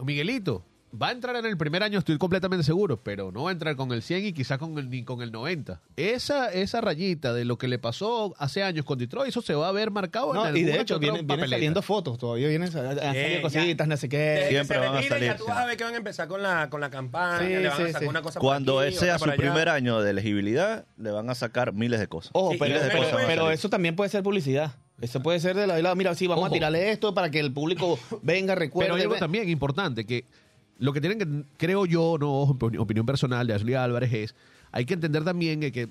Miguelito, 0.04 0.64
va 0.92 1.10
a 1.10 1.12
entrar 1.12 1.36
en 1.36 1.46
el 1.46 1.58
primer 1.58 1.84
año, 1.84 2.00
estoy 2.00 2.18
completamente 2.18 2.64
seguro, 2.64 3.02
pero 3.04 3.32
no 3.32 3.44
va 3.44 3.50
a 3.50 3.54
entrar 3.54 3.76
con 3.76 3.92
el 3.92 4.02
100 4.02 4.26
y 4.26 4.34
quizás 4.34 4.58
con 4.58 4.78
el, 4.78 4.90
ni 4.90 5.04
con 5.04 5.22
el 5.22 5.32
90. 5.32 5.80
Esa, 5.98 6.52
esa 6.52 6.82
rayita 6.82 7.34
de 7.34 7.46
lo 7.46 7.58
que 7.58 7.68
le 7.68 7.78
pasó 7.80 8.34
hace 8.38 8.64
años 8.64 8.86
con 8.86 8.98
Detroit, 8.98 9.30
eso 9.30 9.42
se 9.42 9.54
va 9.54 9.68
a 9.68 9.72
ver 9.72 9.92
marcado 9.92 10.34
No, 10.34 10.48
en 10.48 10.58
y 10.58 10.64
de 10.64 10.80
hecho, 10.82 10.98
vienen, 11.00 11.28
vienen 11.28 11.50
saliendo 11.50 11.82
fotos, 11.82 12.18
todavía 12.18 12.48
vienen 12.48 12.72
sal- 12.72 12.88
han 12.88 12.98
salido 12.98 13.40
Eh, 13.40 13.42
cositas, 13.42 13.86
ya. 13.88 13.90
no 13.90 13.98
sé 13.98 14.10
qué. 14.10 14.40
que 14.44 14.48
Siempre 14.50 14.78
van 14.80 14.96
a 14.96 15.04
salir, 15.04 15.24
Ya 15.28 15.36
tú 15.38 15.46
vas 15.48 15.58
a 15.58 15.66
ver 15.66 15.78
que 15.78 15.84
van 15.84 15.94
a 15.94 15.98
empezar 15.98 16.28
con 16.28 16.42
la, 16.42 16.70
con 16.70 16.82
la 16.82 16.90
campaña, 16.90 17.40
Sí, 17.40 17.54
le 17.56 17.68
van 17.68 17.78
sí, 17.78 17.84
a 17.84 17.88
sacar 17.88 18.02
sí. 18.02 18.08
una 18.08 18.22
cosa 18.22 18.40
Cuando 18.40 18.74
por 18.76 18.86
aquí, 18.86 18.96
sea 18.96 19.16
otra 19.16 19.20
su 19.20 19.32
allá. 19.32 19.38
primer 19.38 19.70
año 19.70 20.02
de 20.02 20.10
elegibilidad, 20.12 20.86
le 20.98 21.12
van 21.12 21.30
a 21.30 21.36
sacar 21.36 21.74
miles 21.74 22.00
de 22.00 22.08
cosas. 22.08 22.32
Ojo, 22.34 22.54
Sí, 22.54 22.58
pero, 22.60 22.80
de 22.82 22.90
pero- 22.90 23.44
cosas 23.44 23.54
eso 23.54 23.70
también 23.70 23.96
puede 23.96 24.10
ser 24.10 24.24
publicidad. 24.24 24.72
Eso 25.02 25.22
puede 25.22 25.40
ser 25.40 25.56
de 25.56 25.66
la 25.66 25.76
de 25.76 25.82
lado. 25.82 25.96
Mira, 25.96 26.14
sí, 26.14 26.28
vamos 26.28 26.44
Ojo. 26.44 26.52
a 26.52 26.54
tirarle 26.54 26.92
esto 26.92 27.14
para 27.14 27.32
que 27.32 27.40
el 27.40 27.54
público 27.54 27.98
venga, 28.22 28.54
recuerde. 28.54 28.88
Pero 28.88 28.96
hay 28.96 29.04
algo 29.04 29.16
también 29.16 29.48
importante, 29.48 30.06
que 30.06 30.26
lo 30.80 30.94
que 30.94 31.02
tienen 31.02 31.20
que, 31.20 31.44
creo 31.58 31.86
yo, 31.86 32.18
no 32.20 32.48
opini- 32.48 32.80
opinión 32.80 33.06
personal 33.06 33.46
de 33.46 33.54
Ashley 33.54 33.76
Álvarez, 33.76 34.12
es, 34.14 34.36
hay 34.72 34.86
que 34.86 34.94
entender 34.96 35.24
también 35.24 35.60
que, 35.60 35.72
que 35.72 35.90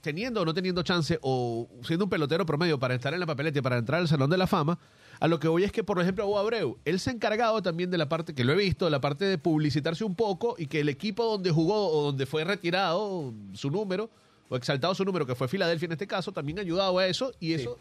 teniendo 0.00 0.42
o 0.42 0.44
no 0.44 0.54
teniendo 0.54 0.82
chance, 0.82 1.18
o 1.22 1.66
siendo 1.82 2.04
un 2.04 2.10
pelotero 2.10 2.46
promedio 2.46 2.78
para 2.78 2.94
estar 2.94 3.12
en 3.14 3.20
la 3.20 3.26
papeleta 3.26 3.58
y 3.58 3.62
para 3.62 3.78
entrar 3.78 4.00
al 4.00 4.08
Salón 4.08 4.30
de 4.30 4.38
la 4.38 4.46
Fama, 4.46 4.78
a 5.20 5.26
lo 5.26 5.40
que 5.40 5.48
voy 5.48 5.64
es 5.64 5.72
que, 5.72 5.82
por 5.82 6.00
ejemplo, 6.00 6.26
Hugo 6.26 6.38
Abreu, 6.38 6.78
él 6.84 7.00
se 7.00 7.10
ha 7.10 7.12
encargado 7.12 7.60
también 7.62 7.90
de 7.90 7.98
la 7.98 8.08
parte, 8.08 8.34
que 8.34 8.44
lo 8.44 8.52
he 8.52 8.56
visto, 8.56 8.84
de 8.84 8.92
la 8.92 9.00
parte 9.00 9.24
de 9.24 9.36
publicitarse 9.36 10.04
un 10.04 10.14
poco 10.14 10.54
y 10.58 10.66
que 10.66 10.80
el 10.80 10.88
equipo 10.88 11.24
donde 11.24 11.50
jugó 11.50 11.88
o 11.88 12.04
donde 12.04 12.24
fue 12.26 12.44
retirado 12.44 13.32
su 13.54 13.70
número, 13.70 14.10
o 14.48 14.56
exaltado 14.56 14.94
su 14.94 15.04
número, 15.04 15.26
que 15.26 15.34
fue 15.34 15.48
Filadelfia 15.48 15.86
en 15.86 15.92
este 15.92 16.06
caso, 16.06 16.30
también 16.32 16.58
ha 16.58 16.62
ayudado 16.62 16.98
a 16.98 17.06
eso 17.06 17.32
y 17.40 17.54
eso... 17.54 17.78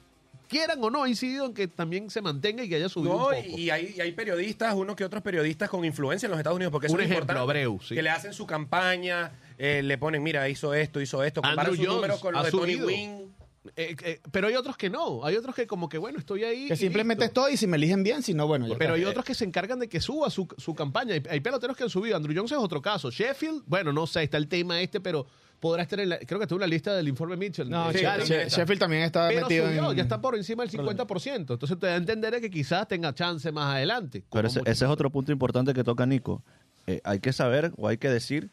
Quieran 0.47 0.83
o 0.83 0.89
no, 0.89 1.03
ha 1.03 1.09
incidido 1.09 1.45
en 1.45 1.53
que 1.53 1.67
también 1.67 2.09
se 2.09 2.21
mantenga 2.21 2.63
y 2.63 2.69
que 2.69 2.75
haya 2.75 2.89
subido 2.89 3.13
No, 3.13 3.27
un 3.27 3.35
poco. 3.35 3.57
y 3.57 3.69
hay, 3.69 3.93
y 3.97 4.01
hay 4.01 4.11
periodistas, 4.13 4.73
unos 4.75 4.95
que 4.95 5.03
otros 5.05 5.21
periodistas 5.21 5.69
con 5.69 5.83
influencia 5.85 6.27
en 6.27 6.31
los 6.31 6.39
Estados 6.39 6.55
Unidos, 6.55 6.71
porque 6.71 6.87
eso 6.87 6.95
Un 6.95 7.01
es 7.01 7.05
ejemplo, 7.07 7.23
importante, 7.23 7.41
Abreu, 7.59 7.79
sí. 7.81 7.95
que 7.95 8.01
le 8.01 8.09
hacen 8.09 8.33
su 8.33 8.45
campaña, 8.47 9.31
eh, 9.57 9.81
le 9.83 9.97
ponen, 9.97 10.23
mira, 10.23 10.47
hizo 10.49 10.73
esto, 10.73 11.01
hizo 11.01 11.23
esto, 11.23 11.41
comparan 11.41 11.75
sus 11.75 11.85
números 11.85 12.19
con 12.19 12.33
los 12.33 12.43
de 12.45 12.51
Tony. 12.51 12.75
Wynn. 12.75 13.37
Eh, 13.75 13.97
eh, 14.01 14.21
pero 14.31 14.47
hay 14.47 14.55
otros 14.55 14.77
que 14.77 14.89
no. 14.89 15.25
Hay 15.25 15.35
otros 15.35 15.53
que 15.53 15.67
como 15.67 15.89
que, 15.89 15.97
bueno, 15.97 16.19
estoy 16.19 16.45
ahí. 16.45 16.67
Que 16.67 16.75
y 16.75 16.77
simplemente 16.77 17.25
listo. 17.25 17.41
estoy 17.41 17.55
y 17.55 17.57
si 17.57 17.67
me 17.67 17.75
eligen 17.75 18.01
bien, 18.01 18.23
si 18.23 18.33
no, 18.33 18.47
bueno. 18.47 18.65
ya 18.65 18.77
Pero 18.77 18.93
hay 18.93 19.03
otros 19.03 19.25
que 19.25 19.35
se 19.35 19.43
encargan 19.43 19.77
de 19.79 19.89
que 19.89 19.99
suba 19.99 20.29
su, 20.29 20.47
su 20.57 20.73
campaña. 20.73 21.15
Hay, 21.15 21.23
hay 21.29 21.39
peloteros 21.41 21.75
que 21.75 21.83
han 21.83 21.89
subido. 21.89 22.15
Andrew 22.15 22.33
Jones 22.33 22.53
es 22.53 22.57
otro 22.57 22.81
caso. 22.81 23.11
Sheffield, 23.11 23.63
bueno, 23.65 23.91
no 23.91 24.07
sé, 24.07 24.23
está 24.23 24.37
el 24.37 24.47
tema 24.47 24.79
este, 24.79 25.01
pero 25.01 25.27
podrá 25.59 25.83
estar 25.83 25.99
en 25.99 26.09
la... 26.09 26.17
Creo 26.19 26.39
que 26.39 26.43
está 26.43 26.55
en 26.55 26.61
la 26.61 26.67
lista 26.67 26.95
del 26.95 27.07
informe 27.07 27.35
Mitchell. 27.37 27.69
No, 27.69 27.87
de 27.91 27.99
Sí, 27.99 28.05
She- 28.05 28.05
Chelsea. 28.05 28.17
también 28.27 28.41
está. 28.47 28.57
Sheffield 28.57 28.79
también 28.79 29.03
está 29.03 29.27
pero 29.29 29.41
metido 29.41 29.67
subió, 29.67 29.91
en... 29.91 29.97
ya 29.97 30.03
está 30.03 30.21
por 30.21 30.35
encima 30.35 30.63
del 30.65 30.71
50%. 30.71 31.35
Entonces 31.35 31.79
te 31.79 31.87
da 31.87 31.93
a 31.93 31.97
entender 31.97 32.39
que 32.41 32.49
quizás 32.49 32.87
tenga 32.87 33.13
chance 33.13 33.51
más 33.51 33.75
adelante. 33.75 34.23
Pero 34.31 34.47
ese, 34.47 34.59
ese 34.61 34.71
es 34.85 34.91
otro 34.91 35.09
punto 35.11 35.31
importante 35.31 35.73
que 35.73 35.83
toca 35.83 36.05
Nico. 36.05 36.43
Eh, 36.85 37.01
hay 37.03 37.19
que 37.19 37.33
saber 37.33 37.71
o 37.77 37.87
hay 37.87 37.97
que 37.97 38.09
decir 38.09 38.49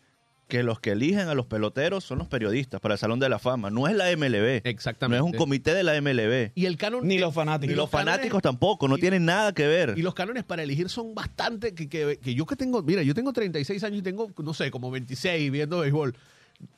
que 0.48 0.62
los 0.62 0.78
que 0.78 0.90
eligen 0.90 1.28
a 1.28 1.34
los 1.34 1.46
peloteros 1.46 2.04
son 2.04 2.18
los 2.18 2.28
periodistas 2.28 2.78
para 2.78 2.94
el 2.94 2.98
Salón 2.98 3.18
de 3.18 3.30
la 3.30 3.38
Fama. 3.38 3.70
No 3.70 3.88
es 3.88 3.96
la 3.96 4.14
MLB. 4.14 4.60
Exactamente. 4.64 5.18
No 5.22 5.26
es 5.28 5.32
un 5.32 5.38
comité 5.38 5.72
de 5.72 5.82
la 5.82 5.98
MLB. 6.00 6.52
Y 6.54 6.66
el 6.66 6.76
canon... 6.76 7.06
Ni 7.08 7.18
los 7.18 7.32
fanáticos. 7.32 7.70
Ni 7.70 7.74
los 7.74 7.88
fanáticos 7.88 8.42
tampoco, 8.42 8.86
no 8.86 8.98
y- 8.98 9.00
tienen 9.00 9.24
nada 9.24 9.54
que 9.54 9.66
ver. 9.66 9.94
Y 9.96 10.02
los 10.02 10.12
cánones 10.12 10.44
para 10.44 10.62
elegir 10.62 10.90
son 10.90 11.14
bastante. 11.14 11.74
Que, 11.74 11.88
que, 11.88 12.18
que 12.22 12.34
yo 12.34 12.44
que 12.44 12.56
tengo. 12.56 12.82
Mira, 12.82 13.02
yo 13.02 13.14
tengo 13.14 13.32
36 13.32 13.82
años 13.84 14.00
y 14.00 14.02
tengo, 14.02 14.30
no 14.42 14.52
sé, 14.52 14.70
como 14.70 14.90
26 14.90 15.50
viendo 15.50 15.78
béisbol. 15.80 16.14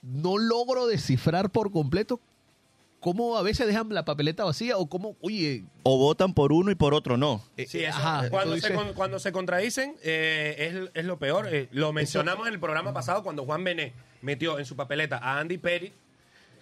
No 0.03 0.39
logro 0.39 0.87
descifrar 0.87 1.51
por 1.51 1.71
completo 1.73 2.21
cómo 3.01 3.37
a 3.37 3.43
veces 3.43 3.67
dejan 3.69 3.93
la 3.95 4.05
papeleta 4.05 4.45
vacía 4.45 4.77
o 4.79 4.87
cómo, 4.89 5.17
oye. 5.21 5.65
O 5.85 5.97
votan 5.99 6.35
por 6.35 6.53
uno 6.53 6.71
y 6.71 6.75
por 6.75 6.93
otro 6.95 7.17
no. 7.17 7.43
eh, 7.57 7.67
Sí, 7.67 7.85
eso, 7.85 7.97
ajá, 7.99 8.29
cuando, 8.31 8.57
se, 8.59 8.73
dices- 8.73 8.93
cuando 8.95 9.19
se 9.21 9.31
contradicen 9.33 9.95
eh, 10.03 10.87
es, 10.87 10.91
es 10.95 11.05
lo 11.05 11.19
peor. 11.19 11.47
Eh, 11.53 11.69
lo 11.73 11.93
mencionamos 11.93 12.47
en 12.49 12.55
el 12.55 12.61
programa 12.61 12.93
pasado 12.93 13.23
cuando 13.23 13.45
Juan 13.45 13.63
Bené 13.65 13.93
metió 14.23 14.59
en 14.59 14.65
su 14.65 14.75
papeleta 14.77 15.19
a 15.19 15.39
Andy 15.39 15.59
Perry, 15.59 15.93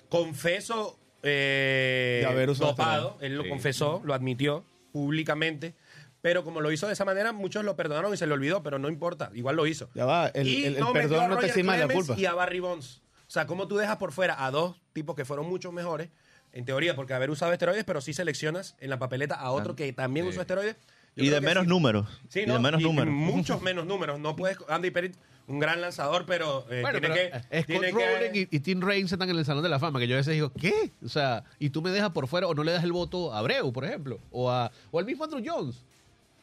confeso 0.09 0.99
eh, 1.23 2.21
De 2.23 2.27
haber 2.31 2.51
usado 2.51 2.71
dopado, 2.71 3.09
esteroides. 3.13 3.31
él 3.31 3.37
lo 3.39 3.43
Sí. 3.45 3.49
confesó, 3.49 4.03
lo 4.05 4.13
admitió 4.13 4.65
públicamente, 4.93 5.75
pero 6.21 6.45
como 6.45 6.61
lo 6.61 6.71
hizo 6.71 6.87
de 6.87 6.93
esa 6.93 7.05
manera, 7.07 7.33
muchos 7.33 7.65
lo 7.65 7.77
perdonaron 7.77 8.13
y 8.13 8.17
se 8.19 8.27
le 8.27 8.35
olvidó, 8.35 8.63
pero 8.63 8.79
no 8.79 8.89
importa, 8.91 9.31
igual 9.35 9.57
lo 9.57 9.67
hizo. 9.67 9.89
Ya 9.95 10.05
va, 10.05 10.29
el, 10.29 10.47
Y 10.47 10.65
el- 10.67 10.75
el 10.75 10.81
no 10.81 10.93
metió 10.93 11.01
a 11.01 11.11
perdón 11.11 11.31
no 11.31 11.39
te 11.39 11.47
de 11.53 11.63
la 11.63 11.89
culpa. 11.89 12.15
Y 12.19 12.27
a 12.27 12.35
Barry 12.35 12.61
Bonds. 12.61 13.01
O 13.35 13.37
sea, 13.37 13.49
¿cómo 13.49 13.67
tú 13.67 13.77
dejas 13.77 13.97
por 13.97 14.13
fuera 14.13 14.45
a 14.47 14.53
dos 14.53 14.77
tipos 14.93 15.17
que 15.17 15.25
fueron 15.25 15.49
mucho 15.49 15.73
mejores? 15.73 16.09
En 16.53 16.65
teoría, 16.65 16.95
porque 16.95 17.15
haber 17.15 17.31
usado 17.31 17.53
esteroides, 17.53 17.83
pero 17.83 18.01
sí 18.01 18.15
seleccionas 18.15 18.77
en 18.79 18.91
la 18.91 19.01
papeleta 19.01 19.35
a 19.35 19.51
otro 19.51 19.75
que 19.75 19.93
también 19.93 20.25
usó 20.29 20.41
esteroides. 20.41 20.77
Yo 21.17 21.25
Y 21.25 21.31
de 21.31 21.41
menos 21.41 21.65
sí. 21.65 21.69
números. 21.69 22.07
Sí, 22.29 22.43
y 22.43 22.47
no, 22.47 22.53
de 22.53 22.61
menos 22.61 22.81
y 22.81 22.85
números. 22.85 23.13
Muchos 23.13 23.61
menos 23.63 23.87
números. 23.87 24.21
No 24.21 24.37
puedes. 24.37 24.57
Andy 24.69 24.93
Perry, 24.93 25.11
un 25.49 25.59
gran 25.59 25.81
lanzador, 25.81 26.27
pero 26.27 26.65
eh, 26.71 26.83
Bueno, 26.83 27.01
tiene 27.01 27.13
pero 27.13 27.33
que. 27.33 27.63
Scott 27.63 27.67
tiene 27.67 28.31
que 28.31 28.49
y, 28.53 28.57
y 28.57 28.61
Tim 28.61 28.81
Raines 28.81 29.11
están 29.11 29.29
en 29.29 29.37
el 29.37 29.45
Salón 29.45 29.65
de 29.65 29.69
la 29.69 29.81
Fama, 29.81 29.99
que 29.99 30.07
yo 30.07 30.15
a 30.15 30.19
veces 30.19 30.35
digo, 30.35 30.53
¿qué? 30.53 30.93
O 31.05 31.09
sea, 31.09 31.43
y 31.59 31.71
tú 31.71 31.83
me 31.83 31.91
dejas 31.91 32.11
por 32.11 32.29
fuera 32.29 32.47
o 32.47 32.55
no 32.55 32.63
le 32.63 32.71
das 32.71 32.85
el 32.85 32.93
voto 32.93 33.35
a 33.35 33.39
Abreu, 33.41 33.73
por 33.73 33.85
ejemplo, 33.85 34.21
o, 34.31 34.49
a, 34.49 34.71
o 34.93 35.01
al 35.01 35.07
mismo 35.07 35.25
Andrew 35.25 35.43
Jones, 35.45 35.85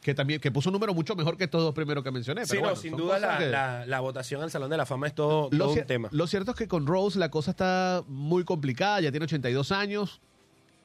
que 0.02 0.14
también 0.14 0.40
que 0.40 0.50
puso 0.50 0.68
un 0.68 0.72
número 0.74 0.92
mucho 0.92 1.14
mejor 1.16 1.36
que 1.38 1.44
estos 1.44 1.62
dos 1.62 1.74
primeros 1.74 2.02
que 2.04 2.10
mencioné. 2.10 2.44
Sí, 2.44 2.50
pero 2.50 2.62
no, 2.62 2.66
bueno, 2.68 2.80
sin 2.82 2.96
duda 2.96 3.18
la, 3.20 3.38
que- 3.38 3.46
la- 3.48 3.86
la 3.86 4.00
votación 4.00 4.42
al 4.42 4.50
Salón 4.50 4.68
de 4.68 4.76
la 4.76 4.84
Fama 4.84 5.06
es 5.06 5.14
todo, 5.14 5.48
Lo, 5.52 5.66
todo 5.66 5.74
cier- 5.76 5.80
un 5.82 5.86
tema. 5.86 6.08
lo 6.12 6.26
cierto 6.26 6.50
es 6.50 6.56
que 6.56 6.66
con 6.68 6.86
Rose 6.86 7.18
la 7.18 7.30
cosa 7.30 7.52
está 7.52 8.02
muy 8.08 8.44
complicada, 8.44 9.00
ya 9.00 9.10
tiene 9.12 9.24
82 9.24 9.70
años. 9.72 10.20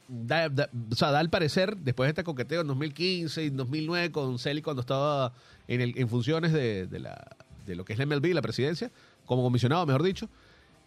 Da, 0.08 0.48
da- 0.48 0.70
o 0.92 0.96
sea, 0.96 1.12
da 1.12 1.20
al 1.20 1.30
parecer, 1.30 1.76
después 1.78 2.08
de 2.08 2.12
este 2.12 2.24
coqueteo 2.24 2.62
en 2.62 2.68
2015 2.68 3.44
y 3.44 3.50
2009 3.50 4.12
con 4.12 4.40
Celi 4.40 4.62
cuando 4.62 4.80
estaba 4.82 5.34
en, 5.68 5.82
el- 5.82 5.98
en 5.98 6.08
funciones 6.08 6.54
de, 6.54 6.88
de 6.88 7.00
la, 7.00 7.36
de 7.66 7.76
lo 7.76 7.84
que 7.84 7.92
es 7.94 8.00
la 8.00 8.06
MLB, 8.06 8.34
la 8.34 8.42
presidencia, 8.42 8.90
como 9.26 9.44
comisionado, 9.44 9.86
mejor 9.86 10.04
dicho, 10.04 10.30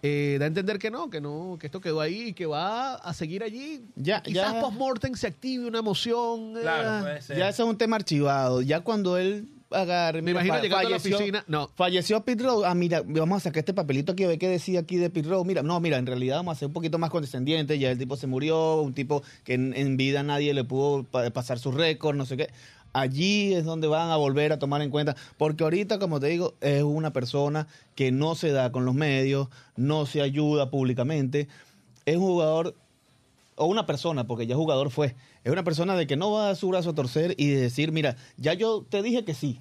eh, 0.03 0.37
da 0.39 0.45
a 0.47 0.49
entender 0.49 0.79
que 0.79 0.91
no, 0.91 1.11
que 1.11 1.21
no, 1.21 1.57
que 1.61 1.67
esto 1.67 1.81
quedó 1.81 2.01
ahí 2.01 2.29
y 2.29 2.33
que 2.33 2.47
va 2.47 2.95
a 2.95 3.13
seguir 3.15 3.43
allí. 3.43 3.83
Ya- 3.97 4.23
Quizás 4.23 4.55
ya- 4.55 4.61
post-mortem 4.61 5.15
se 5.15 5.27
active 5.27 5.67
una 5.67 5.79
emoción. 5.81 6.57
eh, 6.57 6.61
Claro, 6.63 7.03
puede 7.05 7.23
ser. 7.23 7.37
Ya 7.39 7.49
ese 7.49 7.63
es 7.63 7.69
un 7.69 7.77
tema 7.77 7.97
archivado. 7.97 8.63
Ya 8.63 8.81
cuando 8.81 9.17
él 9.19 9.49
agarre. 9.73 10.21
Me 10.21 10.33
mira, 10.33 10.45
imagino 10.45 10.63
llegando 10.65 10.89
a 10.89 10.91
la 10.91 10.99
falleció- 10.99 11.17
oficina. 11.17 11.45
No, 11.47 11.71
Falleció 11.77 12.25
Pete 12.25 12.43
Rose. 12.43 12.67
Ah, 12.67 12.75
mira, 12.75 13.03
vamos 13.07 13.37
a 13.37 13.41
sacar 13.41 13.61
este 13.61 13.73
papelito 13.73 14.13
aquí 14.13 14.25
a 14.25 14.29
ver 14.29 14.39
qué 14.39 14.49
decía 14.49 14.81
aquí 14.81 14.97
de 14.97 15.11
Pete 15.11 15.29
Rose. 15.29 15.47
Mira, 15.47 15.63
no, 15.63 15.79
mira, 15.79 15.97
en 15.99 16.07
realidad 16.07 16.39
vamos 16.39 16.57
a 16.57 16.59
ser 16.59 16.67
un 16.69 16.73
poquito 16.75 16.99
más 16.99 17.11
condescendientes. 17.11 17.79
Ya 17.79 17.91
el 17.91 17.99
tipo 17.99 18.17
se 18.17 18.27
murió, 18.27 18.81
un 18.81 18.95
tipo 18.95 19.23
que 19.45 19.55
en, 19.55 19.73
en 19.77 19.97
vida 19.97 20.23
nadie 20.25 20.55
le 20.55 20.65
pudo 20.65 21.05
pa- 21.05 21.31
pasar 21.31 21.59
su 21.61 21.71
récord, 21.71 22.17
no 22.17 22.27
sé 22.27 22.37
qué. 22.37 22.51
Allí 22.93 23.55
es 23.55 23.65
donde 23.65 23.87
van 23.87 24.11
a 24.11 24.17
volver 24.17 24.53
a 24.53 24.59
tomar 24.59 24.83
en 24.83 24.91
cuenta. 24.91 25.15
Porque 25.37 25.65
ahorita, 25.65 25.99
como 25.99 26.19
te 26.21 26.27
digo, 26.29 26.55
es 26.61 26.83
una 26.83 27.13
persona 27.13 27.67
que 27.95 28.11
no 28.13 28.35
se 28.35 28.51
da 28.53 28.73
con 28.73 28.85
los 28.85 28.95
medios, 28.95 29.49
no 29.77 30.07
se 30.07 30.23
ayuda 30.23 30.71
públicamente. 30.71 31.49
Es 32.07 32.17
un 32.17 32.23
jugador 32.25 32.75
o 33.57 33.67
una 33.67 33.85
persona, 33.87 34.27
porque 34.27 34.47
ya 34.47 34.57
jugador 34.57 34.91
fue, 34.91 35.15
es 35.45 35.53
una 35.53 35.63
persona 35.63 35.95
de 35.95 36.07
que 36.07 36.17
no 36.17 36.33
va 36.33 36.45
a 36.45 36.47
dar 36.47 36.57
su 36.57 36.69
brazo 36.69 36.91
a 36.91 36.95
torcer 36.95 37.35
y 37.37 37.49
de 37.49 37.61
decir, 37.61 37.93
mira, 37.93 38.17
ya 38.39 38.55
yo 38.55 38.87
te 38.89 39.03
dije 39.03 39.23
que 39.25 39.35
sí, 39.35 39.61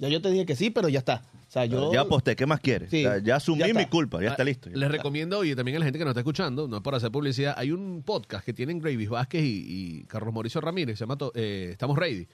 ya 0.00 0.08
yo 0.08 0.20
te 0.20 0.28
dije 0.30 0.44
que 0.44 0.56
sí, 0.56 0.70
pero 0.70 0.88
ya 0.88 0.98
está. 0.98 1.22
O 1.48 1.52
sea, 1.52 1.64
yo... 1.66 1.92
Ya 1.92 2.00
aposté, 2.00 2.34
¿qué 2.34 2.46
más 2.46 2.58
quieres? 2.58 2.90
Sí, 2.90 3.06
O 3.06 3.10
sea, 3.10 3.18
ya 3.22 3.36
asumí 3.36 3.60
ya 3.60 3.72
mi 3.74 3.86
culpa, 3.86 4.20
ya 4.20 4.30
está 4.30 4.42
Ah, 4.42 4.46
listo. 4.46 4.70
ya 4.70 4.74
Les 4.76 4.86
está. 4.86 4.96
recomiendo, 4.96 5.44
y 5.44 5.54
también 5.54 5.76
a 5.76 5.78
la 5.80 5.84
gente 5.84 5.98
que 6.00 6.04
nos 6.04 6.10
está 6.12 6.20
escuchando, 6.20 6.66
no 6.66 6.78
es 6.78 6.82
por 6.82 6.96
hacer 6.96 7.12
publicidad, 7.12 7.54
hay 7.56 7.70
un 7.70 8.02
podcast 8.04 8.44
que 8.44 8.52
tienen 8.52 8.80
Gravis 8.80 9.08
Vázquez 9.08 9.44
y, 9.44 9.64
y 9.68 10.04
Carlos 10.08 10.34
Mauricio 10.34 10.60
Ramírez, 10.60 10.98
se 10.98 11.04
llama 11.06 11.16
eh, 11.34 11.68
Estamos 11.70 11.96
Ready. 11.96 12.26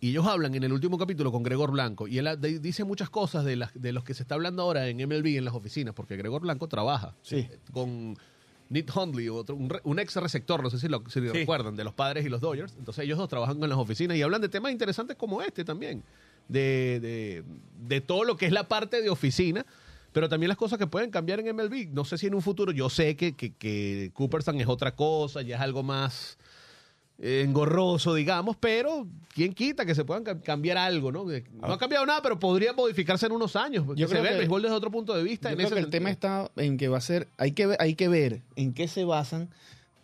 Y 0.00 0.10
ellos 0.10 0.26
hablan 0.26 0.54
en 0.54 0.62
el 0.62 0.72
último 0.72 0.96
capítulo 0.96 1.32
con 1.32 1.42
Gregor 1.42 1.72
Blanco. 1.72 2.06
Y 2.06 2.18
él 2.18 2.28
dice 2.62 2.84
muchas 2.84 3.10
cosas 3.10 3.44
de, 3.44 3.56
las, 3.56 3.70
de 3.74 3.92
los 3.92 4.04
que 4.04 4.14
se 4.14 4.22
está 4.22 4.36
hablando 4.36 4.62
ahora 4.62 4.86
en 4.88 4.96
MLB 4.98 5.36
en 5.38 5.44
las 5.44 5.54
oficinas, 5.54 5.92
porque 5.94 6.16
Gregor 6.16 6.42
Blanco 6.42 6.68
trabaja 6.68 7.14
Sí. 7.22 7.48
con 7.72 8.16
Nick 8.70 8.94
Hundley, 8.94 9.28
otro, 9.28 9.56
un, 9.56 9.70
re- 9.70 9.80
un 9.82 9.98
ex 9.98 10.14
receptor, 10.16 10.62
no 10.62 10.70
sé 10.70 10.78
si 10.78 10.86
lo 10.88 11.02
si 11.08 11.20
Sí. 11.20 11.28
recuerdan, 11.28 11.74
de 11.74 11.82
los 11.84 11.94
padres 11.94 12.24
y 12.24 12.28
los 12.28 12.40
Dodgers. 12.40 12.74
Entonces 12.78 13.04
ellos 13.04 13.18
dos 13.18 13.28
trabajan 13.28 13.60
en 13.62 13.68
las 13.68 13.78
oficinas 13.78 14.16
y 14.16 14.22
hablan 14.22 14.40
de 14.40 14.48
temas 14.48 14.70
interesantes 14.70 15.16
como 15.16 15.42
este 15.42 15.64
también, 15.64 16.04
de, 16.48 17.00
de, 17.00 17.44
de 17.88 18.00
todo 18.00 18.22
lo 18.24 18.36
que 18.36 18.46
es 18.46 18.52
la 18.52 18.68
parte 18.68 19.02
de 19.02 19.10
oficina, 19.10 19.66
pero 20.12 20.28
también 20.28 20.48
las 20.48 20.56
cosas 20.58 20.78
que 20.78 20.86
pueden 20.86 21.10
cambiar 21.10 21.40
en 21.40 21.56
MLB. 21.56 21.88
No 21.92 22.04
sé 22.04 22.18
si 22.18 22.26
en 22.28 22.34
un 22.34 22.42
futuro, 22.42 22.70
yo 22.72 22.88
sé 22.88 23.16
que, 23.16 23.34
que, 23.34 23.52
que 23.54 24.10
Cooperstown 24.14 24.60
es 24.60 24.68
otra 24.68 24.94
cosa, 24.94 25.42
ya 25.42 25.56
es 25.56 25.60
algo 25.62 25.82
más 25.82 26.36
eh, 26.36 26.38
engorroso, 27.20 28.14
digamos, 28.14 28.56
pero 28.58 29.06
quién 29.34 29.52
quita 29.52 29.84
que 29.84 29.94
se 29.94 30.04
puedan 30.04 30.24
ca- 30.24 30.40
cambiar 30.40 30.78
algo, 30.78 31.10
¿no? 31.12 31.26
Que 31.26 31.44
No 31.60 31.72
ha 31.72 31.78
cambiado 31.78 32.06
nada, 32.06 32.22
pero 32.22 32.38
podría 32.38 32.72
modificarse 32.72 33.26
en 33.26 33.32
unos 33.32 33.56
años. 33.56 33.84
Yo 33.96 34.06
se 34.06 34.12
creo 34.12 34.22
ve 34.22 34.28
el 34.28 34.34
que- 34.34 34.38
béisbol 34.40 34.62
desde 34.62 34.74
otro 34.74 34.90
punto 34.90 35.14
de 35.16 35.22
vista. 35.22 35.48
Yo 35.48 35.52
en 35.52 35.56
creo 35.56 35.66
ese 35.66 35.74
que 35.74 35.78
el 35.80 35.84
sentido. 35.86 35.98
tema 36.00 36.10
está 36.10 36.50
en 36.56 36.76
que 36.78 36.88
va 36.88 36.98
a 36.98 37.02
ser, 37.02 37.28
hay 37.36 37.52
que 37.52 37.66
ver, 37.66 37.76
hay 37.80 37.94
que 37.94 38.08
ver 38.08 38.40
en 38.56 38.72
qué 38.72 38.88
se 38.88 39.04
basan 39.04 39.48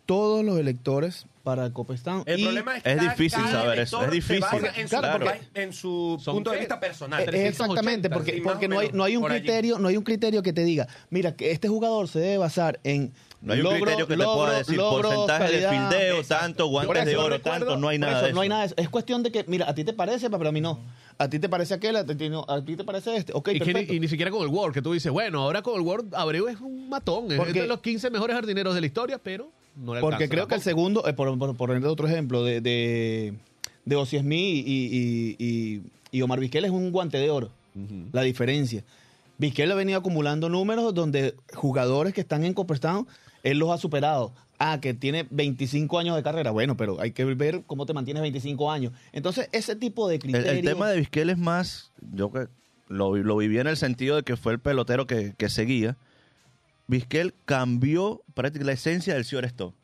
todos 0.05 0.45
los 0.45 0.59
electores 0.59 1.25
para 1.43 1.71
Copestown. 1.71 2.23
El 2.25 2.39
y- 2.39 2.43
problema 2.43 2.77
es 2.77 2.83
que 2.83 2.91
Es 2.91 3.01
difícil 3.01 3.43
saber 3.47 3.79
eso, 3.79 4.03
es 4.03 4.25
se 4.25 4.39
basa 4.39 4.55
difícil. 4.57 4.81
En 4.81 4.87
su, 4.89 4.97
Claro, 4.97 5.25
en 5.53 5.73
su 5.73 6.21
punto 6.25 6.51
de 6.51 6.59
vista 6.59 6.79
personal. 6.79 7.21
Eh, 7.21 7.25
380, 7.25 7.63
Exactamente, 7.65 8.09
porque, 8.09 8.41
porque 8.43 8.67
no 8.67 8.79
hay, 8.79 8.89
no 8.93 9.03
hay 9.03 9.15
un 9.17 9.25
allí. 9.31 9.39
criterio, 9.41 9.79
no 9.79 9.87
hay 9.87 9.97
un 9.97 10.03
criterio 10.03 10.43
que 10.43 10.53
te 10.53 10.63
diga, 10.63 10.87
mira, 11.09 11.35
que 11.35 11.51
este 11.51 11.67
jugador 11.67 12.07
se 12.07 12.19
debe 12.19 12.37
basar 12.39 12.79
en 12.83 13.13
No 13.45 13.53
hay 13.53 13.59
un 13.59 13.65
logro- 13.65 13.79
criterio 13.81 14.07
que 14.07 14.17
te 14.17 14.23
pueda 14.23 14.57
decir 14.57 14.75
logro, 14.77 15.01
porcentaje 15.09 15.45
calidad. 15.45 15.71
de 15.71 15.77
fildeo, 15.77 16.17
Exacto. 16.17 16.43
tanto, 16.45 16.67
guantes 16.67 16.97
eso 16.97 17.09
de 17.09 17.15
oro, 17.17 17.29
recuerdo- 17.37 17.59
tanto, 17.65 17.77
no 17.77 17.87
hay 17.87 17.99
nada 17.99 18.17
eso 18.17 18.25
de 18.27 18.33
No 18.33 18.41
hay 18.41 18.47
eso. 18.47 18.49
nada 18.49 18.61
de 18.61 18.65
eso. 18.67 18.75
Es 18.77 18.89
cuestión 18.89 19.23
de 19.23 19.31
que, 19.31 19.45
mira, 19.47 19.69
a 19.69 19.75
ti 19.75 19.83
te 19.83 19.93
parece, 19.93 20.29
pero 20.29 20.49
a 20.49 20.51
mí 20.51 20.61
no. 20.61 20.79
A 21.17 21.29
ti 21.29 21.39
te 21.39 21.47
parece 21.47 21.73
aquel, 21.75 21.95
a 21.95 22.03
ti, 22.05 22.29
no- 22.29 22.45
a 22.49 22.61
ti 22.65 22.75
te 22.75 22.83
parece 22.83 23.15
este. 23.15 23.31
Ok, 23.33 23.49
Y, 23.49 23.53
que 23.53 23.59
ni, 23.59 23.65
perfecto. 23.73 23.93
y 23.93 23.99
ni 23.99 24.07
siquiera 24.07 24.31
con 24.31 24.41
el 24.41 24.47
World, 24.49 24.73
que 24.73 24.81
tú 24.81 24.91
dices, 24.93 25.11
bueno, 25.11 25.41
ahora 25.43 25.61
con 25.61 25.75
el 25.75 25.81
World 25.81 26.13
Abreu 26.15 26.47
es 26.47 26.59
un 26.59 26.89
matón, 26.89 27.31
es 27.31 27.37
Porque- 27.37 27.61
de 27.61 27.67
los 27.67 27.79
15 27.81 28.09
mejores 28.09 28.35
jardineros 28.35 28.73
de 28.75 28.81
la 28.81 28.87
historia, 28.87 29.19
pero 29.21 29.49
no 29.75 29.93
le 29.95 30.01
Porque 30.01 30.15
alcanza 30.15 30.31
creo 30.31 30.47
que 30.47 30.55
el 30.55 30.61
segundo, 30.61 31.07
eh, 31.07 31.13
por, 31.13 31.37
por, 31.37 31.55
por 31.55 31.67
poner 31.69 31.85
otro 31.85 32.07
ejemplo, 32.07 32.43
de, 32.43 32.61
de, 32.61 33.33
de 33.85 33.95
Ozzie 33.95 34.21
Smith 34.21 34.65
y, 34.67 34.71
y, 34.71 35.35
y- 35.37 35.81
y 36.11 36.21
Omar 36.21 36.39
Vizquel 36.39 36.65
es 36.65 36.71
un 36.71 36.91
guante 36.91 37.17
de 37.19 37.29
oro. 37.29 37.49
La 38.11 38.21
diferencia. 38.23 38.83
Vizquel 39.37 39.69
ha 39.71 39.75
venido 39.75 39.99
acumulando 39.99 40.47
números 40.47 40.93
donde 40.93 41.35
jugadores 41.53 42.13
que 42.13 42.21
están 42.21 42.45
en 42.45 42.53
Cooperstown, 42.53 43.05
él 43.45 43.59
los 43.59 43.69
ha 43.69 43.77
superado. 43.77 44.33
Ah, 44.57 44.79
que 44.81 44.93
tiene 44.93 45.27
25 45.29 45.99
años 45.99 46.15
de 46.15 46.23
carrera. 46.23 46.51
Bueno, 46.51 46.75
pero 46.75 46.99
hay 46.99 47.11
que 47.11 47.23
ver 47.25 47.63
cómo 47.67 47.85
te 47.85 47.93
mantienes 47.93 48.21
25 48.21 48.71
años. 48.71 48.91
Entonces, 49.13 49.49
ese 49.51 49.75
tipo 49.75 50.07
de 50.07 50.17
criterios... 50.17 50.53
el 50.53 50.65
tema 50.65 50.89
de 50.89 50.97
Vizquel 50.97 51.29
es 51.29 51.37
más, 51.37 51.91
yo 52.11 52.31
que 52.31 52.47
lo, 52.87 53.15
lo 53.15 53.37
viví 53.37 53.59
en 53.59 53.67
el 53.67 53.77
sentido 53.77 54.15
de 54.15 54.23
que 54.23 54.35
fue 54.35 54.53
el 54.53 54.59
pelotero 54.59 55.05
que, 55.05 55.35
que 55.37 55.49
seguía. 55.49 55.97
Vizquel 56.87 57.33
cambió 57.45 58.23
prácticamente 58.33 58.65
la 58.65 58.73
esencia 58.73 59.13
del 59.13 59.25
señor 59.25 59.45
Stop. 59.45 59.75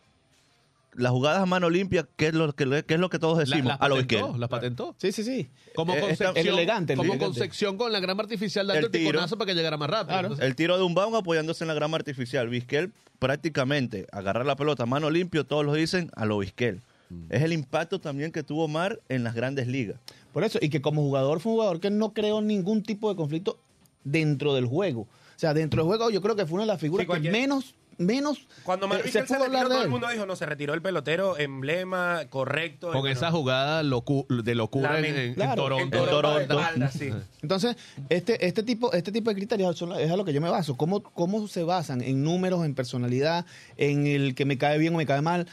Las 0.93 1.11
jugadas 1.11 1.41
a 1.41 1.45
mano 1.45 1.69
limpia, 1.69 2.05
¿qué 2.17 2.27
es 2.27 2.33
lo 2.33 2.51
que, 2.53 2.83
qué 2.85 2.93
es 2.95 2.99
lo 2.99 3.09
que 3.09 3.17
todos 3.17 3.37
La- 3.47 3.55
decimos? 3.55 3.77
a 3.79 3.87
lo 3.87 3.95
patentó, 3.95 4.17
Vizquel. 4.25 4.39
las 4.41 4.49
patentó. 4.49 4.95
Sí, 4.97 5.11
sí, 5.13 5.23
sí. 5.23 5.49
Como 5.73 5.93
Eh, 5.95 6.01
concepción, 6.01 6.33
el 6.35 6.47
elegante, 6.49 6.93
el 6.93 6.97
como 6.97 7.13
elegante. 7.13 7.39
concepción 7.39 7.77
con 7.77 7.91
la 7.93 7.99
grama 8.01 8.23
artificial 8.23 8.67
dando 8.67 8.79
El 8.79 8.85
el, 8.85 8.91
tiro. 8.91 9.09
ticonazo 9.11 9.37
para 9.37 9.47
que 9.51 9.55
llegara 9.55 9.77
más 9.77 9.89
rápido. 9.89 10.07
Claro. 10.09 10.27
Entonces, 10.27 10.45
El 10.45 10.55
tiro 10.55 10.77
de 10.77 10.83
un 10.83 10.93
bound 10.93 11.15
apoyándose 11.15 11.63
en 11.63 11.69
la 11.69 11.73
grama 11.75 11.95
artificial. 11.95 12.49
Vizquel 12.49 12.91
prácticamente 13.19 14.07
agarrar 14.11 14.45
la 14.45 14.55
pelota 14.57 14.83
a 14.83 14.85
mano 14.85 15.09
limpio, 15.09 15.45
todos 15.45 15.63
lo 15.65 15.73
dicen, 15.73 16.11
a 16.15 16.25
lo 16.25 16.39
Vizquel. 16.39 16.81
Mm. 17.09 17.23
Es 17.29 17.41
el 17.43 17.53
impacto 17.53 18.01
también 18.01 18.31
que 18.33 18.43
tuvo 18.43 18.67
Mar 18.67 18.99
en 19.07 19.23
las 19.23 19.33
grandes 19.33 19.67
ligas. 19.67 19.97
Por 20.33 20.43
eso, 20.43 20.59
y 20.61 20.69
que 20.69 20.81
como 20.81 21.01
jugador 21.03 21.39
fue 21.39 21.51
un 21.53 21.57
jugador 21.59 21.79
que 21.79 21.89
no 21.89 22.13
creó 22.13 22.41
ningún 22.41 22.83
tipo 22.83 23.09
de 23.09 23.15
conflicto 23.15 23.57
dentro 24.03 24.53
del 24.55 24.65
juego. 24.65 25.01
O 25.01 25.07
sea, 25.41 25.53
dentro 25.53 25.81
del 25.83 25.87
juego 25.87 26.09
yo 26.09 26.21
creo 26.21 26.35
que 26.35 26.45
fue 26.45 26.55
una 26.55 26.63
de 26.63 26.67
las 26.67 26.79
figuras 26.81 27.07
Sí, 27.07 27.21
que 27.21 27.31
menos, 27.31 27.75
menos 28.05 28.47
Cuando 28.63 28.85
eh, 28.87 28.89
Marvin 28.89 29.11
se 29.11 29.19
se, 29.19 29.25
pudo 29.25 29.39
retiró, 29.39 29.45
hablar 29.45 29.63
de 29.69 29.75
todo 29.75 29.83
el 29.83 29.89
mundo 29.89 30.07
dijo, 30.09 30.25
no, 30.25 30.35
se 30.35 30.45
retiró 30.45 30.73
el 30.73 30.81
pelotero, 30.81 31.37
emblema, 31.37 32.21
correcto. 32.29 32.91
con 32.91 33.07
esa 33.07 33.31
jugada 33.31 33.83
locu- 33.83 34.25
de 34.27 34.55
locura 34.55 34.99
en, 34.99 35.05
en- 35.05 35.41
en 35.41 35.55
Toronto. 35.55 35.83
en 35.83 35.89
Toronto, 35.91 36.09
Toronto. 36.11 36.55
de 36.55 36.61
espalda, 36.61 36.91
sí. 36.91 37.09
Entonces, 37.41 37.75
este, 38.09 38.45
este, 38.45 38.63
tipo, 38.63 38.91
este 38.93 39.11
tipo 39.11 39.29
de 39.29 39.35
criterios 39.35 39.77
son- 39.77 39.93
es 39.99 40.09
a 40.11 40.17
lo 40.17 40.25
que 40.25 40.33
yo 40.33 40.41
me 40.41 40.49
baso. 40.49 40.75
¿Cómo, 40.77 41.01
¿Cómo 41.01 41.47
se 41.47 41.63
basan? 41.63 42.01
En 42.01 42.23
números, 42.23 42.65
en 42.65 42.75
personalidad, 42.75 43.45
en 43.77 44.07
el 44.07 44.35
que 44.35 44.45
me 44.45 44.57
cae 44.57 44.77
bien 44.77 44.93
o 44.93 44.97
me 44.97 45.05
cae 45.05 45.21
mal. 45.21 45.47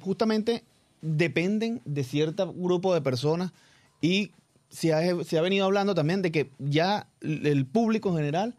Justamente 0.00 0.62
dependen 1.02 1.80
de 1.84 2.04
cierto 2.04 2.52
grupo 2.52 2.94
de 2.94 3.00
personas 3.00 3.52
y 4.00 4.30
se 4.68 4.92
ha, 4.92 5.24
se 5.24 5.38
ha 5.38 5.42
venido 5.42 5.64
hablando 5.64 5.94
también 5.94 6.22
de 6.22 6.32
que 6.32 6.50
ya 6.58 7.06
el 7.20 7.64
público 7.66 8.08
en 8.10 8.16
general 8.16 8.54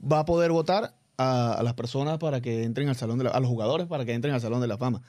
va 0.00 0.20
a 0.20 0.24
poder 0.24 0.50
votar 0.52 0.94
a, 1.18 1.54
a 1.54 1.62
las 1.62 1.74
personas 1.74 2.18
para 2.18 2.40
que 2.40 2.64
entren 2.64 2.88
al 2.88 2.96
salón 2.96 3.18
de 3.18 3.24
la, 3.24 3.30
a 3.30 3.40
los 3.40 3.48
jugadores 3.48 3.86
para 3.86 4.04
que 4.04 4.12
entren 4.14 4.34
al 4.34 4.40
salón 4.40 4.60
de 4.60 4.66
la 4.68 4.78
fama. 4.78 5.02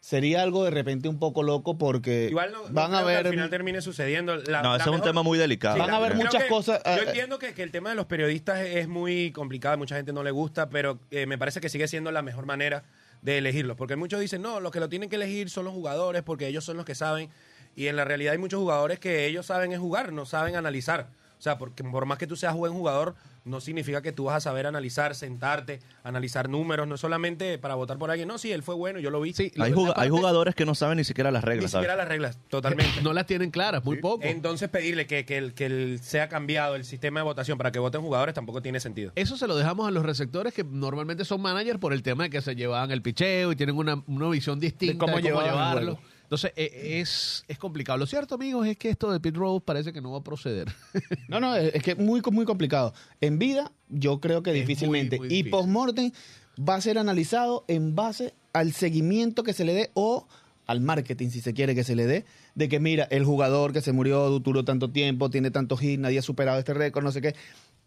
Sería 0.00 0.42
algo 0.42 0.64
de 0.64 0.70
repente 0.70 1.08
un 1.08 1.18
poco 1.18 1.42
loco 1.42 1.78
porque 1.78 2.26
Igual 2.28 2.52
no, 2.52 2.64
no 2.68 2.74
van 2.74 2.92
a 2.94 3.02
ver 3.02 3.24
al 3.26 3.28
final 3.32 3.48
termine 3.48 3.80
sucediendo. 3.80 4.36
La- 4.36 4.60
No, 4.60 4.70
la 4.72 4.76
ese 4.76 4.90
es 4.90 4.94
un 4.94 5.00
tema 5.00 5.22
muy 5.22 5.38
delicado. 5.38 5.78
Van 5.78 5.88
a 5.90 5.96
haber 5.96 6.14
muchas 6.14 6.42
que- 6.42 6.48
cosas, 6.50 6.82
Yo 6.84 6.90
eh, 6.90 7.04
entiendo 7.06 7.38
que, 7.38 7.54
que 7.54 7.62
el 7.62 7.70
tema 7.70 7.88
de 7.88 7.94
los 7.94 8.04
periodistas 8.04 8.58
es 8.60 8.86
muy 8.86 9.32
complicado, 9.32 9.78
mucha 9.78 9.96
gente 9.96 10.12
no 10.12 10.22
le 10.22 10.30
gusta, 10.30 10.68
pero 10.68 10.98
eh, 11.10 11.24
me 11.24 11.38
parece 11.38 11.60
que 11.62 11.70
sigue 11.70 11.88
siendo 11.88 12.10
la 12.12 12.20
mejor 12.20 12.44
manera 12.44 12.82
de 13.22 13.38
elegirlos. 13.38 13.78
Porque 13.78 13.96
muchos 13.96 14.20
dicen, 14.20 14.42
no, 14.42 14.60
los 14.60 14.72
que 14.72 14.80
lo 14.80 14.90
tienen 14.90 15.08
que 15.08 15.16
elegir 15.16 15.48
son 15.48 15.64
los 15.64 15.72
jugadores 15.72 16.22
porque 16.22 16.48
ellos 16.48 16.64
son 16.66 16.76
los 16.76 16.84
que 16.84 16.94
saben. 16.94 17.30
Y 17.74 17.86
en 17.86 17.96
la 17.96 18.04
realidad 18.04 18.32
hay 18.32 18.38
muchos 18.38 18.60
jugadores 18.60 18.98
que 19.00 19.24
ellos 19.24 19.46
saben 19.46 19.72
es 19.72 19.78
jugar, 19.78 20.12
no 20.12 20.26
saben 20.26 20.54
analizar. 20.54 21.08
O 21.44 21.46
sea, 21.46 21.58
porque 21.58 21.84
por 21.84 22.06
más 22.06 22.16
que 22.16 22.26
tú 22.26 22.36
seas 22.36 22.54
buen 22.54 22.72
jugador, 22.72 23.14
no 23.44 23.60
significa 23.60 24.00
que 24.00 24.12
tú 24.12 24.24
vas 24.24 24.36
a 24.36 24.40
saber 24.40 24.66
analizar, 24.66 25.14
sentarte, 25.14 25.80
analizar 26.02 26.48
números, 26.48 26.88
no 26.88 26.96
solamente 26.96 27.58
para 27.58 27.74
votar 27.74 27.98
por 27.98 28.10
alguien. 28.10 28.26
No, 28.26 28.38
sí, 28.38 28.50
él 28.50 28.62
fue 28.62 28.74
bueno, 28.74 28.98
yo 28.98 29.10
lo 29.10 29.20
vi. 29.20 29.34
Sí, 29.34 29.52
Hay, 29.58 29.70
jugadores 30.08 30.54
que 30.54 30.64
no 30.64 30.74
saben 30.74 30.96
ni 30.96 31.04
siquiera 31.04 31.30
las 31.30 31.42
Ni 31.44 31.48
reglas. 31.50 31.70
¿sabes? 31.72 31.82
siquiera 31.84 31.96
las 32.02 32.08
reglas, 32.08 32.38
totalmente. 32.48 33.02
No 33.02 33.12
las 33.12 33.26
tienen 33.26 33.50
claras, 33.50 33.84
muy 33.84 33.98
poco. 33.98 34.24
Entonces 34.24 34.70
pedirle 34.70 35.06
que, 35.06 35.26
que, 35.26 35.36
el- 35.36 35.52
que 35.52 35.66
el- 35.66 35.98
sea 36.00 36.30
cambiado 36.30 36.76
el 36.76 36.84
sistema 36.86 37.20
de 37.20 37.24
votación 37.24 37.58
para 37.58 37.70
que 37.70 37.78
voten 37.78 38.00
jugadores 38.00 38.34
tampoco 38.34 38.62
tiene 38.62 38.80
sentido. 38.80 39.12
Eso 39.14 39.36
se 39.36 39.46
lo 39.46 39.54
dejamos 39.54 39.86
a 39.86 39.90
los 39.90 40.02
receptores 40.02 40.54
que 40.54 40.64
normalmente 40.64 41.26
son 41.26 41.42
managers 41.42 41.78
por 41.78 41.92
el 41.92 42.02
tema 42.02 42.24
de 42.24 42.30
que 42.30 42.40
se 42.40 42.54
llevaban 42.56 42.90
el 42.90 43.02
picheo 43.02 43.52
y 43.52 43.56
tienen 43.56 43.76
una, 43.76 44.02
una 44.06 44.30
visión 44.30 44.58
distinta 44.58 44.94
de 44.94 44.98
cómo 44.98 45.12
cómo, 45.12 45.42
llevarlo. 45.42 45.98
Entonces 46.34 46.52
eh, 46.56 47.00
es, 47.00 47.44
es 47.46 47.58
complicado. 47.58 47.96
Lo 47.96 48.06
cierto, 48.06 48.34
amigos, 48.34 48.66
es 48.66 48.76
que 48.76 48.90
esto 48.90 49.12
de 49.12 49.20
Pete 49.20 49.38
Rose 49.38 49.62
parece 49.64 49.92
que 49.92 50.00
no 50.00 50.10
va 50.10 50.18
a 50.18 50.24
proceder. 50.24 50.72
No, 51.28 51.40
no, 51.40 51.54
es 51.56 51.82
que 51.82 51.92
es 51.92 51.98
muy, 51.98 52.20
muy 52.32 52.44
complicado. 52.44 52.92
En 53.20 53.38
vida, 53.38 53.72
yo 53.88 54.20
creo 54.20 54.42
que 54.42 54.50
Es 54.50 54.66
difícilmente. 54.66 55.18
muy, 55.18 55.28
muy 55.28 55.36
y 55.36 55.44
post-mortem 55.44 56.12
va 56.58 56.74
a 56.76 56.80
ser 56.80 56.98
analizado 56.98 57.64
en 57.68 57.94
base 57.94 58.34
al 58.52 58.72
seguimiento 58.72 59.42
que 59.42 59.52
se 59.52 59.64
le 59.64 59.74
dé 59.74 59.90
o 59.94 60.26
al 60.66 60.80
marketing, 60.80 61.28
si 61.30 61.40
se 61.40 61.54
quiere 61.54 61.74
que 61.74 61.84
se 61.84 61.94
le 61.94 62.06
dé, 62.06 62.24
de 62.54 62.68
que 62.68 62.80
mira, 62.80 63.04
el 63.10 63.24
jugador 63.24 63.72
que 63.72 63.80
se 63.80 63.92
murió 63.92 64.38
duró 64.40 64.64
tanto 64.64 64.90
tiempo, 64.90 65.30
tiene 65.30 65.50
tantos 65.50 65.82
hits, 65.82 66.00
nadie 66.00 66.18
ha 66.18 66.22
superado 66.22 66.58
este 66.58 66.74
récord, 66.74 67.04
no 67.04 67.12
sé 67.12 67.20
qué. 67.20 67.34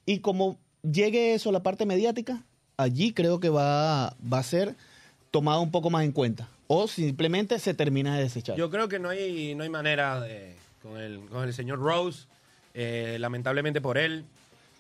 Y 0.06 0.20
como 0.20 0.58
llegue 0.84 1.34
eso 1.34 1.50
a 1.50 1.54
la 1.54 1.64
parte 1.64 1.86
mediática, 1.86 2.44
allí 2.78 3.14
creo 3.14 3.40
que 3.40 3.50
va, 3.50 4.16
va 4.32 4.40
a 4.40 4.44
ser 4.44 4.76
tomado 5.32 5.62
un 5.62 5.72
poco 5.72 5.90
más 5.90 6.04
en 6.04 6.12
cuenta. 6.12 6.50
O 6.68 6.88
simplemente 6.88 7.60
se 7.60 7.74
termina 7.74 8.16
de 8.18 8.24
desechar. 8.24 8.58
Yo 8.58 8.70
creo 8.70 8.88
que 8.88 9.00
no 9.00 9.10
hay, 9.10 9.56
no 9.56 9.64
hay 9.64 9.70
manera 9.70 10.20
de, 10.22 10.56
con, 10.82 10.98
el, 10.98 11.22
con 11.30 11.44
el 11.44 11.54
señor 11.54 11.80
Rose, 11.80 12.28
eh, 12.74 13.18
lamentablemente 13.20 13.80
por 13.82 13.98
él. 13.98 14.26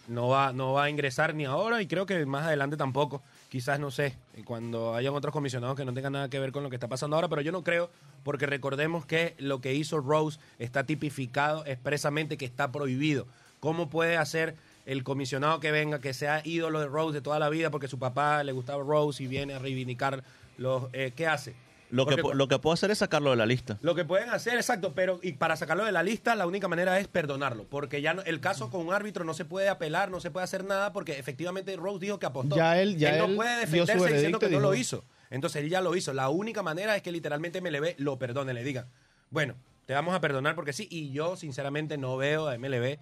no 0.07 0.29
va, 0.29 0.53
no 0.53 0.73
va 0.73 0.85
a 0.85 0.89
ingresar 0.89 1.35
ni 1.35 1.45
ahora 1.45 1.81
y 1.81 1.87
creo 1.87 2.05
que 2.05 2.25
más 2.25 2.45
adelante 2.45 2.77
tampoco. 2.77 3.21
Quizás, 3.49 3.79
no 3.79 3.91
sé, 3.91 4.15
cuando 4.43 4.93
hayan 4.95 5.13
otros 5.13 5.31
comisionados 5.31 5.77
que 5.77 5.85
no 5.85 5.93
tengan 5.93 6.13
nada 6.13 6.29
que 6.29 6.39
ver 6.39 6.51
con 6.51 6.63
lo 6.63 6.69
que 6.69 6.75
está 6.75 6.89
pasando 6.89 7.15
ahora, 7.15 7.29
pero 7.29 7.41
yo 7.41 7.51
no 7.53 7.63
creo, 7.63 7.89
porque 8.23 8.45
recordemos 8.45 9.05
que 9.05 9.35
lo 9.37 9.61
que 9.61 9.73
hizo 9.73 9.99
Rose 10.01 10.39
está 10.59 10.85
tipificado 10.85 11.65
expresamente 11.65 12.37
que 12.37 12.45
está 12.45 12.71
prohibido. 12.71 13.25
¿Cómo 13.61 13.89
puede 13.89 14.17
hacer 14.17 14.55
el 14.85 15.03
comisionado 15.03 15.59
que 15.61 15.71
venga, 15.71 15.99
que 16.01 16.13
sea 16.13 16.41
ídolo 16.43 16.79
de 16.81 16.87
Rose 16.87 17.13
de 17.13 17.21
toda 17.21 17.39
la 17.39 17.49
vida, 17.49 17.71
porque 17.71 17.87
su 17.87 17.99
papá 17.99 18.43
le 18.43 18.51
gustaba 18.51 18.83
Rose 18.83 19.23
y 19.23 19.27
viene 19.27 19.53
a 19.53 19.59
reivindicar 19.59 20.23
los... 20.57 20.83
eh, 20.93 21.13
¿Qué 21.15 21.25
hace? 21.27 21.55
Lo 21.89 22.05
que, 22.05 22.17
Porque 22.17 22.35
lo 22.37 22.47
que 22.49 22.59
puedo 22.59 22.73
hacer 22.73 22.91
es 22.91 22.97
sacarlo 22.97 23.29
de 23.31 23.37
la 23.37 23.45
lista. 23.45 23.77
lo 23.81 23.95
que 23.95 24.03
pueden 24.03 24.29
hacer, 24.29 24.55
exacto, 24.55 24.93
pero 24.93 25.19
y 25.23 25.33
para 25.33 25.55
sacarlo 25.55 25.85
de 25.85 25.91
la 25.93 26.03
lista, 26.03 26.35
la 26.35 26.45
única 26.45 26.67
manera 26.67 26.99
es 26.99 27.07
perdonarlo, 27.07 27.63
porque 27.69 28.01
ya 28.01 28.13
no- 28.13 28.21
el 28.23 28.39
caso 28.41 28.69
con 28.69 28.85
un 28.85 28.93
árbitro 28.93 29.23
no 29.23 29.33
se 29.33 29.45
puede 29.45 29.69
apelar, 29.69 30.11
no 30.11 30.19
se 30.19 30.29
puede 30.29 30.43
hacer 30.43 30.65
nada, 30.65 30.91
porque 30.91 31.17
efectivamente 31.17 31.75
Rose 31.77 31.99
dijo 31.99 32.19
que 32.19 32.25
apostó. 32.25 32.55
Ya 32.57 32.81
él- 32.81 32.97
ya 32.97 33.17
no 33.17 33.25
él 33.25 33.35
puede 33.35 33.65
dio 33.67 33.85
su 33.85 33.87
defenderse 33.87 34.13
diciendo 34.15 34.39
que 34.39 34.47
y 34.47 34.51
no 34.51 34.59
lo 34.59 34.75
hizo. 34.75 35.05
Entonces 35.29 35.63
él 35.63 35.69
ya 35.69 35.79
lo 35.81 35.95
hizo. 35.95 36.13
La 36.13 36.29
única 36.29 36.61
manera 36.61 36.95
es 36.95 37.01
que 37.01 37.11
literalmente 37.11 37.59
MLB 37.61 37.95
lo 37.99 38.17
perdone, 38.19 38.53
le 38.53 38.63
diga, 38.63 38.87
bueno, 39.29 39.55
te 39.85 39.93
vamos 39.93 40.13
a 40.13 40.19
perdonar 40.19 40.55
porque 40.55 40.73
sí, 40.73 40.87
y 40.91 41.11
yo 41.11 41.37
sinceramente 41.37 41.97
no 41.97 42.17
veo 42.17 42.47
a 42.49 42.55
MLB 42.57 42.99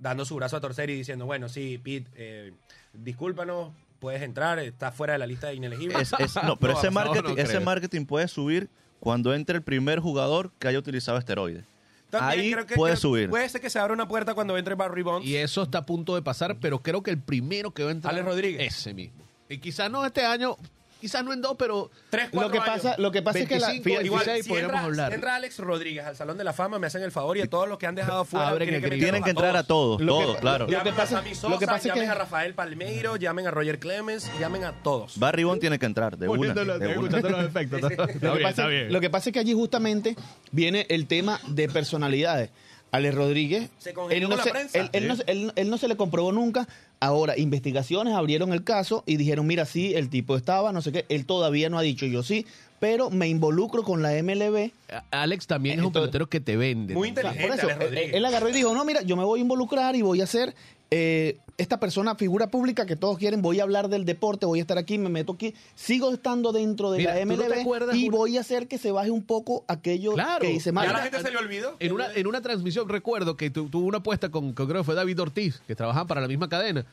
dando 0.00 0.24
su 0.24 0.34
brazo 0.34 0.56
a 0.56 0.60
torcer 0.60 0.90
y 0.90 0.96
diciendo, 0.96 1.24
bueno, 1.24 1.48
sí, 1.48 1.78
Pete, 1.78 2.10
eh, 2.16 2.52
discúlpanos, 2.92 3.72
puedes 4.04 4.20
entrar, 4.22 4.58
estás 4.58 4.94
fuera 4.94 5.14
de 5.14 5.18
la 5.18 5.26
lista 5.26 5.46
de 5.48 5.54
inelegibles. 5.54 6.12
Es- 6.12 6.20
es- 6.36 6.42
no, 6.44 6.56
pero 6.60 6.74
No, 6.74 6.78
ese, 6.78 6.90
marketing, 6.90 7.34
no 7.34 7.42
ese 7.42 7.60
marketing 7.60 8.04
puede 8.04 8.28
subir 8.28 8.68
cuando 9.00 9.32
entre 9.34 9.56
el 9.56 9.62
primer 9.62 9.98
jugador 10.00 10.52
que 10.58 10.68
haya 10.68 10.78
utilizado 10.78 11.16
esteroides. 11.16 11.64
También 12.10 12.40
Ahí 12.40 12.52
creo 12.52 12.66
que- 12.66 12.74
puede 12.76 12.92
creo- 12.92 13.00
subir. 13.00 13.30
Puede 13.30 13.48
ser 13.48 13.60
que 13.62 13.70
se 13.70 13.78
abra 13.78 13.94
una 13.94 14.06
puerta 14.06 14.34
cuando 14.34 14.56
entre 14.58 14.74
Barry 14.74 15.02
Bonds. 15.02 15.26
Y 15.26 15.36
eso 15.36 15.62
está 15.62 15.78
a 15.78 15.86
punto 15.86 16.14
de 16.14 16.20
pasar, 16.22 16.58
pero 16.60 16.80
creo 16.82 17.02
que 17.02 17.10
el 17.10 17.18
primero 17.20 17.72
que 17.72 17.82
va 17.82 17.88
a 17.88 17.92
entrar 17.92 18.12
Alex 18.14 18.26
Rodríguez. 18.26 18.60
Ese 18.74 18.92
mismo. 18.94 19.24
Y 19.48 19.58
quizás 19.58 19.90
no 19.90 20.04
este 20.04 20.24
año, 20.24 20.56
quizás 21.04 21.22
no 21.24 21.32
en 21.34 21.42
dos, 21.42 21.56
pero 21.58 21.90
Tres, 22.08 22.26
Lo 22.26 22.30
cuatro 22.40 22.52
que, 22.52 22.58
años. 22.70 22.82
pasa, 22.82 22.94
lo 22.98 23.10
que 23.12 23.20
pasa 23.22 23.38
es 23.40 23.48
que 23.48 23.58
la, 23.58 23.66
25, 23.68 23.84
fíjate, 23.84 24.06
Igual, 24.06 24.24
16 24.24 24.44
si 24.44 24.48
podríamos 24.48 24.72
entra, 24.74 24.84
hablar. 24.86 25.08
si 25.10 25.14
entra 25.16 25.34
Alex 25.36 25.58
Rodríguez 25.58 26.04
al 26.06 26.16
Salón 26.16 26.38
de 26.38 26.44
la 26.44 26.52
Fama, 26.54 26.78
me 26.78 26.86
hacen 26.86 27.02
el 27.02 27.12
favor 27.12 27.36
y 27.36 27.42
a 27.42 27.46
todos 27.50 27.68
los 27.68 27.76
que 27.78 27.86
han 27.86 27.94
dejado 27.94 28.24
fuera 28.24 28.48
Abren 28.48 28.68
tienen 28.70 28.84
el 28.84 28.90
que. 28.90 28.96
Tienen 28.96 29.22
que 29.22 29.30
entrar 29.30 29.56
a 29.56 29.64
todos, 29.64 30.00
Lo 30.00 30.18
que- 30.18 30.24
todos, 30.24 30.36
claro. 30.38 30.64
lo 30.64 30.66
que 30.68 30.72
Llamen 30.76 30.94
pasa- 30.94 31.02
a 31.18 31.20
Sammy 31.20 31.30
lo 31.30 31.36
Sosa, 31.36 31.58
que 31.58 31.66
pasa 31.66 31.76
es 31.78 31.84
llamen 31.84 32.04
que- 32.04 32.10
a 32.10 32.14
Rafael 32.14 32.54
Palmeiro, 32.54 33.16
llamen 33.16 33.46
a 33.46 33.50
Roger 33.50 33.78
Clemens, 33.78 34.30
llamen 34.40 34.64
a 34.64 34.72
todos. 34.82 35.18
Barry 35.18 35.44
Bond 35.44 35.60
tiene 35.60 35.78
que 35.78 35.86
entrar 35.86 36.16
de 36.16 36.26
una. 36.28 36.38
Poniéndolo- 36.54 36.78
de 36.78 36.86
una. 36.86 36.94
escuchando 36.94 37.28
los 37.30 37.44
efectos. 37.44 37.80
Está, 37.90 38.06
Lo 38.06 38.06
bien, 38.06 38.20
que, 38.20 38.28
pasa, 38.42 38.48
está 38.50 38.66
bien. 38.68 38.92
lo 38.92 39.00
que 39.00 39.10
pasa 39.10 39.28
es 39.28 39.32
que 39.34 39.38
allí 39.40 39.52
justamente 39.52 40.16
viene 40.52 40.86
el 40.88 41.06
tema 41.06 41.38
de 41.48 41.68
personalidades. 41.68 42.50
Alex 42.94 43.14
Rodríguez, 43.14 43.70
Se 43.78 43.90
él 44.10 44.28
no 44.28 44.36
se, 44.42 44.50
prensa. 44.50 44.78
él- 44.78 44.90
él 44.92 45.08
no 45.08 45.16
se- 45.16 45.24
él- 45.26 45.52
él 45.56 45.70
no 45.70 45.78
se 45.78 45.88
le 45.88 45.96
comprobó 45.96 46.32
nunca. 46.32 46.68
Ahora, 47.00 47.36
investigaciones 47.38 48.14
abrieron 48.14 48.52
el 48.52 48.64
caso 48.64 49.02
y 49.06 49.16
dijeron, 49.16 49.46
mira, 49.46 49.64
sí, 49.66 49.94
el 49.94 50.08
tipo 50.08 50.36
estaba, 50.36 50.72
no 50.72 50.80
sé 50.82 50.92
qué. 50.92 51.04
Él 51.08 51.26
todavía 51.26 51.68
no 51.70 51.78
ha 51.78 51.82
dicho 51.82 52.06
yo 52.06 52.22
sí, 52.22 52.46
pero 52.80 53.10
me 53.10 53.28
involucro 53.28 53.82
con 53.82 54.00
la 54.02 54.12
MLB. 54.22 54.70
Alex 55.10 55.46
también 55.46 55.78
es 55.80 55.84
un 55.84 55.92
pelotero 55.92 56.28
que 56.28 56.40
te 56.40 56.56
vende. 56.56 56.94
Muy 56.94 57.10
O 57.10 57.14
sea, 57.14 57.22
inteligente, 57.24 57.48
por 57.48 57.58
eso, 57.58 57.66
Alex 57.66 57.80
él, 57.80 57.86
Rodríguez. 57.88 58.14
él 58.14 58.24
agarró 58.24 58.48
y 58.48 58.52
dijo, 58.52 58.74
no, 58.74 58.84
mira, 58.84 59.02
yo 59.02 59.16
me 59.16 59.24
voy 59.24 59.40
a 59.40 59.42
involucrar 59.42 59.96
y 59.96 60.02
voy 60.02 60.20
a 60.20 60.26
ser 60.26 60.54
eh, 60.90 61.38
esta 61.56 61.78
persona, 61.78 62.14
figura 62.16 62.48
pública 62.48 62.84
que 62.86 62.96
todos 62.96 63.16
quieren, 63.18 63.40
voy 63.42 63.60
a 63.60 63.62
hablar 63.62 63.88
del 63.88 64.04
deporte, 64.04 64.44
voy 64.46 64.58
a 64.58 64.62
estar 64.62 64.76
aquí, 64.78 64.98
me 64.98 65.08
meto 65.08 65.34
aquí, 65.34 65.54
sigo 65.74 66.12
estando 66.12 66.50
dentro 66.52 66.90
de 66.90 66.98
Mira, 66.98 67.14
la 67.14 67.20
¿tú 67.20 67.26
no 67.28 67.36
te 67.36 67.44
MLB 67.48 67.60
acuerdas 67.60 67.96
y 67.96 68.08
una- 68.08 68.16
voy 68.16 68.36
a 68.36 68.40
hacer 68.40 68.66
que 68.66 68.76
se 68.78 68.90
baje 68.90 69.10
un 69.10 69.22
poco 69.22 69.64
aquello 69.68 70.14
Claro. 70.14 70.40
que 70.40 70.50
hice 70.50 70.70
¿Ya 70.70 70.72
mal. 70.72 70.92
la 70.92 70.98
gente 70.98 71.20
se 71.22 71.30
le 71.30 71.36
olvidó? 71.36 71.76
En 71.78 71.92
una, 71.92 72.12
en 72.12 72.26
una 72.26 72.40
transmisión 72.40 72.88
recuerdo 72.88 73.36
que 73.36 73.50
tu- 73.50 73.68
tuvo 73.68 73.86
una 73.86 73.98
apuesta 73.98 74.30
con, 74.30 74.52
con 74.52 74.66
creo 74.66 74.80
que 74.80 74.84
fue 74.86 74.94
David 74.96 75.20
Ortiz, 75.20 75.60
que 75.66 75.76
trabajaban 75.76 76.06
para 76.08 76.20
la 76.20 76.28
misma 76.28 76.48
cadena. 76.48 76.84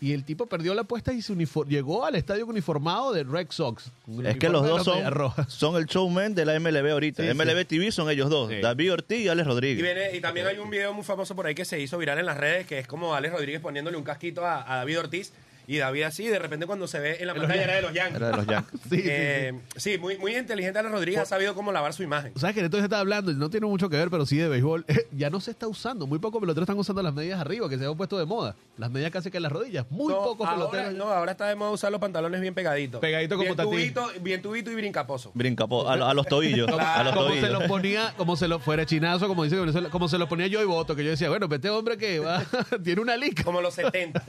Y 0.00 0.12
el 0.14 0.24
tipo 0.24 0.46
perdió 0.46 0.72
la 0.74 0.80
apuesta 0.82 1.12
y 1.12 1.20
se 1.20 1.34
llegó 1.68 2.06
al 2.06 2.14
estadio 2.14 2.46
uniformado 2.46 3.12
de 3.12 3.22
Red 3.22 3.48
Sox. 3.50 3.90
Es 4.24 4.36
que 4.38 4.48
los 4.48 4.66
dos 4.66 4.82
son, 4.84 5.02
son 5.48 5.76
el 5.76 5.84
showman 5.86 6.34
de 6.34 6.46
la 6.46 6.58
MLB 6.58 6.90
ahorita. 6.90 7.22
Sí, 7.22 7.28
MLB 7.34 7.66
TV 7.66 7.92
son 7.92 8.08
ellos 8.10 8.30
dos, 8.30 8.48
Sí. 8.50 8.60
David 8.62 8.92
Ortiz 8.94 9.18
y 9.20 9.28
Alex 9.28 9.46
Y, 9.46 9.48
Rodríguez. 9.50 9.82
viene- 9.82 10.16
y 10.16 10.20
también 10.20 10.46
hay 10.46 10.58
un 10.58 10.70
video 10.70 10.94
muy 10.94 11.04
famoso 11.04 11.36
por 11.36 11.46
ahí 11.46 11.54
que 11.54 11.64
se 11.66 11.78
hizo 11.78 11.98
viral 11.98 12.18
en 12.18 12.26
las 12.26 12.38
redes, 12.38 12.66
que 12.66 12.78
es 12.78 12.86
como 12.86 13.14
Alex 13.14 13.34
Rodríguez 13.34 13.60
poniéndole 13.60 13.96
un 13.98 14.04
casquito 14.04 14.46
a, 14.46 14.72
a 14.72 14.76
David 14.78 15.00
Ortiz. 15.00 15.32
Y 15.66 15.76
David 15.76 16.02
así, 16.02 16.26
de 16.26 16.38
repente 16.40 16.66
cuando 16.66 16.88
se 16.88 16.98
ve 16.98 17.18
en 17.20 17.28
la 17.28 17.34
pantalla 17.34 17.62
era 17.62 17.74
de 17.76 17.82
los 17.82 17.92
Yankees. 17.92 18.16
Era 18.16 18.30
de 18.30 18.36
los 18.38 18.46
Yankees. 18.46 18.80
Sí, 18.90 18.96
sí, 18.96 19.02
Eh, 19.06 19.60
sí, 19.76 19.98
muy, 19.98 20.18
muy 20.18 20.34
inteligente 20.36 20.80
Alex 20.80 20.92
Rodríguez, 20.92 21.20
ha 21.20 21.26
sabido 21.26 21.54
cómo 21.54 21.70
lavar 21.70 21.92
su 21.92 22.02
imagen. 22.02 22.32
¿Sabes 22.36 22.54
que 22.56 22.60
entonces 22.62 22.84
estaba 22.84 23.00
hablando? 23.00 23.30
y 23.30 23.36
No 23.36 23.50
tiene 23.50 23.66
mucho 23.68 23.88
que 23.88 23.96
ver, 23.96 24.10
pero 24.10 24.26
sí 24.26 24.36
de 24.36 24.48
béisbol. 24.48 24.84
ya 25.16 25.30
no 25.30 25.38
se 25.40 25.52
está 25.52 25.68
usando. 25.68 26.08
Muy 26.08 26.18
pocos 26.18 26.40
peloteros 26.40 26.64
están 26.64 26.78
usando 26.78 27.02
las 27.04 27.14
medias 27.14 27.38
arriba, 27.38 27.68
que 27.68 27.78
se 27.78 27.84
han 27.86 27.96
puesto 27.96 28.18
de 28.18 28.24
moda. 28.24 28.56
Las 28.80 28.90
medias 28.90 29.10
casi 29.10 29.30
que 29.30 29.36
en 29.36 29.42
las 29.44 29.52
rodillas. 29.52 29.86
Muy 29.90 30.12
No, 30.12 30.22
pocos 30.24 30.48
ahora, 30.48 30.70
peloteros. 30.70 30.94
No, 30.94 31.04
ahora 31.12 31.32
está 31.32 31.46
de 31.46 31.54
moda 31.54 31.70
usar 31.70 31.92
los 31.92 32.00
pantalones 32.00 32.40
bien 32.40 32.54
pegaditos. 32.54 33.00
Pegadito 33.00 33.36
como 33.36 33.54
bien 33.54 33.56
tubito, 33.94 34.10
bien 34.22 34.42
tubito 34.42 34.70
y 34.70 34.74
brincaposo. 34.74 35.30
Brinca 35.34 35.66
po- 35.66 35.88
a, 35.88 35.96
lo- 35.96 36.06
a 36.06 36.14
los 36.14 36.26
tobillos. 36.26 36.68
a 36.68 37.04
los 37.04 37.14
como 37.14 37.34
se 37.34 37.48
los 37.50 37.62
ponía, 37.64 38.14
como 38.16 38.36
se 38.36 38.48
los 38.48 38.62
fuera 38.62 38.86
chinazo, 38.86 39.28
como 39.28 39.44
dice 39.44 39.56
Venezuela, 39.60 39.90
como 39.90 40.08
se 40.08 40.18
los 40.18 40.28
ponía 40.28 40.46
yo 40.48 40.60
y 40.62 40.64
voto, 40.64 40.96
que 40.96 41.04
yo 41.04 41.10
decía, 41.10 41.28
bueno, 41.28 41.46
este 41.50 41.70
hombre 41.70 41.96
que 41.98 42.18
va, 42.20 42.42
tiene 42.82 43.00
una 43.02 43.16
lica. 43.16 43.44
Como 43.44 43.60
los 43.60 43.74
70. 43.74 44.22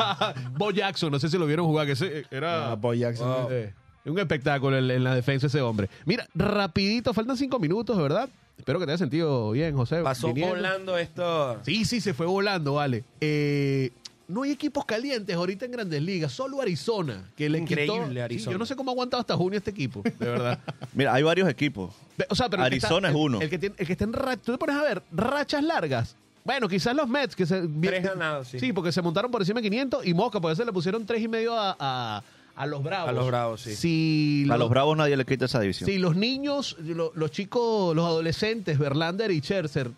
Bo 0.52 0.70
Jackson, 0.70 1.10
no 1.10 1.18
sé 1.18 1.28
si 1.28 1.38
lo 1.38 1.46
vieron 1.46 1.66
jugar, 1.66 1.86
que 1.86 1.92
ese 1.92 2.24
era 2.30 2.72
Ah, 2.72 2.74
Bo 2.74 2.94
Jackson. 2.94 3.26
Wow. 3.28 3.48
eh, 3.50 3.74
un 4.04 4.18
espectáculo 4.18 4.76
en, 4.78 4.90
en 4.90 5.02
la 5.04 5.14
defensa 5.14 5.46
ese 5.48 5.60
hombre. 5.60 5.88
Mira, 6.04 6.26
rapidito, 6.34 7.12
faltan 7.12 7.36
cinco 7.36 7.58
minutos, 7.58 7.96
¿verdad? 7.98 8.28
Espero 8.58 8.78
que 8.78 8.86
te 8.86 8.92
haya 8.92 8.98
sentido 8.98 9.50
bien, 9.52 9.76
José. 9.76 10.02
Pasó 10.02 10.28
viniendo. 10.28 10.56
volando 10.56 10.98
esto. 10.98 11.58
Sí, 11.64 11.84
sí, 11.84 12.00
se 12.00 12.14
fue 12.14 12.26
volando, 12.26 12.74
vale. 12.74 13.04
Eh, 13.20 13.90
no 14.28 14.42
hay 14.42 14.50
equipos 14.50 14.84
calientes 14.84 15.36
ahorita 15.36 15.66
en 15.66 15.70
Grandes 15.72 16.02
Ligas, 16.02 16.32
solo 16.32 16.60
Arizona, 16.60 17.30
que 17.36 17.48
le 17.48 17.58
Increíble, 17.58 18.08
quitó- 18.08 18.22
Arizona. 18.24 18.50
Sí, 18.50 18.52
yo 18.52 18.58
no 18.58 18.66
sé 18.66 18.74
cómo 18.74 18.90
ha 18.90 18.94
aguantado 18.94 19.20
hasta 19.20 19.36
junio 19.36 19.56
este 19.58 19.70
equipo, 19.70 20.02
de 20.02 20.10
verdad. 20.26 20.58
Mira, 20.94 21.14
hay 21.14 21.22
varios 21.22 21.48
equipos. 21.48 21.94
O 22.28 22.34
sea, 22.34 22.48
pero 22.48 22.64
Arizona 22.64 23.08
está- 23.08 23.18
es 23.18 23.24
uno. 23.24 23.40
El, 23.40 23.48
que, 23.50 23.58
tiene, 23.58 23.76
el 23.78 23.86
que 23.86 23.92
está 23.92 24.04
en 24.04 24.12
rachas, 24.14 24.42
tú 24.42 24.52
te 24.52 24.58
pones 24.58 24.74
a 24.76 24.82
ver, 24.82 25.02
rachas 25.12 25.62
largas. 25.62 26.16
Bueno, 26.44 26.68
quizás 26.68 26.94
los 26.94 27.08
Mets, 27.08 27.34
que 27.36 27.44
se... 27.44 27.60
Tres 27.82 28.02
ganados, 28.04 28.48
sí. 28.48 28.58
Sí, 28.60 28.72
porque 28.72 28.90
se 28.92 29.02
montaron 29.02 29.30
por 29.32 29.42
encima 29.42 29.60
de 29.60 29.68
500 29.68 30.06
y 30.06 30.14
Mosca, 30.14 30.40
por 30.40 30.50
eso 30.52 30.64
le 30.64 30.72
pusieron 30.72 31.04
tres 31.04 31.20
y 31.20 31.28
medio 31.28 31.54
a, 31.56 31.76
a, 31.78 32.22
a 32.56 32.66
los 32.66 32.82
Bravos. 32.82 33.08
A 33.10 33.12
los 33.12 33.26
Bravos, 33.26 33.60
sí. 33.60 33.76
Si 33.76 34.44
A 34.46 34.48
los- 34.48 34.58
los 34.60 34.70
Bravos 34.70 34.96
nadie 34.96 35.16
le 35.16 35.24
quita 35.24 35.44
esa 35.44 35.60
división. 35.60 35.88
si 35.88 35.98
los 35.98 36.16
niños, 36.16 36.76
lo- 36.80 37.12
los 37.14 37.30
chicos, 37.30 37.94
los 37.94 38.04
adolescentes, 38.06 38.78
Verlander 38.78 39.30
y 39.30 39.40
Scherzer, 39.40 39.90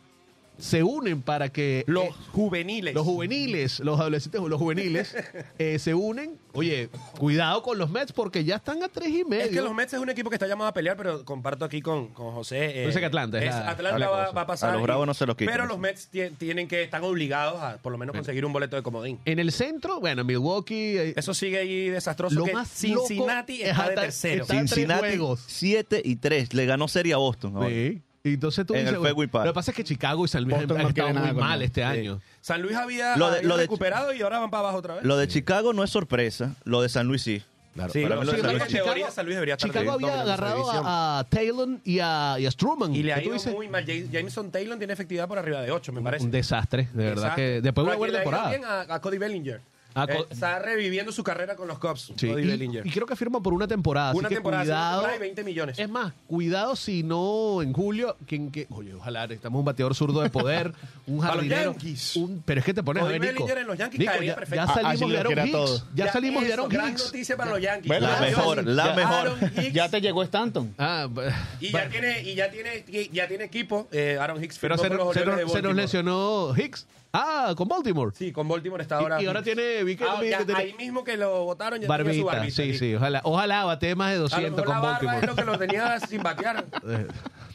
se 0.58 0.82
unen 0.82 1.22
para 1.22 1.48
que... 1.50 1.84
Los 1.86 2.04
eh, 2.06 2.12
juveniles. 2.32 2.94
los 2.94 3.04
juveniles, 3.04 3.80
los 3.80 3.98
adolescentes, 4.00 4.40
los 4.40 4.58
juveniles, 4.58 5.14
eh, 5.58 5.78
se 5.78 5.94
unen. 5.94 6.36
Oye, 6.52 6.88
cuidado 7.18 7.62
con 7.62 7.78
los 7.78 7.90
Mets 7.90 8.10
porque 8.12 8.42
ya 8.44 8.56
están 8.56 8.82
a 8.82 8.88
tres 8.88 9.10
y 9.10 9.24
medio. 9.24 9.44
Es 9.44 9.50
que 9.50 9.60
los 9.60 9.72
Mets 9.72 9.92
es 9.94 10.00
un 10.00 10.10
equipo 10.10 10.28
que 10.30 10.34
está 10.36 10.48
llamado 10.48 10.68
a 10.68 10.74
pelear, 10.74 10.96
pero 10.96 11.24
comparto 11.24 11.64
aquí 11.64 11.80
con, 11.80 12.08
con 12.08 12.32
José. 12.32 12.82
eh, 12.82 12.86
Yo 12.86 12.92
sé 12.92 12.98
que 13.00 13.06
Atlanta 13.06 13.38
es 13.38 13.44
la- 13.50 13.70
Atlanta 13.70 13.98
la 13.98 14.08
va, 14.10 14.24
a 14.42 14.46
pasar. 14.46 14.70
A 14.70 14.72
los 14.74 14.82
Bravos 14.82 15.06
no 15.06 15.14
se 15.14 15.24
los 15.26 15.36
quitan. 15.36 15.52
Pero 15.54 15.66
los 15.66 15.78
Mets 15.78 16.08
ti- 16.08 16.30
tienen 16.36 16.66
que, 16.66 16.82
están 16.82 17.04
obligados 17.04 17.62
a 17.62 17.76
por 17.78 17.92
lo 17.92 17.98
menos 17.98 18.14
conseguir 18.16 18.44
un 18.44 18.52
boleto 18.52 18.74
de 18.76 18.82
comodín. 18.82 19.20
En 19.24 19.38
el 19.38 19.52
centro, 19.52 20.00
bueno, 20.00 20.24
Milwaukee... 20.24 20.96
eh, 20.98 21.14
Eso 21.16 21.32
sigue 21.34 21.58
ahí 21.58 21.88
desastroso. 21.90 22.34
Lo 22.34 22.44
que 22.44 22.52
más 22.52 22.68
Cincinnati 22.68 23.58
loco 23.58 23.70
está 23.70 23.82
es 23.84 23.88
de 23.90 23.94
tercero. 23.94 24.42
está- 24.42 24.54
Cincinnati 24.54 25.00
juegos. 25.00 25.44
7 25.46 26.02
y 26.04 26.16
3. 26.16 26.54
Le 26.54 26.66
ganó 26.66 26.88
serie 26.88 27.14
a 27.14 27.18
Boston. 27.18 27.56
ahora. 27.56 27.68
Sí. 27.68 28.02
Y 28.28 28.34
entonces 28.34 28.66
tú 28.66 28.74
En 28.74 28.80
dices, 28.80 28.92
el 28.94 28.98
bueno, 29.00 29.10
Fenway 29.14 29.26
Park. 29.28 29.44
Lo 29.46 29.52
que 29.52 29.54
pasa 29.54 29.70
es 29.70 29.76
que 29.76 29.84
Chicago 29.84 30.24
y 30.24 30.28
San 30.28 30.44
Luis 30.44 30.54
han, 30.54 30.60
Boston 30.62 30.78
no 30.82 30.86
han 30.88 30.92
quiere 30.92 31.08
estado 31.10 31.24
muy 31.26 31.34
con 31.34 31.44
mal 31.48 31.58
él. 31.60 31.66
este 31.66 31.80
Sí. 31.80 31.86
año. 31.86 32.20
San 32.40 32.62
Luis 32.62 32.76
había, 32.76 33.16
Lo 33.16 33.30
de- 33.30 33.38
había 33.38 33.48
lo 33.48 33.56
de- 33.56 33.62
recuperado 33.64 34.12
y 34.12 34.22
ahora 34.22 34.38
van 34.38 34.50
para 34.50 34.60
abajo 34.62 34.78
otra 34.78 34.94
vez. 34.96 35.04
Lo 35.04 35.16
de 35.16 35.28
Chicago 35.28 35.72
no 35.72 35.82
es 35.84 35.90
sorpresa. 35.90 36.54
Lo 36.64 36.82
de 36.82 36.88
San 36.88 37.06
Luis 37.06 37.22
sí. 37.22 37.42
Claro. 37.74 37.92
Sí, 37.92 38.02
Para 38.02 38.14
lo- 38.16 38.20
mí 38.22 38.26
lo 38.26 38.32
de 38.32 38.40
San 38.40 38.50
Luis 38.50 38.62
en 38.62 38.68
sí. 38.70 38.74
teoría 38.74 39.10
San 39.12 39.24
Luis 39.26 39.36
debería 39.36 39.54
estar 39.54 39.70
Chicago 39.70 39.92
había 39.92 40.08
esa 40.08 40.20
agarrado 40.22 40.56
división. 40.56 40.82
a, 40.84 41.18
a 41.20 41.24
Taylor 41.24 41.68
y 41.84 41.98
a, 42.00 42.36
y 42.40 42.46
a 42.46 42.50
Struman. 42.50 42.92
Y 42.94 43.02
le 43.04 43.12
ha 43.12 43.16
tú 43.18 43.22
ido 43.26 43.34
dices, 43.34 43.54
muy 43.54 43.68
mal. 43.68 43.84
James- 43.86 44.10
Jameson 44.10 44.50
Taylor 44.50 44.78
tiene 44.78 44.92
efectividad 44.94 45.28
por 45.28 45.38
arriba 45.38 45.60
de 45.62 45.70
8, 45.70 45.92
me 45.92 46.00
parece. 46.00 46.24
Un 46.24 46.30
desastre, 46.32 46.88
de 46.92 47.04
verdad 47.04 47.12
Exacto. 47.24 47.36
que 47.36 47.60
después 47.60 47.84
de 47.84 47.90
una 47.90 47.96
buena 47.98 48.18
a 48.18 48.22
quien 48.22 48.32
le 48.32 48.36
ha 48.36 48.40
ido 48.40 48.50
temporada. 48.52 48.74
bien 48.80 48.90
a, 48.90 48.94
a 48.94 49.00
Cody 49.00 49.18
Bellinger. 49.18 49.60
A 50.00 50.04
Eh, 50.04 50.26
está 50.30 50.58
reviviendo 50.60 51.10
su 51.12 51.22
carrera 51.24 51.56
con 51.56 51.66
los 51.68 51.78
Cubs, 51.78 52.12
Sí, 52.16 52.28
Cody 52.28 52.42
y, 52.42 52.46
Bellinger. 52.46 52.86
y 52.86 52.90
creo 52.90 53.06
que 53.06 53.16
firma 53.16 53.40
por 53.42 53.52
una 53.52 53.66
temporada. 53.66 54.12
Una 54.14 54.28
que 54.28 54.36
temporada, 54.36 54.62
cuidado. 54.64 54.92
temporada 55.00 55.16
y 55.16 55.20
20 55.20 55.44
millones. 55.44 55.78
Es 55.78 55.88
más, 55.88 56.12
cuidado 56.26 56.76
si 56.76 57.02
no 57.02 57.62
en 57.62 57.72
julio, 57.72 58.16
quien 58.26 58.50
que, 58.50 58.66
oye, 58.70 58.94
ojalá 58.94 59.24
estamos 59.24 59.58
un 59.58 59.64
bateador 59.64 59.94
zurdo 59.94 60.20
de 60.20 60.30
poder, 60.30 60.72
un 61.06 61.18
Para 61.20 61.34
los 61.34 61.44
jardinero, 61.44 61.72
Yankees. 61.72 62.16
un- 62.16 62.42
pero 62.46 62.60
es 62.60 62.64
que 62.66 62.74
te 62.74 62.82
pones 62.82 63.02
Cody 63.02 63.14
a 63.14 63.18
ver, 63.18 63.20
Nico, 63.32 63.44
Bellinger 63.44 63.58
en 63.58 63.66
los 63.66 63.78
Yankees 63.78 63.98
Nico, 64.00 64.12
caería 64.12 64.32
ya, 64.32 64.34
perfecto. 64.36 64.56
ya 64.56 64.62
Ah, 64.70 64.74
salimos 64.74 65.00
de 65.00 65.06
lo 65.08 65.18
Aaron 65.18 65.32
quiera 65.32 65.44
Hicks, 65.46 65.52
todo. 65.52 65.82
ya, 65.94 66.12
salimos 66.12 66.42
de 66.42 66.48
eso, 66.48 66.54
Aaron 66.54 66.68
gran 66.70 66.90
Hicks. 66.90 67.04
noticia 67.04 67.36
para 67.36 67.50
los 67.50 67.60
Yankees. 67.60 67.88
Bueno, 67.88 68.06
La 68.06 68.12
Aaron 68.16 68.28
mejor, 68.30 68.58
Hicks. 68.58 68.66
la 68.68 68.86
Ya 68.86 68.94
mejor. 68.94 69.14
Aaron 69.14 69.38
Hicks. 69.56 69.72
Ya 69.72 69.88
te 69.88 70.00
llegó 70.00 70.22
Stanton. 70.22 70.74
Ah, 70.78 71.08
b- 71.10 71.22
Y 71.60 71.70
ya 71.72 71.88
tiene, 71.88 72.22
y 72.22 72.34
ya 72.34 72.50
tiene, 72.50 72.84
y 72.86 73.08
ya 73.10 73.26
tiene 73.28 73.44
equipo. 73.44 73.88
Eh, 73.90 74.18
Aaron 74.20 74.42
Hicks 74.42 74.58
pero 74.60 74.76
firmó 74.76 74.82
se, 74.84 74.88
con 74.98 75.06
los 75.06 75.14
se 75.14 75.20
Orioles 75.20 75.36
de 75.38 75.42
nos, 75.44 75.52
se 75.52 75.58
nos 75.58 75.62
Baltimore. 75.64 75.82
lesionó 75.82 76.54
Hicks. 76.56 76.86
Ah, 77.12 77.54
con 77.56 77.66
Baltimore. 77.68 78.12
Sí, 78.14 78.32
con 78.32 78.46
Baltimore 78.48 78.82
está 78.82 78.96
ahora. 78.98 79.20
y, 79.22 79.26
ahora 79.26 79.42
tiene, 79.42 79.82
vi 79.84 79.96
que, 79.96 80.04
Ah, 80.04 80.20
vi 80.20 80.28
ya, 80.30 80.44
que 80.44 80.52
ahí 80.54 80.74
mismo 80.74 81.02
que 81.04 81.16
lo 81.16 81.44
votaron 81.44 81.80
ya 81.80 81.88
tenía 81.88 82.12
su 82.14 82.24
barbita. 82.24 82.32
barbita. 82.38 82.54
Sí, 82.56 82.62
aquí. 82.62 82.78
sí, 82.78 82.94
ojalá, 82.94 83.20
ojalá 83.24 83.64
bate 83.64 83.94
más 83.94 84.10
de 84.10 84.14
A 84.16 84.18
lo 84.18 84.22
200 84.24 84.50
mejor 84.50 84.64
con 84.66 84.74
la 84.74 84.80
barba 84.80 84.92
Baltimore. 84.92 85.18
es 85.20 85.26
lo 85.26 85.34
que 85.36 85.44
lo 85.44 85.58
tenía 85.58 86.00
sin 86.06 86.22
batear. 86.22 86.64
Eh, 86.86 87.06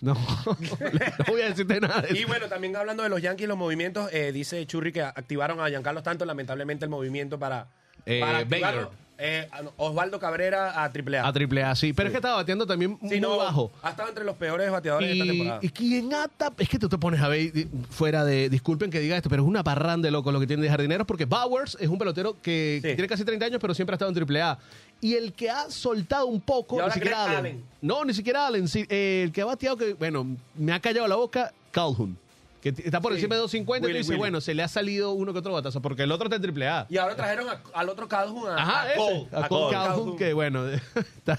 No, 0.01 0.13
no 0.45 1.25
voy 1.27 1.41
a 1.41 1.49
decirte 1.49 1.79
nada 1.79 2.01
de 2.01 2.17
Y 2.19 2.25
bueno, 2.25 2.47
también 2.47 2.75
hablando 2.75 3.03
de 3.03 3.09
los 3.09 3.21
Yankees, 3.21 3.47
los 3.47 3.57
movimientos, 3.57 4.09
eh, 4.11 4.31
dice 4.33 4.65
Churri 4.65 4.91
que 4.91 5.01
activaron 5.01 5.61
a 5.61 5.69
Giancarlo 5.69 5.99
Stanton, 5.99 6.27
lamentablemente 6.27 6.83
el 6.85 6.89
movimiento 6.91 7.39
para, 7.39 7.67
Eh, 8.05 8.19
para 8.19 8.39
activarlo. 8.39 8.91
Eh, 9.17 9.47
a- 9.51 9.61
Osvaldo 9.77 10.19
Cabrera 10.19 10.71
a 10.83 10.89
AAA. 10.91 11.27
A 11.27 11.31
triple 11.33 11.63
A, 11.63 11.75
sí. 11.75 11.93
Pero 11.93 12.07
es 12.07 12.11
que 12.11 12.17
estaba 12.17 12.35
bateando 12.37 12.65
también 12.65 12.97
Sí, 13.01 13.07
muy 13.07 13.19
no, 13.19 13.37
bajo. 13.37 13.71
Ha 13.81 13.91
estado 13.91 14.09
entre 14.09 14.23
los 14.23 14.35
peores 14.35 14.71
bateadores 14.71 15.07
de 15.07 15.13
esta 15.13 15.25
temporada. 15.25 15.59
y 15.61 15.69
quien 15.69 16.13
ata, 16.13 16.51
es 16.57 16.67
que 16.67 16.79
tú 16.79 16.89
te 16.89 16.97
pones 16.97 17.21
a 17.21 17.27
ver 17.27 17.51
fuera 17.89 18.25
de, 18.25 18.49
disculpen 18.49 18.89
que 18.89 18.99
diga 18.99 19.15
esto, 19.15 19.29
pero 19.29 19.43
es 19.43 19.47
una 19.47 19.63
parrán 19.63 20.01
de 20.01 20.09
loco 20.11 20.31
lo 20.31 20.39
que 20.39 20.47
tiene 20.47 20.63
de 20.63 20.69
jardineros 20.69 21.05
porque 21.05 21.25
Bowers 21.25 21.77
es 21.79 21.87
un 21.89 21.97
pelotero 21.97 22.41
que, 22.41 22.79
tiene 22.81 23.07
casi 23.07 23.23
30 23.23 23.45
años, 23.45 23.59
pero 23.61 23.73
siempre 23.73 23.93
ha 23.93 23.95
estado 23.95 24.11
en 24.11 24.17
AAA. 24.17 24.57
Y 25.01 25.15
el 25.15 25.33
que 25.33 25.49
ha 25.49 25.69
soltado 25.69 26.25
un 26.25 26.41
poco, 26.41 26.81
ni 26.83 26.91
siquiera 26.91 27.23
Allen. 27.25 27.37
Allen. 27.37 27.63
No, 27.81 28.03
ni 28.05 28.13
siquiera 28.13 28.47
Allen. 28.47 28.65
eh, 28.73 29.21
el 29.25 29.31
que 29.31 29.41
ha 29.41 29.45
bateado 29.45 29.77
que, 29.77 29.93
bueno, 29.93 30.25
me 30.55 30.71
ha 30.73 30.79
callado 30.79 31.07
la 31.07 31.15
boca, 31.15 31.53
Calhoun. 31.71 32.17
Que 32.63 32.69
está 32.69 33.01
por 33.01 33.11
Sí. 33.11 33.17
encima 33.17 33.35
de 33.35 33.41
250 33.41 33.85
y 33.85 33.91
Willy, 33.91 33.93
tú 33.93 33.97
dices, 33.97 34.09
Willy. 34.11 34.19
bueno, 34.19 34.39
se 34.39 34.53
le 34.53 34.63
ha 34.63 34.69
salido 34.69 35.11
uno 35.11 35.33
que 35.33 35.39
otro 35.39 35.51
batazo, 35.51 35.81
porque 35.81 36.03
el 36.03 36.11
otro 36.13 36.25
está 36.29 36.37
en 36.37 36.41
AAA. 36.43 36.87
Y 36.89 36.97
ahora 36.97 37.13
trajeron 37.17 37.49
a- 37.49 37.61
al 37.73 37.89
otro 37.89 38.07
Calhoun, 38.07 38.47
a, 38.47 38.55
Ajá, 38.55 38.81
a 38.83 38.87
ese, 38.91 38.97
Cole. 38.97 39.27
a 39.33 39.45
a 39.45 39.47
Cole 39.49 39.63
Cole 39.65 39.75
Calhoun, 39.75 40.17
que 40.17 40.31
bueno, 40.33 40.63
está, 41.17 41.37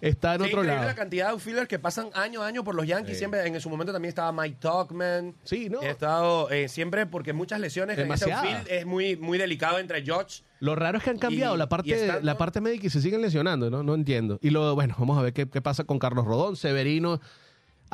está 0.00 0.34
en 0.34 0.40
Sí, 0.40 0.46
otro 0.48 0.60
increíble 0.62 0.74
lado. 0.74 0.86
la 0.88 0.94
cantidad 0.96 1.26
de 1.26 1.30
outfielders 1.32 1.68
que 1.68 1.78
pasan 1.78 2.08
año 2.14 2.42
a 2.42 2.48
año 2.48 2.64
por 2.64 2.74
los 2.74 2.86
Yankees. 2.86 3.16
Siempre, 3.18 3.46
en 3.46 3.60
su 3.60 3.70
momento 3.70 3.92
también 3.92 4.08
estaba 4.08 4.32
Mike 4.32 4.56
Tuckman. 4.60 5.34
Sí, 5.44 5.68
¿no? 5.70 5.80
He 5.80 5.90
estado 5.90 6.50
eh, 6.50 6.68
siempre 6.68 7.06
porque 7.06 7.32
muchas 7.32 7.60
lesiones 7.60 7.96
en 7.96 8.10
ese 8.10 8.32
outfield 8.32 8.66
es 8.68 8.84
muy, 8.84 9.16
muy 9.16 9.38
delicado 9.38 9.78
entre 9.78 10.02
George. 10.02 10.42
Lo 10.58 10.74
raro 10.74 10.98
es 10.98 11.04
que 11.04 11.10
han 11.10 11.18
cambiado 11.18 11.54
Y- 11.54 11.58
la 11.58 11.64
y 11.64 11.68
parte 11.68 11.94
estando- 11.94 12.22
la 12.22 12.36
parte 12.36 12.60
médica 12.60 12.86
y 12.86 12.90
se 12.90 13.00
siguen 13.00 13.22
lesionando, 13.22 13.70
¿no? 13.70 13.82
No 13.82 13.94
entiendo. 13.94 14.38
Y 14.42 14.50
lo, 14.50 14.74
bueno, 14.74 14.96
vamos 14.98 15.18
a 15.18 15.22
ver 15.22 15.32
qué, 15.32 15.48
qué 15.48 15.60
pasa 15.62 15.84
con 15.84 15.98
Carlos 15.98 16.24
Rodón. 16.24 16.56
Severino 16.56 17.20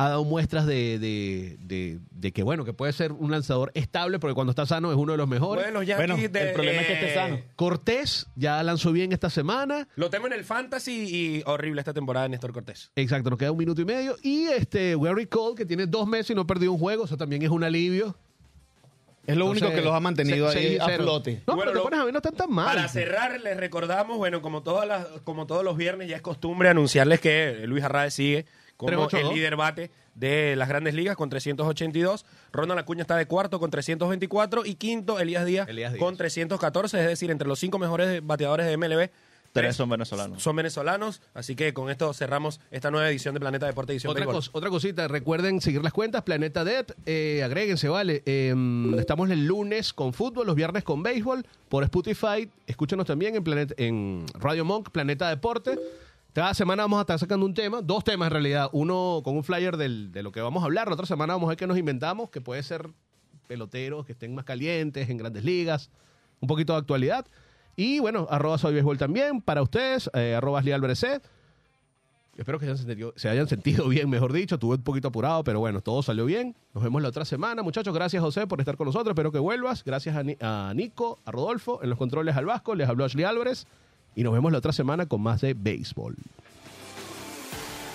ha 0.02 0.08
dado 0.08 0.24
muestras 0.24 0.66
de, 0.66 0.98
de, 0.98 1.56
de- 1.60 1.98
de 2.10 2.32
que, 2.32 2.42
bueno, 2.42 2.64
que 2.64 2.72
puede 2.72 2.92
ser 2.92 3.12
un 3.12 3.30
lanzador 3.30 3.70
estable, 3.74 4.18
porque 4.18 4.34
cuando 4.34 4.50
está 4.50 4.64
sano 4.66 4.90
es 4.90 4.96
uno 4.96 5.12
de 5.12 5.18
los 5.18 5.28
mejores. 5.28 5.64
Bueno, 5.64 5.80
los 5.80 5.86
Yankees 5.88 6.08
Bueno, 6.16 6.28
de- 6.32 6.48
el 6.48 6.54
problema 6.54 6.80
es 6.80 6.86
que 6.86 6.92
esté 6.94 7.10
eh, 7.10 7.14
sano. 7.14 7.38
Cortés 7.56 8.26
ya 8.36 8.62
lanzó 8.62 8.92
bien 8.92 9.12
esta 9.12 9.28
semana. 9.30 9.86
Lo 9.96 10.08
tengo 10.10 10.26
en 10.26 10.32
el 10.32 10.44
fantasy 10.44 10.92
y 10.92 11.42
horrible 11.46 11.80
esta 11.80 11.92
temporada 11.92 12.24
de 12.24 12.30
Néstor 12.30 12.52
Cortés. 12.52 12.90
Exacto, 12.96 13.30
nos 13.30 13.38
queda 13.38 13.52
un 13.52 13.58
minuto 13.58 13.80
y 13.82 13.84
medio. 13.84 14.16
Y 14.22 14.44
este, 14.46 14.96
Gary 14.96 15.26
Cole, 15.26 15.54
que 15.56 15.66
tiene 15.66 15.86
dos 15.86 16.06
meses 16.06 16.30
y 16.30 16.34
no 16.34 16.42
ha 16.42 16.46
perdido 16.46 16.72
un 16.72 16.78
juego, 16.78 17.04
eso 17.04 17.16
también 17.16 17.42
es 17.42 17.50
un 17.50 17.62
alivio. 17.64 18.16
Es 19.26 19.36
lo 19.36 19.44
Entonces, 19.44 19.62
único 19.62 19.76
que 19.76 19.84
los 19.84 19.94
ha 19.94 20.00
mantenido 20.00 20.50
se- 20.50 20.58
ahí 20.58 20.78
a 20.80 20.88
flote. 20.96 21.42
No, 21.46 21.54
Bueno, 21.54 21.60
pero 21.60 21.70
te 21.72 21.76
lo- 21.76 21.82
pones 21.84 22.00
a 22.00 22.04
ver, 22.04 22.12
no 22.14 22.18
están 22.18 22.34
tan 22.34 22.50
mal. 22.50 22.74
Para 22.74 22.88
cerrar, 22.88 23.38
les 23.40 23.56
recordamos, 23.56 24.16
bueno, 24.16 24.40
como, 24.40 24.62
todas 24.62 24.88
las, 24.88 25.06
como 25.24 25.46
todos 25.46 25.62
los 25.62 25.76
viernes, 25.76 26.08
ya 26.08 26.16
es 26.16 26.22
costumbre 26.22 26.68
anunciarles 26.70 27.20
que 27.20 27.64
Luis 27.66 27.84
Arraez 27.84 28.14
sigue 28.14 28.46
como 28.86 29.06
382. 29.08 29.30
el 29.30 29.36
líder 29.36 29.56
bate 29.56 29.90
de 30.14 30.56
las 30.56 30.68
grandes 30.68 30.94
ligas 30.94 31.16
con 31.16 31.30
382. 31.30 32.24
Ronald 32.52 32.80
Acuña 32.80 33.02
está 33.02 33.16
de 33.16 33.26
cuarto 33.26 33.60
con 33.60 33.70
324 33.70 34.64
y 34.66 34.74
quinto 34.74 35.18
Elías 35.20 35.44
Díaz, 35.46 35.68
Elías 35.68 35.92
Díaz. 35.92 36.00
con 36.02 36.16
314, 36.16 37.00
es 37.00 37.06
decir, 37.06 37.30
entre 37.30 37.46
los 37.48 37.58
cinco 37.58 37.78
mejores 37.78 38.24
bateadores 38.26 38.66
de 38.66 38.76
MLB. 38.76 39.10
Tres 39.52 39.74
son 39.74 39.88
venezolanos. 39.90 40.40
Son 40.40 40.54
venezolanos, 40.54 41.22
así 41.34 41.56
que 41.56 41.74
con 41.74 41.90
esto 41.90 42.12
cerramos 42.14 42.60
esta 42.70 42.92
nueva 42.92 43.10
edición 43.10 43.34
de 43.34 43.40
Planeta 43.40 43.66
Deporte 43.66 43.92
Edición 43.92 44.12
Otra, 44.12 44.24
cos- 44.24 44.50
otra 44.52 44.70
cosita, 44.70 45.08
recuerden 45.08 45.60
seguir 45.60 45.82
las 45.82 45.92
cuentas, 45.92 46.22
Planeta 46.22 46.62
Dead, 46.62 46.86
eh, 47.04 47.42
agréguense, 47.44 47.88
vale. 47.88 48.22
Eh, 48.26 48.54
estamos 48.96 49.28
el 49.28 49.46
lunes 49.46 49.92
con 49.92 50.12
fútbol, 50.12 50.46
los 50.46 50.54
viernes 50.54 50.84
con 50.84 51.02
béisbol, 51.02 51.44
por 51.68 51.82
Spotify, 51.82 52.48
escúchenos 52.68 53.06
también 53.08 53.34
en, 53.34 53.42
Planet, 53.42 53.74
en 53.76 54.24
Radio 54.34 54.64
Monk, 54.64 54.90
Planeta 54.90 55.28
Deporte. 55.28 55.76
Cada 56.32 56.54
semana 56.54 56.84
vamos 56.84 56.98
a 56.98 57.00
estar 57.02 57.18
sacando 57.18 57.44
un 57.44 57.54
tema, 57.54 57.82
dos 57.82 58.04
temas 58.04 58.26
en 58.28 58.32
realidad, 58.32 58.68
uno 58.72 59.20
con 59.24 59.36
un 59.36 59.42
flyer 59.42 59.76
del- 59.76 60.12
de 60.12 60.22
lo 60.22 60.30
que 60.30 60.40
vamos 60.40 60.62
a 60.62 60.66
hablar, 60.66 60.86
la 60.86 60.94
otra 60.94 61.06
semana 61.06 61.34
vamos 61.34 61.48
a 61.48 61.50
ver 61.50 61.56
qué 61.58 61.66
nos 61.66 61.76
inventamos, 61.76 62.30
que 62.30 62.40
puede 62.40 62.62
ser 62.62 62.88
peloteros 63.48 64.06
que 64.06 64.12
estén 64.12 64.32
más 64.34 64.44
calientes 64.44 65.10
en 65.10 65.16
grandes 65.16 65.44
ligas, 65.44 65.90
un 66.40 66.46
poquito 66.46 66.72
de 66.74 66.78
actualidad. 66.78 67.26
Y 67.74 67.98
bueno, 67.98 68.28
arroba 68.30 68.58
soy 68.58 68.74
béisbol 68.74 68.96
también 68.96 69.40
para 69.40 69.60
ustedes, 69.62 70.08
eh, 70.14 70.34
arroba. 70.36 70.60
Espero 72.36 72.58
que 72.58 72.64
se 72.66 72.70
hayan, 72.72 72.78
sentido, 72.86 73.12
se 73.16 73.28
hayan 73.28 73.48
sentido 73.48 73.88
bien, 73.88 74.08
mejor 74.08 74.32
dicho. 74.32 74.54
Estuve 74.54 74.76
un 74.76 74.82
poquito 74.82 75.08
apurado, 75.08 75.42
pero 75.44 75.58
bueno, 75.60 75.80
todo 75.80 76.00
salió 76.02 76.24
bien. 76.26 76.54
Nos 76.74 76.82
vemos 76.84 77.02
la 77.02 77.08
otra 77.08 77.24
semana. 77.24 77.62
Muchachos, 77.62 77.92
gracias 77.92 78.22
José 78.22 78.46
por 78.46 78.60
estar 78.60 78.76
con 78.76 78.86
nosotros. 78.86 79.10
Espero 79.12 79.32
que 79.32 79.38
vuelvas. 79.40 79.82
Gracias 79.84 80.16
a, 80.16 80.22
Ni- 80.22 80.36
a 80.40 80.72
Nico, 80.74 81.18
a 81.24 81.32
Rodolfo, 81.32 81.80
en 81.82 81.90
los 81.90 81.98
controles 81.98 82.36
al 82.36 82.46
Vasco. 82.46 82.74
Les 82.74 82.88
habló 82.88 83.04
Ashley 83.04 83.24
Álvarez. 83.24 83.66
Y 84.14 84.22
nos 84.22 84.32
vemos 84.32 84.52
la 84.52 84.58
otra 84.58 84.72
semana 84.72 85.06
con 85.06 85.22
más 85.22 85.40
de 85.40 85.54
béisbol. 85.54 86.16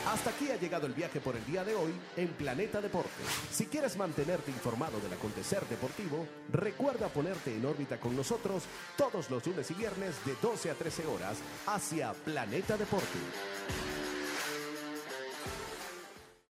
Hasta 0.07 0.30
aquí 0.30 0.49
ha 0.49 0.55
llegado 0.55 0.88
el 0.88 0.93
viaje 0.93 1.20
por 1.20 1.36
el 1.36 1.45
día 1.45 1.66
de 1.66 1.76
hoy 1.76 1.91
en 2.16 2.30
Planeta 2.30 2.80
Deporte. 2.80 3.09
Si 3.51 3.66
quieres 3.66 3.97
mantenerte 3.97 4.49
informado 4.49 4.97
del 5.01 5.11
acontecer 5.11 5.66
deportivo, 5.70 6.26
recuerda 6.53 7.09
ponerte 7.09 7.53
en 7.53 7.66
órbita 7.66 7.99
con 7.99 8.16
nosotros 8.16 8.63
todos 8.97 9.30
los 9.30 9.45
lunes 9.45 9.70
y 9.72 9.74
viernes 9.74 10.16
de 10.26 10.36
12 10.41 10.72
a 10.72 10.74
13 10.76 11.05
horas 11.07 11.38
hacia 11.68 12.13
Planeta 12.13 12.78
Deporte. 12.78 14.05